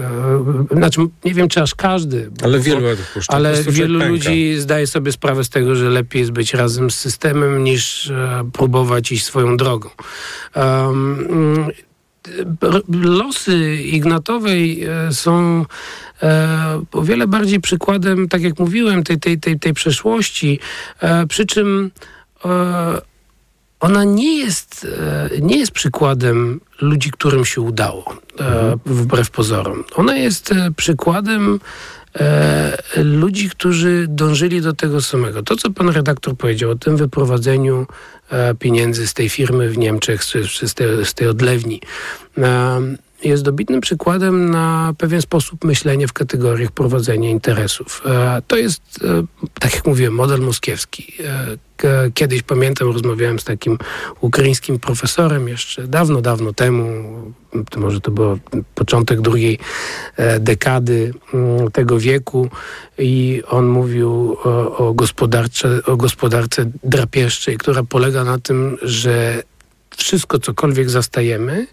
E, 0.71 0.77
znaczy, 0.77 1.01
nie 1.25 1.35
wiem, 1.35 1.49
czy 1.49 1.63
aż 1.63 1.75
każdy. 1.75 2.31
Ale 2.43 2.59
bo, 2.59 2.65
wielu 2.65 2.89
odpuszcza. 2.89 3.33
Ale 3.33 3.63
wielu 3.63 3.99
ludzi 4.09 4.55
zdaje 4.59 4.87
sobie 4.87 5.13
sprawę 5.13 5.45
z 5.45 5.49
tego, 5.49 5.77
że 5.77 5.91
lepiej 5.91 6.21
jest 6.21 6.33
być 6.33 6.55
razem 6.55 6.91
z 6.91 6.95
systemem, 6.95 7.65
niż 7.65 8.11
e, 8.11 8.51
próbować 8.53 9.13
iść 9.13 9.25
swoją 9.25 9.57
drogą. 9.57 9.89
Um, 10.57 11.73
losy 12.89 13.77
Ignatowej 13.77 14.85
e, 14.85 15.13
są 15.13 15.65
e, 16.23 16.83
o 16.93 17.03
wiele 17.03 17.27
bardziej 17.27 17.61
przykładem, 17.61 18.29
tak 18.29 18.43
jak 18.43 18.59
mówiłem, 18.59 19.03
tej, 19.03 19.19
tej, 19.19 19.39
tej, 19.41 19.59
tej 19.59 19.75
przeszłości, 19.75 20.59
e, 21.01 21.27
przy 21.27 21.47
czym 21.47 21.91
ona 23.83 24.05
nie 24.05 24.39
jest, 24.39 24.87
e, 25.33 25.41
nie 25.41 25.59
jest 25.59 25.73
przykładem 25.73 26.61
ludzi, 26.81 27.11
którym 27.11 27.45
się 27.45 27.61
udało, 27.61 28.17
e, 28.41 28.47
mhm. 28.47 28.81
wbrew 28.87 29.31
pozorom. 29.31 29.85
Ona 29.95 30.17
jest 30.17 30.53
e, 30.53 30.71
przykładem 30.77 31.61
ludzi, 32.97 33.51
którzy 33.51 34.07
dążyli 34.09 34.61
do 34.61 34.73
tego 34.73 35.03
samego. 35.03 35.43
To, 35.43 35.57
co 35.57 35.71
pan 35.71 35.89
redaktor 35.89 36.37
powiedział 36.37 36.71
o 36.71 36.75
tym 36.75 36.97
wyprowadzeniu 36.97 37.87
pieniędzy 38.59 39.07
z 39.07 39.15
tej 39.15 39.29
firmy 39.29 39.69
w 39.69 39.79
Niemczech, 39.79 40.25
z, 40.25 40.33
z, 40.71 40.75
tej, 40.75 41.07
z 41.07 41.15
tej 41.15 41.29
odlewni. 41.29 41.81
Jest 43.25 43.43
dobitnym 43.43 43.81
przykładem 43.81 44.51
na 44.51 44.95
pewien 44.99 45.23
sposób 45.23 45.65
myślenia 45.65 46.07
w 46.07 46.13
kategoriach 46.13 46.71
prowadzenia 46.71 47.31
interesów. 47.31 48.03
E, 48.07 48.43
to 48.47 48.57
jest, 48.57 48.83
e, 49.05 49.23
tak 49.61 49.75
jak 49.75 49.87
mówiłem, 49.87 50.15
model 50.15 50.41
moskiewski. 50.41 51.13
Kiedyś 52.15 52.43
pamiętam, 52.43 52.93
rozmawiałem 52.93 53.39
z 53.39 53.45
takim 53.45 53.79
ukraińskim 54.21 54.79
profesorem 54.79 55.49
jeszcze 55.49 55.89
dawno, 55.89 56.21
dawno 56.21 56.53
temu, 56.53 56.85
to 57.71 57.81
może 57.81 58.01
to 58.01 58.11
był 58.11 58.39
początek 58.75 59.21
drugiej 59.21 59.59
dekady 60.41 61.15
mm, 61.35 61.71
tego 61.71 61.99
wieku 61.99 62.49
i 62.99 63.43
on 63.49 63.67
mówił 63.67 64.37
o, 64.45 64.77
o, 64.77 64.95
gospodarce, 64.95 65.69
o 65.87 65.97
gospodarce 65.97 66.71
drapieżczej, 66.85 67.59
która 67.59 67.83
polega 67.83 68.25
na 68.25 68.39
tym, 68.39 68.79
że 68.83 69.43
wszystko, 69.97 70.39
cokolwiek 70.39 70.91
zastajemy, 70.91 71.67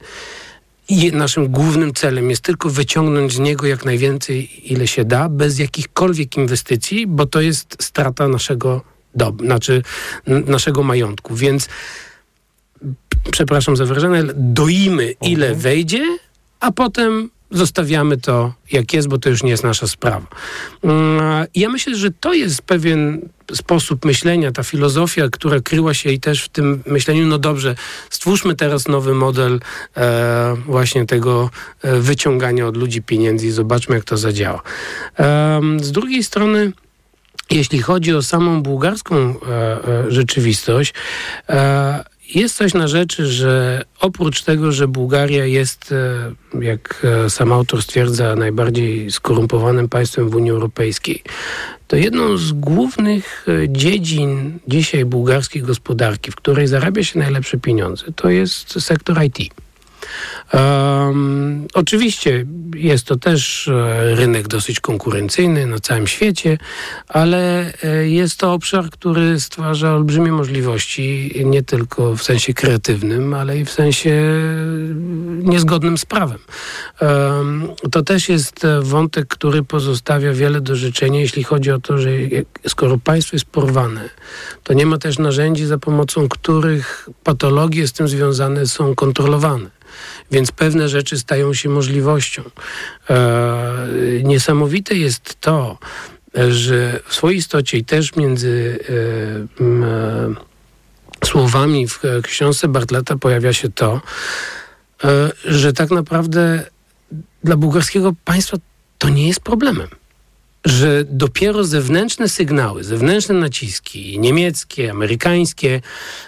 i 0.90 1.12
naszym 1.12 1.48
głównym 1.48 1.94
celem 1.94 2.30
jest 2.30 2.42
tylko 2.42 2.70
wyciągnąć 2.70 3.34
z 3.34 3.40
niego 3.40 3.68
jak 3.68 3.86
najwięcej, 3.86 4.72
ile 4.74 4.88
się 4.88 5.06
da, 5.06 5.30
bez 5.30 5.60
jakichkolwiek 5.60 6.38
inwestycji, 6.38 7.08
bo 7.08 7.26
to 7.26 7.42
jest 7.42 7.78
strata 7.80 8.28
naszego 8.28 8.82
dob, 9.16 9.42
znaczy 9.42 9.84
naszego 10.28 10.84
majątku. 10.84 11.36
Więc 11.36 11.70
przepraszam 13.32 13.76
za 13.78 13.86
wyrażenie, 13.86 14.24
doimy 14.36 15.14
ile 15.22 15.46
mhm. 15.48 15.62
wejdzie, 15.62 16.18
a 16.60 16.72
potem 16.72 17.30
zostawiamy 17.52 18.18
to 18.18 18.54
jak 18.72 18.94
jest, 18.94 19.08
bo 19.08 19.18
to 19.18 19.30
już 19.30 19.44
nie 19.44 19.50
jest 19.50 19.64
nasza 19.64 19.88
sprawa. 19.88 20.28
Mm, 20.84 21.48
ja 21.56 21.70
myślę, 21.70 21.96
że 21.96 22.12
to 22.12 22.34
jest 22.34 22.62
pewien 22.62 23.30
sposób 23.54 24.06
myślenia, 24.06 24.52
ta 24.52 24.64
filozofia, 24.64 25.30
która 25.32 25.60
kryła 25.60 25.93
się 25.93 26.12
i 26.12 26.20
też 26.20 26.43
w 26.43 26.50
tym 26.50 26.84
myśleniu, 26.86 27.28
no 27.28 27.38
dobrze, 27.38 27.76
stwórzmy 28.10 28.56
teraz 28.56 28.88
nowy 28.88 29.14
model 29.14 29.60
e, 29.97 30.56
właśnie 30.66 31.06
tego 31.06 31.50
e, 31.82 32.00
wyciągania 32.00 32.68
od 32.68 32.78
ludzi 32.78 33.02
pieniędzy 33.02 33.47
i 33.47 33.52
zobaczmy, 33.52 33.95
jak 33.95 34.06
to 34.06 34.18
zadziała. 34.18 34.62
E, 35.20 35.62
z 35.82 35.91
drugiej 35.91 36.24
strony, 36.24 36.72
jeśli 37.52 37.82
chodzi 37.82 38.14
o 38.16 38.22
samą 38.22 38.64
bułgarską 38.64 39.16
e, 39.16 39.52
e, 39.88 40.12
rzeczywistość, 40.12 40.93
e, 41.50 42.04
jest 42.36 42.58
coś 42.58 42.74
na 42.74 42.88
rzeczy, 42.88 43.28
że 43.28 43.84
oprócz 44.00 44.44
tego, 44.44 44.72
że 44.72 44.88
Bułgaria 44.88 45.46
jest, 45.46 45.92
e, 45.92 46.62
jak 46.62 47.06
e, 47.26 47.30
sam 47.30 47.52
autor 47.52 47.84
stwierdza, 47.84 48.36
najbardziej 48.36 49.12
skorumpowanym 49.12 49.90
państwem 49.90 50.30
w 50.30 50.36
Unii 50.36 50.52
Europejskiej, 50.52 51.24
to 51.88 51.96
jedną 51.96 52.38
z 52.38 52.52
głównych 52.52 53.46
e, 53.48 53.70
dziedzin 53.70 54.60
dzisiaj 54.68 55.06
bułgarskiej 55.06 55.62
gospodarki, 55.62 56.32
w 56.32 56.36
której 56.36 56.68
zarabia 56.68 57.04
się 57.04 57.20
najlepsze 57.20 57.58
pieniądze, 57.58 58.06
to 58.16 58.30
jest 58.30 58.82
sektor 58.82 59.24
IT. 59.24 59.54
Um, 60.53 61.68
oczywiście 61.74 62.45
jest 62.76 63.05
to 63.05 63.16
też 63.16 63.68
e, 63.68 64.16
rynek 64.16 64.47
dosyć 64.47 64.80
konkurencyjny 64.80 65.66
na 65.66 65.80
całym 65.80 66.07
świecie, 66.07 66.57
ale 67.07 67.74
e, 67.84 68.10
jest 68.10 68.39
to 68.39 68.53
obszar, 68.53 68.89
który 68.89 69.39
stwarza 69.39 69.95
olbrzymie 69.95 70.32
możliwości 70.32 71.32
nie 71.45 71.64
tylko 71.64 72.16
w 72.16 72.24
sensie 72.24 72.53
kreatywnym, 72.53 73.34
ale 73.34 73.57
i 73.57 73.66
w 73.66 73.72
sensie 73.72 74.24
niezgodnym 75.43 75.97
z 75.97 76.05
prawem. 76.05 76.39
Um, 77.01 77.68
to 77.91 78.03
też 78.03 78.30
jest 78.30 78.68
wątek, 78.82 79.28
który 79.28 79.64
pozostawia 79.64 80.34
wiele 80.34 80.62
do 80.62 80.76
życzenia, 80.76 81.20
jeśli 81.20 81.43
chodzi 81.43 81.72
o 81.72 81.80
to, 81.80 81.97
że 81.97 82.10
skoro 82.68 82.97
państwo 82.97 83.36
jest 83.36 83.45
porwane, 83.45 84.10
to 84.64 84.74
nie 84.74 84.86
ma 84.86 84.97
też 84.97 85.20
narzędzi, 85.20 85.66
za 85.66 85.78
pomocą 85.78 86.30
których 86.30 87.10
patologie 87.24 87.88
z 87.88 87.93
tym 87.93 88.07
związane 88.07 88.68
są 88.68 88.95
kontrolowane 88.95 89.79
więc 90.32 90.52
pewne 90.52 90.90
rzeczy 90.90 91.18
stają 91.18 91.54
się 91.54 91.70
możliwością. 91.70 92.44
E, 93.10 93.88
niesamowite 94.24 94.96
jest 94.96 95.40
to, 95.42 95.78
że 96.50 97.00
w 97.08 97.16
swojej 97.16 97.38
istocie 97.38 97.78
i 97.78 97.86
też 97.86 98.16
między 98.16 98.80
e, 98.90 99.64
e, 99.64 100.50
słowami 101.26 101.88
w 101.88 102.02
książce 102.24 102.68
Bartleta 102.68 103.16
pojawia 103.16 103.54
się 103.54 103.70
to, 103.70 104.02
e, 105.04 105.32
że 105.46 105.74
tak 105.74 105.92
naprawdę 105.92 106.66
dla 107.44 107.58
bułgarskiego 107.58 108.14
państwa 108.26 108.58
to 108.98 109.10
nie 109.10 109.28
jest 109.28 109.40
problemem 109.40 109.88
że 110.66 111.04
dopiero 111.10 111.64
zewnętrzne 111.64 112.30
sygnały, 112.30 112.84
zewnętrzne 112.84 113.36
naciski, 113.36 114.20
niemieckie, 114.20 114.92
amerykańskie, 114.92 115.82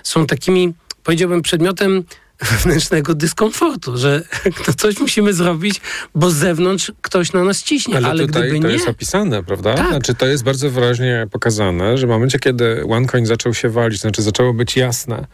są 0.04 0.26
takimi, 0.26 0.74
powiedziałbym, 1.04 1.42
przedmiotem 1.42 2.04
wewnętrznego 2.42 3.16
dyskomfortu, 3.16 3.98
że 3.98 4.24
no 4.68 4.74
coś 4.74 5.00
musimy 5.00 5.34
zrobić, 5.34 5.82
bo 6.16 6.30
z 6.32 6.36
zewnątrz 6.36 6.92
ktoś 7.02 7.34
na 7.34 7.44
nas 7.44 7.64
ciśnie. 7.64 7.98
Ale, 7.98 8.08
ale 8.08 8.28
tutaj 8.28 8.44
gdyby 8.44 8.60
to 8.60 8.68
nie... 8.68 8.74
jest 8.74 8.88
opisane, 8.88 9.44
prawda? 9.44 9.74
Tak. 9.74 9.90
Znaczy 9.90 10.16
to 10.16 10.28
jest 10.28 10.44
bardzo 10.44 10.70
wyraźnie 10.70 11.28
pokazane, 11.32 11.98
że 11.98 12.08
w 12.08 12.10
momencie, 12.10 12.40
kiedy 12.40 12.84
OneCoin 12.90 13.26
zaczął 13.26 13.54
się 13.54 13.70
walić, 13.70 14.02
znaczy 14.02 14.22
zaczęło 14.22 14.54
być 14.54 14.78
jasne, 14.78 15.28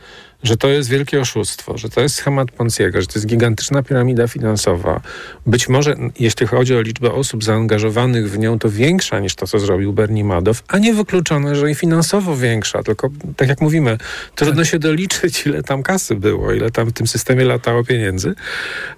że 0.44 0.58
to 0.58 0.68
jest 0.68 0.90
wielkie 0.90 1.22
oszustwo, 1.22 1.78
że 1.78 1.90
to 1.90 2.02
jest 2.02 2.16
schemat 2.16 2.52
Ponciego, 2.52 3.02
że 3.02 3.08
to 3.08 3.14
jest 3.16 3.28
gigantyczna 3.28 3.84
piramida 3.84 4.28
finansowa. 4.28 5.02
Być 5.46 5.70
może, 5.70 5.96
jeśli 6.20 6.48
chodzi 6.48 6.76
o 6.76 6.82
liczbę 6.82 7.12
osób 7.12 7.44
zaangażowanych 7.44 8.32
w 8.32 8.38
nią, 8.40 8.60
to 8.60 8.70
większa 8.70 9.20
niż 9.20 9.36
to, 9.36 9.48
co 9.48 9.60
zrobił 9.60 9.94
Bernie 9.94 10.24
Madoff, 10.24 10.64
a 10.68 10.78
nie 10.78 10.94
wykluczone, 10.94 11.56
że 11.56 11.72
i 11.72 11.76
finansowo 11.76 12.38
większa. 12.38 12.84
Tylko, 12.84 13.10
tak 13.38 13.50
jak 13.50 13.62
mówimy, 13.62 13.98
trudno 14.36 14.66
się 14.66 14.80
doliczyć, 14.80 15.48
ile 15.48 15.64
tam 15.64 15.84
kasy 15.84 16.16
było, 16.16 16.54
ile 16.54 16.72
tam 16.72 16.88
w 16.88 16.94
tym 16.94 17.08
systemie 17.08 17.46
latało 17.46 17.84
pieniędzy. 17.84 18.36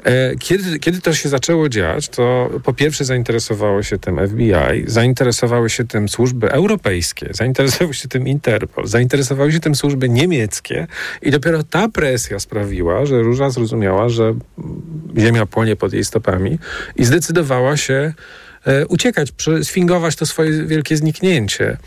E, 0.04 0.36
kiedy, 0.36 0.80
kiedy 0.80 1.02
to 1.02 1.14
się 1.14 1.30
zaczęło 1.30 1.70
dziać, 1.70 2.10
to 2.10 2.50
po 2.64 2.74
pierwsze 2.74 3.06
zainteresowało 3.06 3.84
się 3.84 3.98
tym 3.98 4.28
FBI, 4.28 4.84
zainteresowały 4.86 5.70
się 5.70 5.88
tym 5.88 6.10
służby 6.10 6.52
europejskie, 6.52 7.30
zainteresowały 7.32 7.94
się 7.94 8.08
tym 8.08 8.28
Interpol, 8.28 8.88
zainteresowały 8.88 9.52
się 9.52 9.60
tym 9.60 9.76
służby 9.76 10.10
niemieckie 10.10 10.88
dopiero 11.32 11.64
ta 11.64 11.90
presja 11.90 12.40
sprawiła, 12.40 13.06
że 13.06 13.22
Róża 13.22 13.50
zrozumiała, 13.50 14.10
że 14.10 14.34
ziemia 15.18 15.46
płonie 15.46 15.76
pod 15.76 15.94
jej 15.94 16.06
stopami 16.06 16.60
i 16.96 17.06
zdecydowała 17.06 17.78
się 17.78 18.14
e, 18.66 18.88
uciekać, 18.88 19.34
sfingować 19.64 20.16
to 20.16 20.26
swoje 20.26 20.66
wielkie 20.66 20.98
zniknięcie. 20.98 21.78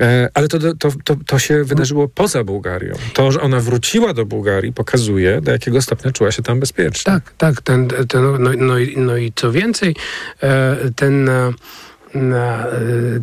E, 0.00 0.28
ale 0.34 0.48
to, 0.48 0.58
to, 0.74 0.88
to, 1.04 1.16
to 1.26 1.38
się 1.38 1.64
wydarzyło 1.64 2.08
poza 2.08 2.44
Bułgarią. 2.44 2.94
To, 3.12 3.32
że 3.32 3.40
ona 3.40 3.60
wróciła 3.60 4.14
do 4.14 4.26
Bułgarii, 4.26 4.72
pokazuje, 4.72 5.40
do 5.40 5.52
jakiego 5.52 5.82
stopnia 5.82 6.12
czuła 6.12 6.32
się 6.32 6.42
tam 6.42 6.60
bezpiecznie. 6.60 7.12
Tak, 7.12 7.32
tak. 7.38 7.62
Ten, 7.62 7.88
ten, 7.88 8.22
no, 8.22 8.50
no, 8.58 8.74
no 8.96 9.16
i 9.16 9.32
co 9.36 9.52
więcej, 9.52 9.96
e, 10.42 10.76
ten 10.96 11.30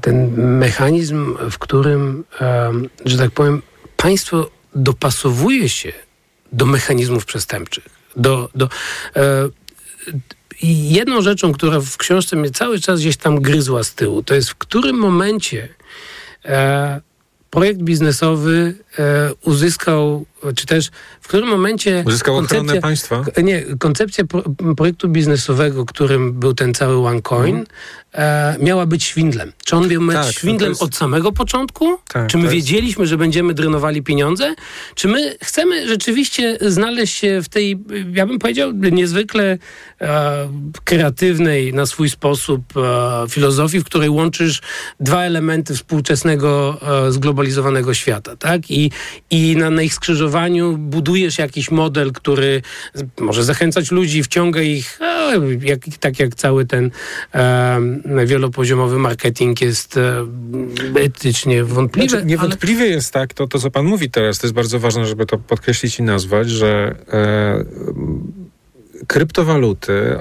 ten 0.01 0.34
mechanizm, 0.57 1.36
w 1.51 1.57
którym, 1.57 2.24
że 3.05 3.18
tak 3.18 3.32
powiem, 3.32 3.61
państwo 3.97 4.49
dopasowuje 4.76 5.69
się 5.69 5.93
do 6.51 6.65
mechanizmów 6.65 7.26
przestępczych. 7.26 7.84
Do, 8.15 8.49
do, 8.55 8.69
e, 9.15 9.49
jedną 10.63 11.21
rzeczą, 11.21 11.53
która 11.53 11.80
w 11.80 11.97
książce 11.97 12.36
mnie 12.36 12.51
cały 12.51 12.80
czas 12.80 12.99
gdzieś 12.99 13.17
tam 13.17 13.41
gryzła 13.41 13.84
z 13.84 13.93
tyłu, 13.93 14.24
to 14.24 14.36
jest 14.36 14.49
w 14.49 14.55
którym 14.55 14.95
momencie 14.95 15.69
e, 16.45 17.01
projekt 17.49 17.80
biznesowy 17.80 18.76
e, 18.99 19.34
uzyskał, 19.41 20.26
czy 20.55 20.65
też 20.65 20.89
w 21.24 21.28
którym 21.28 21.49
momencie... 21.49 22.03
Uzyskał 22.07 22.38
ochronę 22.38 22.82
państwa? 22.82 23.26
Nie, 23.43 23.63
koncepcja 23.80 24.26
pro, 24.26 24.43
projektu 24.78 25.09
biznesowego, 25.09 25.86
którym 25.86 26.34
był 26.34 26.53
ten 26.53 26.74
cały 26.74 27.07
OneCoin, 27.07 27.55
mhm 27.55 27.65
e, 28.13 28.55
miała 28.59 28.86
być 28.86 29.03
świndlem. 29.03 29.51
Czy 29.65 29.76
on 29.76 29.88
miał 29.88 30.01
być 30.01 30.15
tak, 30.15 30.34
świndlem 30.34 30.69
jest... 30.69 30.84
od 30.84 30.95
samego 30.95 31.32
początku? 31.32 31.97
Tak, 32.07 32.28
czy 32.28 32.38
my 32.38 32.49
wiedzieliśmy, 32.49 33.07
że 33.07 33.17
będziemy 33.17 33.53
drenowali 33.53 34.03
pieniądze? 34.03 34.55
Czy 34.95 35.07
my 35.07 35.36
chcemy 35.43 35.88
rzeczywiście 35.88 36.57
znaleźć 36.61 37.17
się 37.17 37.41
w 37.43 37.49
tej, 37.49 37.80
ja 38.13 38.26
bym 38.26 38.39
powiedział, 38.39 38.71
niezwykle 38.74 39.57
e, 40.01 40.49
kreatywnej 40.84 41.74
na 41.74 41.86
swój 41.86 42.09
sposób 42.09 42.61
e, 42.78 43.26
filozofii, 43.30 43.80
w 43.80 43.84
której 43.84 44.09
łączysz 44.09 44.61
dwa 44.99 45.24
elementy 45.24 45.76
współczesnego, 45.76 46.78
e, 47.07 47.11
zglobalizowanego 47.11 47.93
świata, 47.93 48.36
tak? 48.36 48.71
I, 48.71 48.91
i 49.30 49.55
na, 49.57 49.69
na 49.69 49.82
ich 49.82 49.93
skrzyżowaniu 49.93 50.78
budujesz 50.78 51.12
jakiś 51.39 51.72
model, 51.72 52.11
który 52.11 52.61
może 53.20 53.43
zachęcać 53.43 53.91
ludzi, 53.91 54.24
wciąga 54.24 54.61
ich, 54.61 54.99
jak, 55.61 55.80
tak 55.99 56.20
jak 56.20 56.36
cały 56.36 56.66
ten 56.66 56.91
wielopoziomowy 58.26 58.99
marketing 58.99 59.61
jest 59.61 59.97
e, 59.97 60.26
etycznie 60.95 61.64
wątpliwy. 61.64 62.09
Znaczy, 62.09 62.26
niewątpliwie 62.26 62.84
ale... 62.84 62.89
jest 62.89 63.14
tak, 63.14 63.34
to, 63.34 63.47
to 63.47 63.59
co 63.59 63.72
pan 63.72 63.86
mówi 63.86 64.09
teraz, 64.09 64.39
to 64.39 64.47
jest 64.47 64.55
bardzo 64.55 64.80
ważne, 64.80 65.05
żeby 65.05 65.26
to 65.26 65.38
podkreślić 65.38 65.99
i 65.99 66.03
nazwać, 66.03 66.49
że 66.49 66.95
e, 67.14 68.43
kryptowaluty 69.08 70.18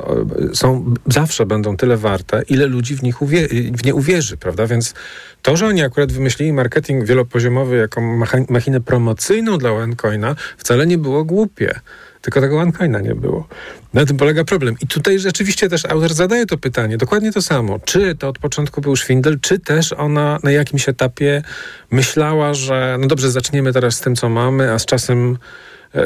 są, 0.55 0.95
zawsze 1.07 1.47
będą 1.47 1.77
tyle 1.77 1.97
warte, 1.97 2.43
ile 2.49 2.67
ludzi 2.67 2.97
w, 2.97 3.03
nich 3.03 3.23
uwie- 3.23 3.77
w 3.79 3.85
nie 3.85 3.95
uwierzy, 3.95 4.37
prawda? 4.37 4.67
Więc 4.67 4.95
to, 5.43 5.57
że 5.57 5.67
oni 5.67 5.83
akurat 5.83 6.13
wymyślili 6.13 6.53
marketing 6.53 7.05
wielopoziomowy 7.05 7.77
jako 7.77 8.01
machinę 8.49 8.81
promocyjną 8.81 9.59
dla 9.59 9.73
OneCoina, 9.73 10.37
wcale 10.59 10.87
nie 10.87 10.99
było 10.99 11.25
głupie. 11.25 11.81
tylko 12.23 12.41
tego 12.41 12.59
OneCoina 12.61 13.01
nie 13.01 13.15
było. 13.15 13.49
Na 13.95 14.07
tym 14.07 14.17
polega 14.17 14.45
problem. 14.45 14.77
I 14.81 14.87
tutaj 14.87 15.19
rzeczywiście 15.19 15.69
też 15.69 15.85
autor 15.85 16.15
zadaje 16.15 16.47
to 16.47 16.59
pytanie, 16.59 16.99
dokładnie 16.99 17.33
to 17.33 17.43
samo. 17.43 17.79
Czy 17.85 18.15
to 18.15 18.29
od 18.29 18.39
początku 18.39 18.81
był 18.81 18.97
szwindel, 18.97 19.41
czy 19.41 19.59
też 19.59 19.93
ona 19.93 20.39
na 20.43 20.51
jakimś 20.51 20.89
etapie 20.89 21.43
myślała, 21.91 22.55
że 22.55 22.97
no 23.01 23.07
dobrze, 23.07 23.31
zaczniemy 23.31 23.73
teraz 23.73 23.95
z 23.95 24.01
tym, 24.01 24.17
co 24.17 24.29
mamy, 24.29 24.73
a 24.73 24.79
z 24.79 24.87
czasem 24.87 25.39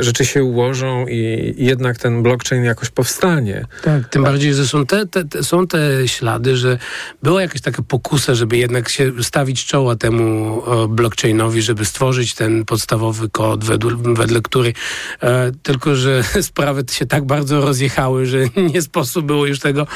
rzeczy 0.00 0.24
się 0.24 0.44
ułożą 0.44 1.06
i, 1.06 1.54
jednak 1.58 1.98
ten 1.98 2.22
blockchain 2.22 2.64
jakoś 2.64 2.90
powstanie. 2.90 3.64
Tak, 3.82 4.08
tym 4.08 4.22
bardziej, 4.22 4.54
że 4.54 4.66
są 4.66 4.86
te, 4.86 5.06
te, 5.06 5.24
te, 5.24 5.44
są 5.44 5.66
te 5.66 6.08
ślady, 6.08 6.56
że 6.56 6.78
była 7.22 7.42
jakaś 7.42 7.60
taka 7.60 7.82
pokusa, 7.82 8.34
żeby 8.34 8.56
jednak 8.56 8.88
się 8.88 9.12
stawić 9.22 9.66
czoła 9.66 9.96
temu 9.96 10.62
blockchainowi, 10.88 11.62
żeby 11.62 11.84
stworzyć 11.84 12.34
ten 12.34 12.64
podstawowy 12.64 13.28
kod, 13.28 13.64
wedle, 13.64 13.90
wedle 14.14 14.40
której 14.42 14.74
e, 15.22 15.52
tylko, 15.62 15.96
że 15.96 16.22
sprawy 16.42 16.84
się 16.90 17.06
tak 17.06 17.24
bardzo 17.24 17.60
rozjechały, 17.60 18.26
że 18.26 18.38
nie 18.74 18.82
sposób 18.82 19.26
było 19.26 19.46
już 19.46 19.60
tego 19.60 19.86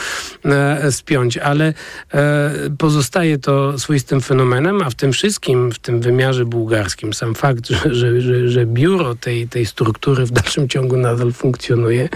e, 0.44 0.92
spiąć, 0.92 1.38
ale 1.38 1.74
e, 2.14 2.50
pozostaje 2.78 3.38
to 3.38 3.78
swoistym 3.78 4.20
fenomenem, 4.20 4.82
a 4.82 4.90
w 4.90 4.94
tym 4.94 5.12
wszystkim, 5.12 5.72
w 5.72 5.78
tym 5.78 6.00
wymiarze 6.00 6.44
bułgarskim, 6.44 7.14
sam 7.14 7.34
fakt, 7.34 7.66
że, 7.66 7.94
że, 7.94 8.20
że, 8.20 8.48
że 8.48 8.66
biuro 8.66 9.14
tej, 9.14 9.48
tej 9.48 9.66
w 10.26 10.30
dalszym 10.30 10.68
ciągu 10.68 10.96
nadal 10.96 11.32
funkcjonuje. 11.32 12.08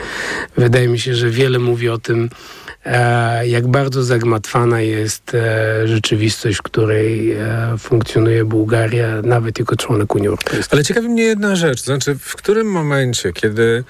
Wydaje 0.57 0.89
mi 0.89 0.99
się, 0.99 1.15
że 1.15 1.31
wiele 1.31 1.59
mówi 1.59 1.89
o 1.89 1.99
tym, 1.99 2.31
e, 2.85 3.49
jak 3.49 3.67
bardzo 3.67 4.03
zagmatwana 4.03 4.81
jest 4.81 5.35
e, 5.35 5.89
rzeczywistość, 5.89 6.57
w 6.59 6.63
której 6.63 7.33
e, 7.33 7.75
funkcjonuje 7.79 8.45
Bułgaria, 8.45 9.23
nawet 9.23 9.59
jako 9.59 9.77
członek 9.77 10.15
Unii 10.15 10.29
Europejskiej. 10.29 10.69
Ale 10.71 10.85
ciekawi 10.85 11.09
mnie 11.09 11.23
jedna 11.23 11.57
rzecz, 11.57 11.83
to 11.83 11.87
znaczy 11.87 12.15
w 12.21 12.37
którym 12.37 12.67
momencie, 12.67 13.33
kiedy 13.33 13.85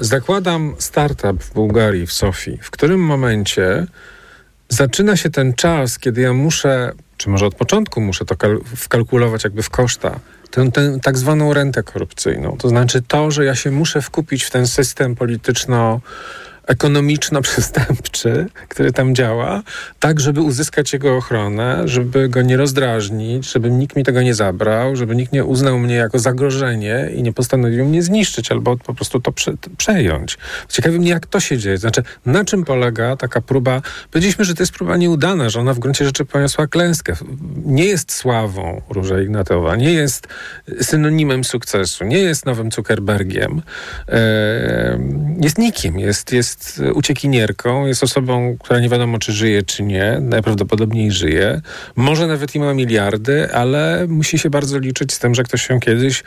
zakładam 0.00 0.74
startup 0.78 1.42
w 1.42 1.52
Bułgarii, 1.52 2.06
w 2.06 2.12
Sofii, 2.12 2.58
w 2.62 2.70
którym 2.70 3.00
momencie 3.00 3.86
zaczyna 4.68 5.16
się 5.16 5.30
ten 5.30 5.54
czas, 5.54 5.98
kiedy 5.98 6.20
ja 6.20 6.32
muszę, 6.32 6.92
czy 7.16 7.30
może 7.30 7.46
od 7.46 7.54
początku 7.54 8.00
muszę 8.00 8.24
to 8.24 8.36
kal 8.36 8.60
wkalkulować 8.76 9.44
jakby 9.44 9.62
w 9.62 9.70
koszta, 9.70 10.20
tę, 10.50 10.70
tę 10.70 10.98
tak 11.02 11.18
zwaną 11.18 11.54
rentę 11.54 11.82
korupcyjną. 11.82 12.56
To 12.58 12.68
znaczy 12.68 13.02
to, 13.02 13.30
że 13.30 13.44
ja 13.44 13.54
się 13.54 13.70
muszę 13.70 14.02
wkupić 14.02 14.44
w 14.44 14.50
ten 14.50 14.66
system 14.66 15.14
polityczno 15.14 16.00
ekonomiczno-przestępczy, 16.66 18.46
który 18.68 18.92
tam 18.92 19.14
działa, 19.14 19.62
tak, 20.00 20.20
żeby 20.20 20.40
uzyskać 20.40 20.92
jego 20.92 21.16
ochronę, 21.16 21.82
żeby 21.84 22.28
go 22.28 22.42
nie 22.42 22.56
rozdrażnić, 22.56 23.52
żeby 23.52 23.70
nikt 23.70 23.96
mi 23.96 24.04
tego 24.04 24.22
nie 24.22 24.34
zabrał, 24.34 24.96
żeby 24.96 25.16
nikt 25.16 25.32
nie 25.32 25.44
uznał 25.44 25.78
mnie 25.78 25.94
jako 25.94 26.18
zagrożenie 26.18 27.10
i 27.14 27.22
nie 27.22 27.32
postanowił 27.32 27.84
mnie 27.84 28.02
zniszczyć 28.02 28.52
albo 28.52 28.76
po 28.76 28.94
prostu 28.94 29.20
to 29.20 29.32
prze, 29.32 29.52
przejąć. 29.76 30.38
Ciekawi 30.68 30.98
mnie, 30.98 31.10
jak 31.10 31.26
to 31.26 31.40
się 31.40 31.58
dzieje. 31.58 31.78
Znaczy, 31.78 32.02
na 32.26 32.44
czym 32.44 32.64
polega 32.64 33.16
taka 33.16 33.40
próba? 33.40 33.82
Powiedzieliśmy, 34.10 34.44
że 34.44 34.54
to 34.54 34.62
jest 34.62 34.72
próba 34.72 34.96
nieudana, 34.96 35.50
że 35.50 35.60
ona 35.60 35.74
w 35.74 35.78
gruncie 35.78 36.04
rzeczy 36.04 36.24
poniosła 36.24 36.66
klęskę. 36.66 37.16
Nie 37.64 37.84
jest 37.84 38.12
sławą 38.12 38.82
Róża 38.90 39.20
Ignatowa, 39.20 39.76
nie 39.76 39.92
jest 39.92 40.28
synonimem 40.80 41.44
sukcesu, 41.44 42.04
nie 42.04 42.18
jest 42.18 42.46
nowym 42.46 42.72
Zuckerbergiem, 42.72 43.62
jest 45.40 45.58
nikim, 45.58 45.98
jest, 45.98 46.32
jest 46.32 46.55
jest 46.56 46.82
uciekinierką, 46.94 47.86
jest 47.86 48.02
osobą, 48.02 48.56
która 48.60 48.80
nie 48.80 48.88
wiadomo, 48.88 49.18
czy 49.18 49.32
żyje, 49.32 49.62
czy 49.62 49.82
nie. 49.82 50.18
Najprawdopodobniej 50.20 51.12
żyje. 51.12 51.60
Może 51.96 52.26
nawet 52.26 52.54
i 52.54 52.58
ma 52.60 52.74
miliardy, 52.74 53.54
ale 53.54 54.06
musi 54.08 54.38
się 54.38 54.50
bardzo 54.50 54.78
liczyć 54.78 55.12
z 55.12 55.18
tym, 55.18 55.34
że 55.34 55.42
ktoś 55.42 55.66
się 55.66 55.80
kiedyś 55.80 56.22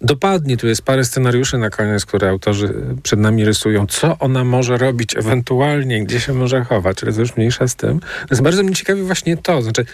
dopadnie. 0.00 0.56
Tu 0.56 0.66
jest 0.66 0.82
parę 0.82 1.04
scenariuszy 1.04 1.58
na 1.58 1.70
koniec, 1.70 2.06
które 2.06 2.30
autorzy 2.30 2.74
przed 3.02 3.20
nami 3.20 3.44
rysują. 3.44 3.86
Co 3.86 4.18
ona 4.18 4.44
może 4.44 4.78
robić 4.78 5.16
ewentualnie, 5.16 6.04
gdzie 6.04 6.20
się 6.20 6.32
może 6.32 6.64
chować, 6.64 7.02
ale 7.02 7.12
to 7.12 7.20
już 7.20 7.36
mniejsza 7.36 7.68
z 7.68 7.76
tym. 7.76 8.00
Więc 8.30 8.40
bardzo 8.40 8.62
mnie 8.62 8.74
ciekawi 8.74 9.02
właśnie 9.02 9.36
to. 9.36 9.62
Znaczy, 9.62 9.84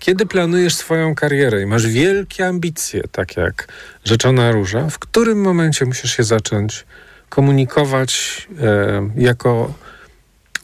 kiedy 0.00 0.26
planujesz 0.26 0.74
swoją 0.74 1.14
karierę 1.14 1.62
i 1.62 1.66
masz 1.66 1.86
wielkie 1.86 2.46
ambicje, 2.46 3.02
tak 3.12 3.36
jak 3.36 3.68
rzeczona 4.04 4.52
róża, 4.52 4.90
w 4.90 4.98
którym 4.98 5.40
momencie 5.40 5.84
musisz 5.84 6.16
się 6.16 6.24
zacząć 6.24 6.84
komunikować 7.28 8.46
e, 8.60 9.10
jako 9.16 9.74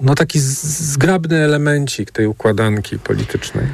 no, 0.02 0.14
taki 0.14 0.40
zgrabny 0.40 1.36
elemencik 1.36 2.10
tej 2.10 2.26
układanki 2.26 2.98
politycznej. 2.98 3.66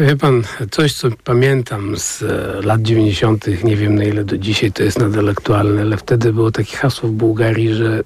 Wie 0.00 0.16
pan, 0.16 0.42
coś 0.70 0.94
co 0.94 1.08
pamiętam 1.24 1.96
z 1.98 2.22
e, 2.22 2.26
lat 2.62 2.82
90., 2.82 3.64
nie 3.64 3.76
wiem 3.76 3.94
na 3.94 4.04
ile 4.04 4.24
do 4.24 4.38
dzisiaj 4.38 4.72
to 4.72 4.82
jest 4.82 4.98
nadal 4.98 5.28
aktualne, 5.28 5.80
ale 5.80 5.96
wtedy 5.96 6.32
było 6.32 6.50
takie 6.50 6.76
hasło 6.76 7.08
w 7.08 7.12
Bułgarii, 7.12 7.74
że 7.74 8.02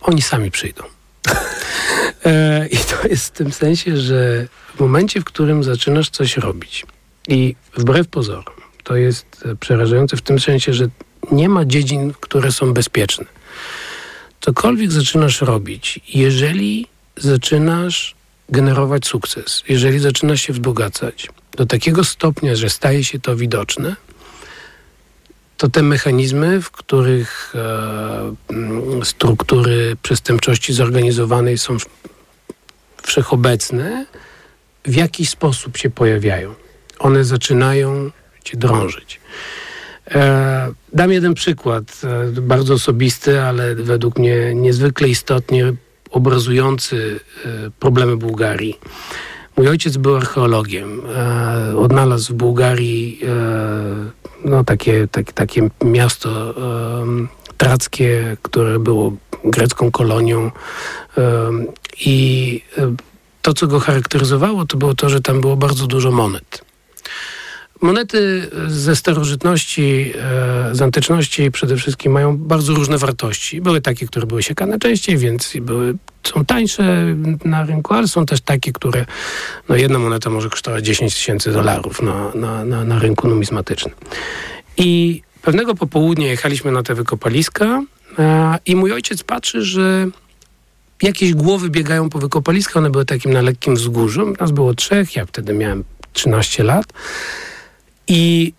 oni 0.00 0.22
sami 0.22 0.50
przyjdą. 0.50 0.82
E, 2.24 2.66
I 2.66 2.76
to 2.76 3.08
jest 3.08 3.26
w 3.26 3.30
tym 3.30 3.52
sensie, 3.52 3.96
że 3.96 4.46
w 4.76 4.80
momencie, 4.80 5.20
w 5.20 5.24
którym 5.24 5.64
zaczynasz 5.64 6.10
coś 6.10 6.36
robić 6.36 6.86
i 7.28 7.54
wbrew 7.76 8.08
pozorom, 8.08 8.54
to 8.84 8.96
jest 8.96 9.44
przerażające 9.60 10.16
w 10.16 10.22
tym 10.22 10.40
sensie, 10.40 10.72
że 10.72 10.88
nie 11.32 11.48
ma 11.48 11.64
dziedzin, 11.64 12.12
które 12.20 12.52
są 12.52 12.72
bezpieczne 12.72 13.24
cokolwiek 14.40 14.92
zaczynasz 14.92 15.40
robić, 15.40 16.00
jeżeli 16.08 16.86
zaczynasz 17.16 18.14
generować 18.48 19.06
sukces, 19.06 19.62
jeżeli 19.68 19.98
zaczynasz 19.98 20.42
się 20.42 20.52
wzbogacać 20.52 21.28
do 21.52 21.66
takiego 21.66 22.04
stopnia, 22.04 22.54
że 22.56 22.70
staje 22.70 23.04
się 23.04 23.20
to 23.20 23.36
widoczne, 23.36 23.96
to 25.56 25.68
te 25.68 25.82
mechanizmy, 25.82 26.62
w 26.62 26.70
których 26.70 27.54
e, 27.54 29.04
struktury 29.04 29.96
przestępczości 30.02 30.72
zorganizowanej 30.72 31.58
są 31.58 31.76
wszechobecne, 33.02 34.06
w 34.84 34.94
jakiś 34.94 35.30
sposób 35.30 35.76
się 35.76 35.90
pojawiają. 35.90 36.54
One 36.98 37.24
zaczynają 37.24 38.10
cię 38.44 38.56
drążyć. 38.56 39.20
E, 40.14 40.72
dam 40.92 41.12
jeden 41.12 41.34
przykład, 41.34 42.00
e, 42.36 42.40
bardzo 42.40 42.74
osobisty, 42.74 43.40
ale 43.40 43.74
według 43.74 44.18
mnie 44.18 44.54
niezwykle 44.54 45.08
istotnie 45.08 45.72
obrazujący 46.10 47.20
e, 47.44 47.70
problemy 47.70 48.16
Bułgarii. 48.16 48.78
Mój 49.56 49.68
ojciec 49.68 49.96
był 49.96 50.16
archeologiem. 50.16 51.02
Odnalazł 51.76 52.32
w 52.32 52.36
Bułgarii 52.36 53.20
no, 54.44 54.64
takie, 54.64 55.08
takie, 55.08 55.32
takie 55.32 55.68
miasto 55.84 56.54
trackie, 57.56 58.36
które 58.42 58.78
było 58.78 59.12
grecką 59.44 59.90
kolonią. 59.90 60.50
I 62.00 62.62
to, 63.42 63.54
co 63.54 63.66
go 63.66 63.80
charakteryzowało, 63.80 64.66
to 64.66 64.76
było 64.76 64.94
to, 64.94 65.08
że 65.08 65.20
tam 65.20 65.40
było 65.40 65.56
bardzo 65.56 65.86
dużo 65.86 66.10
monet. 66.10 66.64
Monety 67.80 68.50
ze 68.68 68.96
starożytności, 68.96 70.12
e, 70.18 70.74
z 70.74 70.82
antyczności 70.82 71.50
przede 71.50 71.76
wszystkim 71.76 72.12
mają 72.12 72.36
bardzo 72.36 72.74
różne 72.74 72.98
wartości. 72.98 73.60
Były 73.60 73.80
takie, 73.80 74.06
które 74.06 74.26
były 74.26 74.42
siekane 74.42 74.78
częściej, 74.78 75.16
więc 75.16 75.52
były, 75.60 75.94
są 76.22 76.44
tańsze 76.44 77.16
na 77.44 77.64
rynku, 77.64 77.94
ale 77.94 78.08
są 78.08 78.26
też 78.26 78.40
takie, 78.40 78.72
które, 78.72 79.06
no 79.68 79.76
jedna 79.76 79.98
moneta 79.98 80.30
może 80.30 80.48
kosztować 80.50 80.84
10 80.84 81.14
tysięcy 81.14 81.52
dolarów 81.52 82.02
na, 82.02 82.32
na, 82.34 82.64
na, 82.64 82.84
na 82.84 82.98
rynku 82.98 83.28
numizmatycznym. 83.28 83.94
I 84.76 85.22
pewnego 85.42 85.74
popołudnia 85.74 86.26
jechaliśmy 86.26 86.72
na 86.72 86.82
te 86.82 86.94
wykopaliska 86.94 87.82
e, 88.18 88.58
i 88.66 88.76
mój 88.76 88.92
ojciec 88.92 89.22
patrzy, 89.22 89.62
że 89.62 90.06
jakieś 91.02 91.34
głowy 91.34 91.70
biegają 91.70 92.10
po 92.10 92.18
wykopaliskach, 92.18 92.76
one 92.76 92.90
były 92.90 93.04
takim 93.04 93.32
na 93.32 93.42
lekkim 93.42 93.74
wzgórzu. 93.74 94.34
Nas 94.40 94.50
było 94.50 94.74
trzech, 94.74 95.16
ja 95.16 95.26
wtedy 95.26 95.54
miałem 95.54 95.84
13 96.12 96.62
lat. 96.62 96.86
I 98.08 98.52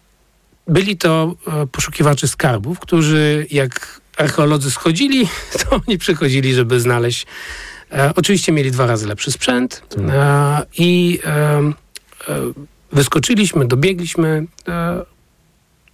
byli 0.67 0.97
to 0.97 1.35
e, 1.47 1.67
poszukiwacze 1.67 2.27
skarbów, 2.27 2.79
którzy 2.79 3.47
jak 3.51 4.01
archeolodzy 4.17 4.71
schodzili, 4.71 5.27
to 5.59 5.81
oni 5.87 5.97
przychodzili, 5.97 6.53
żeby 6.53 6.79
znaleźć. 6.79 7.27
E, 7.91 8.11
oczywiście 8.15 8.51
mieli 8.51 8.71
dwa 8.71 8.85
razy 8.85 9.07
lepszy 9.07 9.31
sprzęt 9.31 9.83
e, 9.97 10.61
i 10.77 11.19
e, 11.25 11.29
e 11.29 11.73
wyskoczyliśmy, 12.91 13.67
dobiegliśmy 13.67 14.45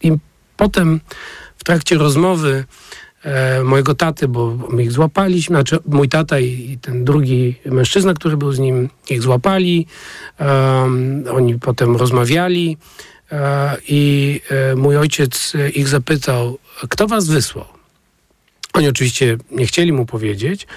i 0.03 0.11
potem 0.57 0.99
w 1.57 1.63
trakcie 1.63 1.97
rozmowy 1.97 2.65
mojego 3.63 3.95
taty, 3.95 4.27
bo 4.27 4.57
my 4.69 4.83
ich 4.83 4.91
złapaliśmy, 4.91 5.55
znaczy 5.55 5.79
mój 5.85 6.09
tata 6.09 6.39
i 6.39 6.77
ten 6.81 7.05
drugi 7.05 7.55
mężczyzna, 7.65 8.13
który 8.13 8.37
był 8.37 8.51
z 8.51 8.59
nim, 8.59 8.89
ich 9.09 9.21
złapali. 9.21 9.87
oni 11.31 11.59
potem 11.59 11.95
rozmawiali. 11.95 12.77
E, 13.31 13.77
i 13.87 14.41
e, 14.49 14.75
mój 14.75 14.97
ojciec 14.97 15.53
ich 15.73 15.87
zapytał, 15.87 16.57
kto 16.89 17.07
was 17.07 17.27
wysłał? 17.27 17.65
Oni 18.73 18.87
oczywiście 18.87 19.37
nie 19.51 19.67
chcieli 19.67 19.93
mu 19.93 20.05
powiedzieć, 20.05 20.67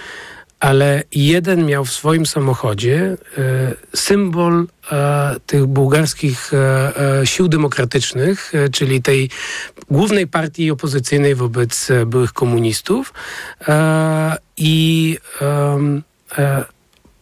ale 0.60 1.02
jeden 1.12 1.66
miał 1.66 1.84
w 1.84 1.92
swoim 1.92 2.26
samochodzie 2.26 3.16
e, 3.38 3.74
symbol 3.96 4.66
e, 4.92 5.36
tych 5.46 5.66
bułgarskich 5.66 6.50
e, 6.54 7.26
sił 7.26 7.48
demokratycznych, 7.48 8.52
czyli 8.72 9.02
tej 9.02 9.30
głównej 9.90 10.26
partii 10.26 10.70
opozycyjnej 10.70 11.34
wobec 11.34 11.88
byłych 12.06 12.32
komunistów. 12.32 13.14
I 14.56 15.18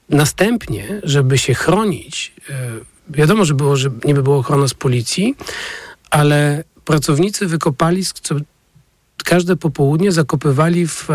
następnie, 0.09 1.01
żeby 1.03 1.39
się 1.39 1.55
chronić, 1.55 2.33
wiadomo, 3.11 3.45
że, 3.45 3.55
było, 3.55 3.77
że 3.77 3.91
nie 4.05 4.15
by 4.15 4.23
było 4.23 4.39
ochrona 4.39 4.69
z 4.69 4.75
policji, 4.75 5.35
ale 6.11 6.65
pracownicy 6.85 7.47
wykopali 7.47 8.05
każde 9.25 9.57
popołudnie 9.57 10.13
zakopywali 10.13 10.89
w 10.89 11.11
e, 11.11 11.15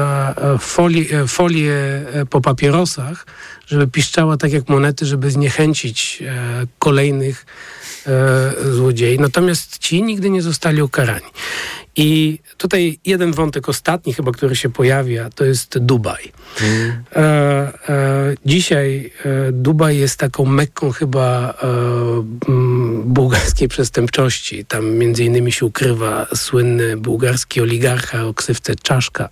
e, 1.11 1.27
folię 1.27 1.73
e, 1.73 2.25
po 2.25 2.41
papierosach, 2.41 3.25
żeby 3.67 3.87
piszczała 3.87 4.37
tak 4.37 4.53
jak 4.53 4.69
monety, 4.69 5.05
żeby 5.05 5.31
zniechęcić 5.31 6.23
kolejnych 6.79 7.45
złodziei. 8.71 9.19
Natomiast 9.19 9.77
ci 9.77 10.03
nigdy 10.03 10.29
nie 10.29 10.41
zostali 10.41 10.81
ukarani. 10.81 11.25
I 11.95 12.39
tutaj 12.57 12.99
jeden 13.05 13.31
wątek 13.31 13.69
ostatni 13.69 14.13
chyba, 14.13 14.31
który 14.31 14.55
się 14.55 14.69
pojawia, 14.69 15.29
to 15.29 15.45
jest 15.45 15.77
Dubaj. 15.77 16.31
Mm. 16.61 17.03
E, 17.15 17.19
e, 17.89 18.35
dzisiaj 18.45 19.11
e, 19.25 19.51
Dubaj 19.51 19.97
jest 19.97 20.19
taką 20.19 20.45
mekką 20.45 20.91
chyba 20.91 21.53
e, 21.63 22.23
bułgarskiej 23.05 23.67
przestępczości. 23.67 24.65
Tam 24.65 24.91
między 24.91 25.23
innymi 25.23 25.51
się 25.51 25.65
ukrywa 25.65 26.27
słynny 26.35 26.97
bułgarski 26.97 27.61
oligarcha 27.61 28.25
o 28.25 28.33
ksywce 28.33 28.75
Czaszka 28.75 29.29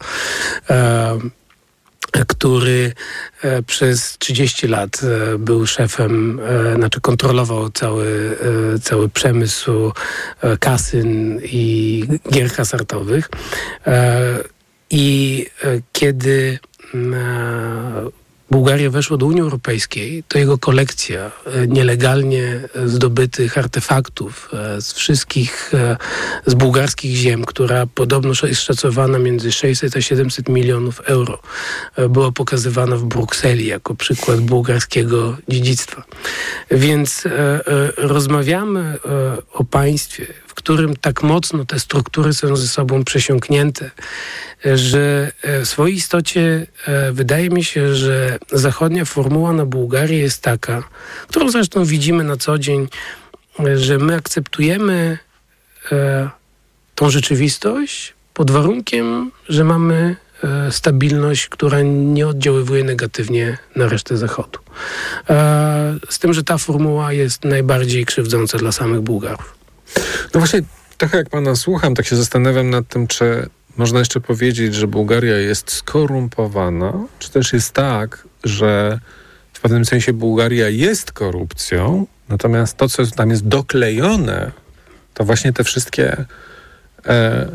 e, 0.69 1.19
który 2.27 2.93
e, 3.41 3.63
przez 3.63 4.17
30 4.17 4.67
lat 4.67 5.01
e, 5.03 5.37
był 5.37 5.67
szefem, 5.67 6.39
e, 6.39 6.75
znaczy 6.75 7.01
kontrolował 7.01 7.69
cały, 7.69 8.37
cały 8.81 9.09
przemysł 9.09 9.91
kasyn 10.59 11.39
i 11.43 12.03
gier 12.31 12.49
hasardowych. 12.49 13.29
I 14.89 15.45
kiedy 15.91 16.59
Bułgaria 18.51 18.89
weszła 18.89 19.17
do 19.17 19.25
Unii 19.25 19.41
Europejskiej, 19.41 20.23
to 20.27 20.37
jego 20.37 20.57
kolekcja 20.57 21.31
e, 21.45 21.67
nielegalnie 21.67 22.61
zdobytych 22.85 23.57
artefaktów 23.57 24.49
e, 24.53 24.81
z 24.81 24.93
wszystkich, 24.93 25.73
e, 25.73 25.97
z 26.45 26.53
bułgarskich 26.53 27.15
ziem, 27.15 27.45
która 27.45 27.85
podobno 27.85 28.33
jest 28.43 28.61
szacowana 28.61 29.19
między 29.19 29.51
600 29.51 29.97
a 29.97 30.01
700 30.01 30.49
milionów 30.49 30.99
euro, 30.99 31.39
była 32.09 32.31
pokazywana 32.31 32.95
w 32.95 33.03
Brukseli 33.03 33.67
jako 33.67 33.95
przykład 33.95 34.39
bułgarskiego 34.39 35.37
dziedzictwa. 35.47 36.03
Więc 36.71 37.23
rozmawiamy 37.97 38.97
o 39.53 39.63
państwie, 39.63 40.27
w 40.51 40.53
którym 40.53 40.95
tak 40.95 41.23
mocno 41.23 41.65
te 41.65 41.79
struktury 41.79 42.33
są 42.33 42.55
ze 42.55 42.67
sobą 42.67 43.03
przesiąknięte, 43.03 43.91
że 44.65 45.31
w 45.43 45.67
swojej 45.67 45.95
istocie 45.95 46.67
wydaje 47.11 47.49
mi 47.49 47.63
się, 47.63 47.95
że 47.95 48.39
zachodnia 48.51 49.05
formuła 49.05 49.53
na 49.53 49.65
Bułgarię 49.65 50.19
jest 50.19 50.41
taka, 50.41 50.83
którą 51.27 51.51
zresztą 51.51 51.85
widzimy 51.85 52.23
na 52.23 52.37
co 52.37 52.57
dzień, 52.57 52.87
że 53.75 53.97
my 53.97 54.15
akceptujemy 54.15 55.17
e, 55.91 56.29
tą 56.95 57.09
rzeczywistość 57.09 58.13
pod 58.33 58.51
warunkiem, 58.51 59.31
że 59.49 59.63
mamy 59.63 60.15
e, 60.43 60.71
stabilność, 60.71 61.47
która 61.47 61.81
nie 61.81 62.27
oddziaływuje 62.27 62.83
negatywnie 62.83 63.57
na 63.75 63.87
resztę 63.87 64.17
Zachodu. 64.17 64.59
E, 65.29 65.95
z 66.09 66.19
tym, 66.19 66.33
że 66.33 66.43
ta 66.43 66.57
formuła 66.57 67.13
jest 67.13 67.43
najbardziej 67.43 68.05
krzywdząca 68.05 68.57
dla 68.57 68.71
samych 68.71 69.01
Bułgarów. 69.01 69.60
No 70.33 70.39
właśnie, 70.39 70.61
trochę 70.97 71.17
jak 71.17 71.29
pana 71.29 71.55
słucham, 71.55 71.95
tak 71.95 72.05
się 72.05 72.15
zastanawiam 72.15 72.69
nad 72.69 72.87
tym, 72.87 73.07
czy 73.07 73.49
można 73.77 73.99
jeszcze 73.99 74.21
powiedzieć, 74.21 74.75
że 74.75 74.87
Bułgaria 74.87 75.37
jest 75.37 75.71
skorumpowana, 75.71 76.93
czy 77.19 77.31
też 77.31 77.53
jest 77.53 77.73
tak, 77.73 78.27
że 78.43 78.99
w 79.53 79.59
pewnym 79.59 79.85
sensie 79.85 80.13
Bułgaria 80.13 80.69
jest 80.69 81.11
korupcją, 81.11 82.07
natomiast 82.29 82.77
to, 82.77 82.89
co 82.89 83.07
tam 83.07 83.29
jest 83.29 83.47
doklejone, 83.47 84.51
to 85.13 85.23
właśnie 85.23 85.53
te 85.53 85.63
wszystkie 85.63 86.25
e, 87.05 87.47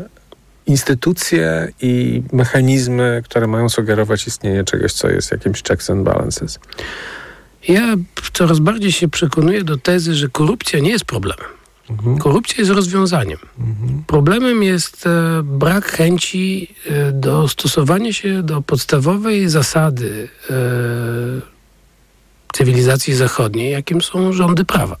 instytucje 0.65 1.71
i 1.81 2.23
mechanizmy, 2.33 3.21
które 3.25 3.47
mają 3.47 3.69
sugerować 3.69 4.27
istnienie 4.27 4.63
czegoś, 4.63 4.93
co 4.93 5.09
jest 5.09 5.31
jakimś 5.31 5.63
checks 5.63 5.89
and 5.89 6.03
balances. 6.03 6.59
Ja 7.67 7.95
coraz 8.33 8.59
bardziej 8.59 8.91
się 8.91 9.07
przekonuję 9.07 9.63
do 9.63 9.77
tezy, 9.77 10.15
że 10.15 10.29
korupcja 10.29 10.79
nie 10.79 10.89
jest 10.89 11.05
problemem. 11.05 11.47
Mhm. 11.89 12.17
Korupcja 12.17 12.55
jest 12.57 12.71
rozwiązaniem. 12.71 13.37
Mhm. 13.59 14.03
Problemem 14.07 14.63
jest 14.63 15.07
e, 15.07 15.41
brak 15.43 15.85
chęci 15.85 16.75
e, 16.85 17.11
do 17.11 17.47
stosowania 17.47 18.13
się 18.13 18.43
do 18.43 18.61
podstawowej 18.61 19.49
zasady 19.49 20.29
e, 20.49 20.53
cywilizacji 22.53 23.13
zachodniej, 23.13 23.71
jakim 23.71 24.01
są 24.01 24.33
rządy 24.33 24.65
prawa. 24.65 24.97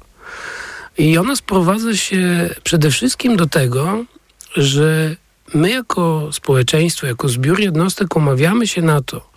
I 0.97 1.17
ona 1.17 1.35
sprowadza 1.35 1.95
się 1.95 2.49
przede 2.63 2.91
wszystkim 2.91 3.37
do 3.37 3.45
tego, 3.45 4.05
że 4.55 5.15
my 5.53 5.69
jako 5.69 6.29
społeczeństwo, 6.31 7.07
jako 7.07 7.29
zbiór 7.29 7.59
jednostek 7.59 8.15
umawiamy 8.15 8.67
się 8.67 8.81
na 8.81 9.01
to, 9.01 9.29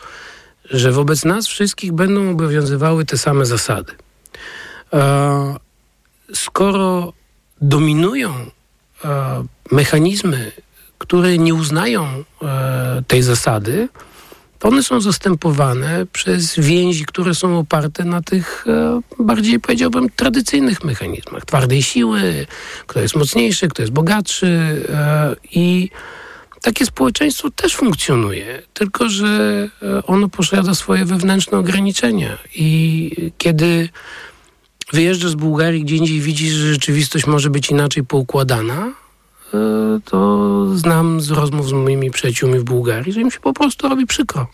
że 0.70 0.92
wobec 0.92 1.24
nas 1.24 1.46
wszystkich 1.46 1.92
będą 1.92 2.30
obowiązywały 2.30 3.04
te 3.04 3.18
same 3.18 3.46
zasady. 3.46 3.92
Skoro 6.34 7.12
dominują 7.60 8.34
e, 9.04 9.44
mechanizmy, 9.72 10.52
które 10.98 11.38
nie 11.38 11.54
uznają 11.54 12.24
e, 12.42 13.02
tej 13.06 13.22
zasady, 13.22 13.88
to 14.60 14.68
one 14.68 14.82
są 14.82 15.00
zastępowane 15.00 16.06
przez 16.12 16.58
więzi, 16.58 17.04
które 17.04 17.34
są 17.34 17.58
oparte 17.58 18.04
na 18.04 18.22
tych 18.22 18.64
e, 18.66 19.00
bardziej, 19.18 19.60
powiedziałbym, 19.60 20.10
tradycyjnych 20.16 20.84
mechanizmach. 20.84 21.44
Twardej 21.44 21.82
siły, 21.82 22.46
kto 22.86 23.00
jest 23.00 23.16
mocniejszy, 23.16 23.68
kto 23.68 23.82
jest 23.82 23.92
bogatszy 23.92 24.46
e, 24.88 25.36
i 25.52 25.90
takie 26.62 26.86
społeczeństwo 26.86 27.50
też 27.50 27.76
funkcjonuje, 27.76 28.62
tylko 28.74 29.08
że 29.08 29.68
e, 29.82 30.06
ono 30.06 30.28
posiada 30.28 30.74
swoje 30.74 31.04
wewnętrzne 31.04 31.58
ograniczenia 31.58 32.38
i 32.54 33.32
kiedy 33.38 33.88
wyjeżdżasz 34.92 35.30
z 35.30 35.34
Bułgarii, 35.34 35.84
gdzie 35.84 35.96
indziej 35.96 36.20
widzisz, 36.20 36.52
że 36.52 36.72
rzeczywistość 36.72 37.26
może 37.26 37.50
być 37.50 37.70
inaczej 37.70 38.04
poukładana, 38.04 38.92
e, 39.54 40.00
to 40.04 40.66
znam 40.76 41.20
z 41.20 41.30
rozmów 41.30 41.68
z 41.68 41.72
moimi 41.72 42.10
przyjaciółmi 42.10 42.58
w 42.58 42.64
Bułgarii, 42.64 43.12
że 43.12 43.20
im 43.20 43.30
się 43.30 43.40
po 43.40 43.52
prostu 43.52 43.88
robi 43.88 44.06
przykro. 44.06 44.46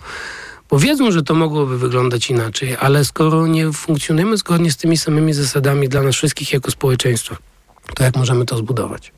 Bo 0.70 0.78
wiedzą, 0.78 1.10
że 1.10 1.22
to 1.22 1.34
mogłoby 1.34 1.78
wyglądać 1.78 2.30
inaczej, 2.30 2.76
ale 2.80 3.04
skoro 3.04 3.46
nie 3.46 3.72
funkcjonujemy 3.72 4.36
zgodnie 4.36 4.70
z 4.70 4.76
tymi 4.76 4.96
samymi 4.96 5.32
zasadami 5.32 5.88
dla 5.88 6.02
nas 6.02 6.14
wszystkich 6.14 6.52
jako 6.52 6.70
społeczeństwa, 6.70 7.36
to 7.94 8.04
jak 8.04 8.16
możemy 8.16 8.44
to 8.44 8.56
zbudować? 8.56 9.12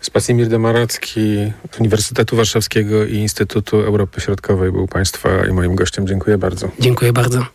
Spacimir 0.00 0.48
Demaracki 0.48 1.52
z 1.72 1.80
Uniwersytetu 1.80 2.36
Warszawskiego 2.36 3.06
i 3.06 3.14
Instytutu 3.14 3.76
Europy 3.76 4.20
Środkowej 4.20 4.72
był 4.72 4.88
Państwa 4.88 5.46
i 5.46 5.52
moim 5.52 5.74
gościem. 5.74 6.06
Dziękuję 6.06 6.38
bardzo. 6.38 6.68
Dziękuję 6.80 7.12
bardzo. 7.12 7.46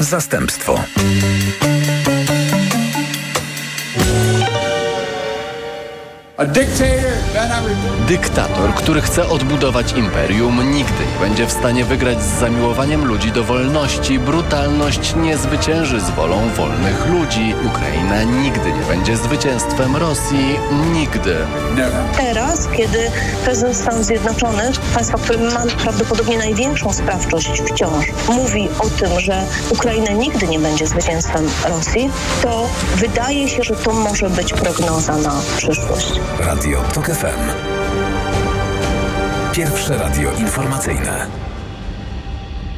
Zastępstwo. 0.00 0.84
Dyktator, 8.08 8.74
który 8.74 9.00
chce 9.00 9.28
odbudować 9.28 9.92
imperium, 9.92 10.70
nigdy 10.70 11.04
nie 11.12 11.20
będzie 11.20 11.46
w 11.46 11.52
stanie 11.52 11.84
wygrać 11.84 12.22
z 12.22 12.40
zamiłowaniem 12.40 13.04
ludzi 13.04 13.32
do 13.32 13.44
wolności. 13.44 14.18
Brutalność 14.18 15.14
nie 15.16 15.38
zwycięży 15.38 16.00
z 16.00 16.10
wolą 16.10 16.48
wolnych 16.56 17.06
ludzi. 17.06 17.54
Ukraina 17.66 18.22
nigdy 18.22 18.72
nie 18.72 18.84
będzie 18.88 19.16
zwycięstwem 19.16 19.96
Rosji. 19.96 20.56
Nigdy. 20.92 21.36
Teraz, 22.16 22.68
kiedy 22.76 23.10
prezydent 23.44 23.76
Stanów 23.76 24.04
Zjednoczonych, 24.04 24.80
państwa, 24.94 25.18
które 25.18 25.38
ma 25.38 25.62
prawdopodobnie 25.82 26.38
największą 26.38 26.92
sprawczość 26.92 27.62
wciąż, 27.72 28.06
mówi 28.28 28.68
o 28.78 28.90
tym, 28.90 29.20
że 29.20 29.44
Ukraina 29.70 30.10
nigdy 30.10 30.46
nie 30.46 30.58
będzie 30.58 30.86
zwycięstwem 30.86 31.48
Rosji, 31.68 32.10
to 32.42 32.68
wydaje 32.96 33.48
się, 33.48 33.62
że 33.62 33.76
to 33.76 33.92
może 33.92 34.30
być 34.30 34.52
prognoza 34.52 35.16
na 35.16 35.32
przyszłość. 35.56 36.20
Radio 36.38 36.82
TOK 36.82 37.06
FM. 37.06 37.40
Pierwsze 39.52 39.98
radio 39.98 40.32
informacyjne. 40.32 41.26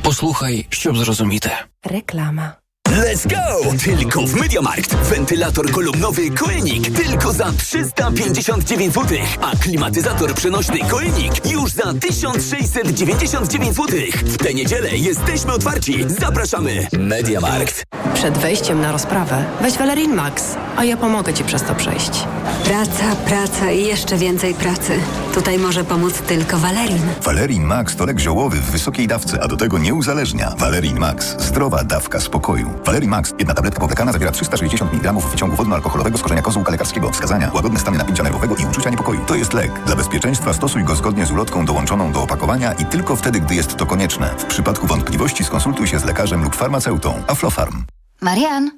Posłuchaj, 0.03 0.65
ściub 0.71 0.97
zrozumite. 0.99 1.51
Reklama. 1.85 2.62
Let's 2.93 3.27
go! 3.27 3.73
Tylko 3.85 4.27
w 4.27 4.35
Mediamarkt. 4.35 4.95
Wentylator 4.95 5.71
kolumnowy 5.71 6.31
Koenig 6.31 6.99
tylko 6.99 7.33
za 7.33 7.53
359 7.53 8.95
zł, 8.95 9.19
a 9.41 9.57
klimatyzator 9.57 10.35
przenośny 10.35 10.79
Koenig 10.79 11.53
już 11.53 11.71
za 11.73 11.95
1699 11.95 13.77
zł. 13.77 13.99
W 14.25 14.37
tę 14.37 14.55
niedzielę 14.55 14.97
jesteśmy 14.97 15.53
otwarci. 15.53 16.05
Zapraszamy. 16.21 16.87
Mediamarkt. 16.99 17.85
Przed 18.15 18.39
wejściem 18.39 18.81
na 18.81 18.93
rozprawę 18.93 19.45
weź 19.61 19.79
Valerin 19.79 20.15
Max, 20.15 20.45
a 20.77 20.85
ja 20.85 20.97
pomogę 20.97 21.35
Ci 21.35 21.45
przez 21.45 21.63
to 21.63 21.75
przejść. 21.75 22.27
Praca, 22.65 23.17
praca 23.27 23.71
i 23.71 23.85
jeszcze 23.85 24.17
więcej 24.17 24.55
pracy. 24.55 25.01
Tutaj 25.35 25.59
może 25.59 25.85
pomóc 25.85 26.15
tylko 26.15 26.59
Valerin. 26.59 27.03
Valerin 27.23 27.65
Max 27.65 27.97
to 27.97 28.07
lek 28.07 28.21
ziołowy 28.21 28.57
w 28.57 28.71
wysokiej 28.71 29.09
dawce, 29.09 29.43
a 29.43 29.49
do 29.49 29.57
tego 29.57 29.79
nie 29.79 29.95
uzależnia. 29.95 30.55
Valerin 30.59 30.99
Max. 30.99 31.37
Zdrowa 31.39 31.85
dawka 31.85 32.21
spokoju. 32.21 32.71
Valerin 32.85 33.11
Max. 33.11 33.35
Jedna 33.39 33.55
tabletka 33.55 33.81
powlekana 33.81 34.13
zawiera 34.13 34.33
360 34.33 34.93
mg 34.93 35.13
wyciągu 35.13 35.57
wodno-alkoholowego 35.57 36.19
z 36.19 36.23
korzenia 36.23 36.43
kozłka 36.43 36.71
lekarskiego. 36.73 37.11
Wskazania. 37.11 37.51
Łagodne 37.55 37.81
stany 37.81 37.99
napięcia 37.99 38.23
nerwowego 38.23 38.57
i 38.57 38.67
uczucia 38.67 38.91
niepokoju. 38.91 39.21
To 39.27 39.35
jest 39.35 39.53
lek. 39.53 39.73
Dla 39.87 39.97
bezpieczeństwa 39.97 40.53
stosuj 40.53 40.85
go 40.85 40.97
zgodnie 40.97 41.27
z 41.27 41.31
ulotką 41.31 41.65
dołączoną 41.65 42.13
do 42.13 42.23
opakowania 42.23 42.73
i 42.73 42.85
tylko 42.85 43.17
wtedy, 43.17 43.41
gdy 43.41 43.55
jest 43.55 43.77
to 43.77 43.87
konieczne. 43.87 44.35
W 44.39 44.45
przypadku 44.45 44.87
wątpliwości 44.87 45.45
skonsultuj 45.45 45.87
się 45.87 45.99
z 45.99 46.05
lekarzem 46.05 46.45
lub 46.45 46.57
farmaceutą. 46.57 47.23
Aflofarm. 47.27 47.85
Marian, 48.23 48.71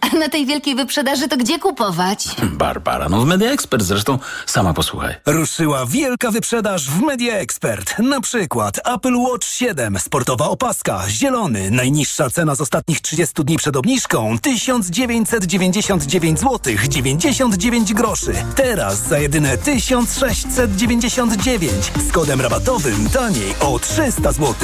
a 0.00 0.16
na 0.16 0.28
tej 0.28 0.46
wielkiej 0.46 0.74
wyprzedaży 0.74 1.28
to 1.28 1.36
gdzie 1.36 1.58
kupować? 1.58 2.28
Barbara, 2.42 3.08
no 3.08 3.20
w 3.20 3.26
Media 3.26 3.50
Expert 3.50 3.82
zresztą, 3.82 4.18
sama 4.46 4.74
posłuchaj. 4.74 5.14
Ruszyła 5.26 5.86
wielka 5.86 6.30
wyprzedaż 6.30 6.90
w 6.90 7.00
Media 7.00 7.34
Expert. 7.34 7.98
Na 7.98 8.20
przykład 8.20 8.80
Apple 8.94 9.16
Watch 9.16 9.46
7, 9.46 9.98
sportowa 9.98 10.48
opaska, 10.48 11.02
zielony, 11.08 11.70
najniższa 11.70 12.30
cena 12.30 12.54
z 12.54 12.60
ostatnich 12.60 13.00
30 13.00 13.44
dni 13.44 13.56
przed 13.56 13.76
obniżką 13.76 14.38
1999 14.38 16.40
zł 16.40 16.74
99 16.88 17.94
groszy. 17.94 18.32
Teraz 18.54 19.08
za 19.08 19.18
jedyne 19.18 19.58
1699 19.58 21.72
z 22.08 22.12
kodem 22.12 22.40
rabatowym 22.40 23.10
taniej 23.10 23.54
o 23.60 23.78
300 23.78 24.32
zł. 24.32 24.54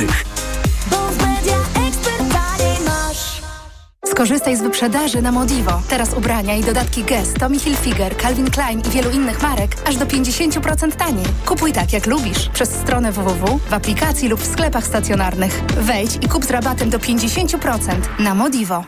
Skorzystaj 4.07 4.57
z 4.57 4.62
wyprzedaży 4.62 5.22
na 5.22 5.32
Modivo. 5.32 5.82
Teraz 5.88 6.14
ubrania 6.14 6.55
i 6.55 6.62
dodatki 6.64 7.05
Guess, 7.05 7.32
Tommy 7.32 7.59
Hilfiger, 7.59 8.16
Calvin 8.16 8.50
Klein 8.50 8.80
i 8.80 8.90
wielu 8.90 9.11
innych 9.11 9.42
marek 9.42 9.76
aż 9.88 9.96
do 9.96 10.07
50% 10.07 10.92
taniej. 10.92 11.26
Kupuj 11.46 11.72
tak 11.72 11.92
jak 11.92 12.07
lubisz 12.07 12.48
przez 12.48 12.70
stronę 12.70 13.12
www, 13.12 13.61
w 13.70 13.74
aplikacji 13.74 14.28
lub 14.28 14.40
w 14.40 14.46
sklepach 14.46 14.86
stacjonarnych. 14.86 15.62
Wejdź 15.78 16.16
i 16.22 16.28
kup 16.28 16.44
z 16.44 16.50
rabatem 16.50 16.90
do 16.90 16.98
50% 16.98 17.94
na 18.18 18.34
Modivo. 18.34 18.84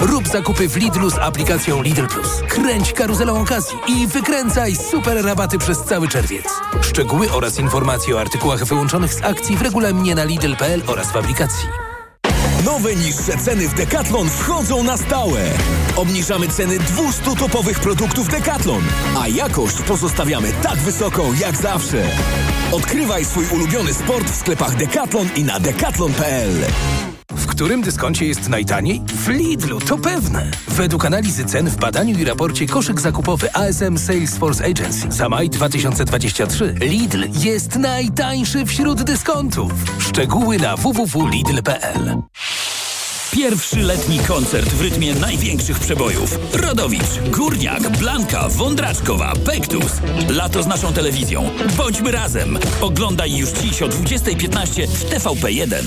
Rób 0.00 0.28
zakupy 0.28 0.68
w 0.68 0.76
Lidlu 0.76 1.10
z 1.10 1.18
aplikacją 1.18 1.82
Lidl 1.82 2.06
Plus. 2.06 2.42
Kręć 2.48 2.92
karuzelą 2.92 3.40
okazji 3.40 3.78
i 3.88 4.06
wykręcaj 4.06 4.76
super 4.76 5.24
rabaty 5.24 5.58
przez 5.58 5.84
cały 5.84 6.08
czerwiec. 6.08 6.44
Szczegóły 6.80 7.32
oraz 7.32 7.58
informacje 7.58 8.16
o 8.16 8.20
artykułach 8.20 8.64
wyłączonych 8.64 9.14
z 9.14 9.24
akcji 9.24 9.56
w 9.56 9.62
regulaminie 9.62 10.14
na 10.14 10.24
Lidl.pl 10.24 10.82
oraz 10.86 11.12
w 11.12 11.16
aplikacji. 11.16 11.85
Nowe 12.64 12.96
niższe 12.96 13.36
ceny 13.38 13.68
w 13.68 13.74
Decathlon 13.74 14.30
wchodzą 14.30 14.82
na 14.82 14.96
stałe. 14.96 15.40
Obniżamy 15.96 16.48
ceny 16.48 16.78
200 16.78 17.36
topowych 17.36 17.80
produktów 17.80 18.28
Decathlon, 18.28 18.82
a 19.18 19.28
jakość 19.28 19.76
pozostawiamy 19.82 20.52
tak 20.62 20.76
wysoką 20.76 21.32
jak 21.40 21.56
zawsze. 21.56 22.02
Odkrywaj 22.72 23.24
swój 23.24 23.46
ulubiony 23.46 23.94
sport 23.94 24.30
w 24.30 24.36
sklepach 24.36 24.76
Decathlon 24.76 25.28
i 25.36 25.44
na 25.44 25.60
decathlon.pl. 25.60 26.52
W 27.30 27.46
którym 27.46 27.82
dyskoncie 27.82 28.26
jest 28.26 28.48
najtaniej? 28.48 29.02
W 29.06 29.28
Lidlu, 29.28 29.80
to 29.80 29.98
pewne. 29.98 30.50
Według 30.68 31.04
analizy 31.04 31.44
cen 31.44 31.68
w 31.68 31.76
badaniu 31.76 32.18
i 32.18 32.24
raporcie 32.24 32.66
koszyk 32.66 33.00
zakupowy 33.00 33.54
ASM 33.54 33.98
Salesforce 33.98 34.64
Agency 34.64 35.12
za 35.12 35.28
maj 35.28 35.50
2023 35.50 36.74
Lidl 36.80 37.24
jest 37.32 37.76
najtańszy 37.76 38.66
wśród 38.66 39.02
dyskontów. 39.02 39.72
Szczegóły 39.98 40.58
na 40.58 40.76
www.lidl.pl 40.76 42.22
Pierwszy 43.32 43.76
letni 43.80 44.18
koncert 44.18 44.68
w 44.68 44.80
rytmie 44.80 45.14
największych 45.14 45.78
przebojów. 45.78 46.38
Rodowicz, 46.52 47.20
Górniak, 47.30 47.98
Blanka, 47.98 48.48
Wądraczkowa, 48.48 49.32
Pektus. 49.46 49.92
Lato 50.28 50.62
z 50.62 50.66
naszą 50.66 50.92
telewizją. 50.92 51.50
Bądźmy 51.76 52.12
razem. 52.12 52.58
Oglądaj 52.80 53.36
już 53.36 53.50
dziś 53.50 53.82
o 53.82 53.88
20.15 53.88 54.86
w 54.86 55.04
TVP1. 55.04 55.84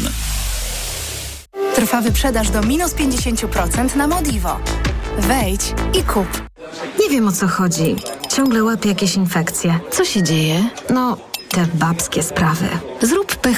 Trwa 1.80 2.01
wyprzedaż 2.01 2.49
do 2.49 2.61
minus 2.61 2.93
50% 2.93 3.95
na 3.95 4.07
Modivo. 4.07 4.59
Wejdź 5.17 5.61
i 5.99 6.03
kup. 6.03 6.27
Nie 6.99 7.09
wiem 7.09 7.27
o 7.27 7.32
co 7.32 7.47
chodzi. 7.47 7.95
Ciągle 8.30 8.63
łapię 8.63 8.89
jakieś 8.89 9.15
infekcje. 9.15 9.80
Co 9.91 10.05
się 10.05 10.23
dzieje? 10.23 10.63
No, 10.89 11.17
te 11.49 11.65
babskie 11.73 12.23
sprawy. 12.23 12.67
Zrób 13.01 13.36
pH 13.36 13.39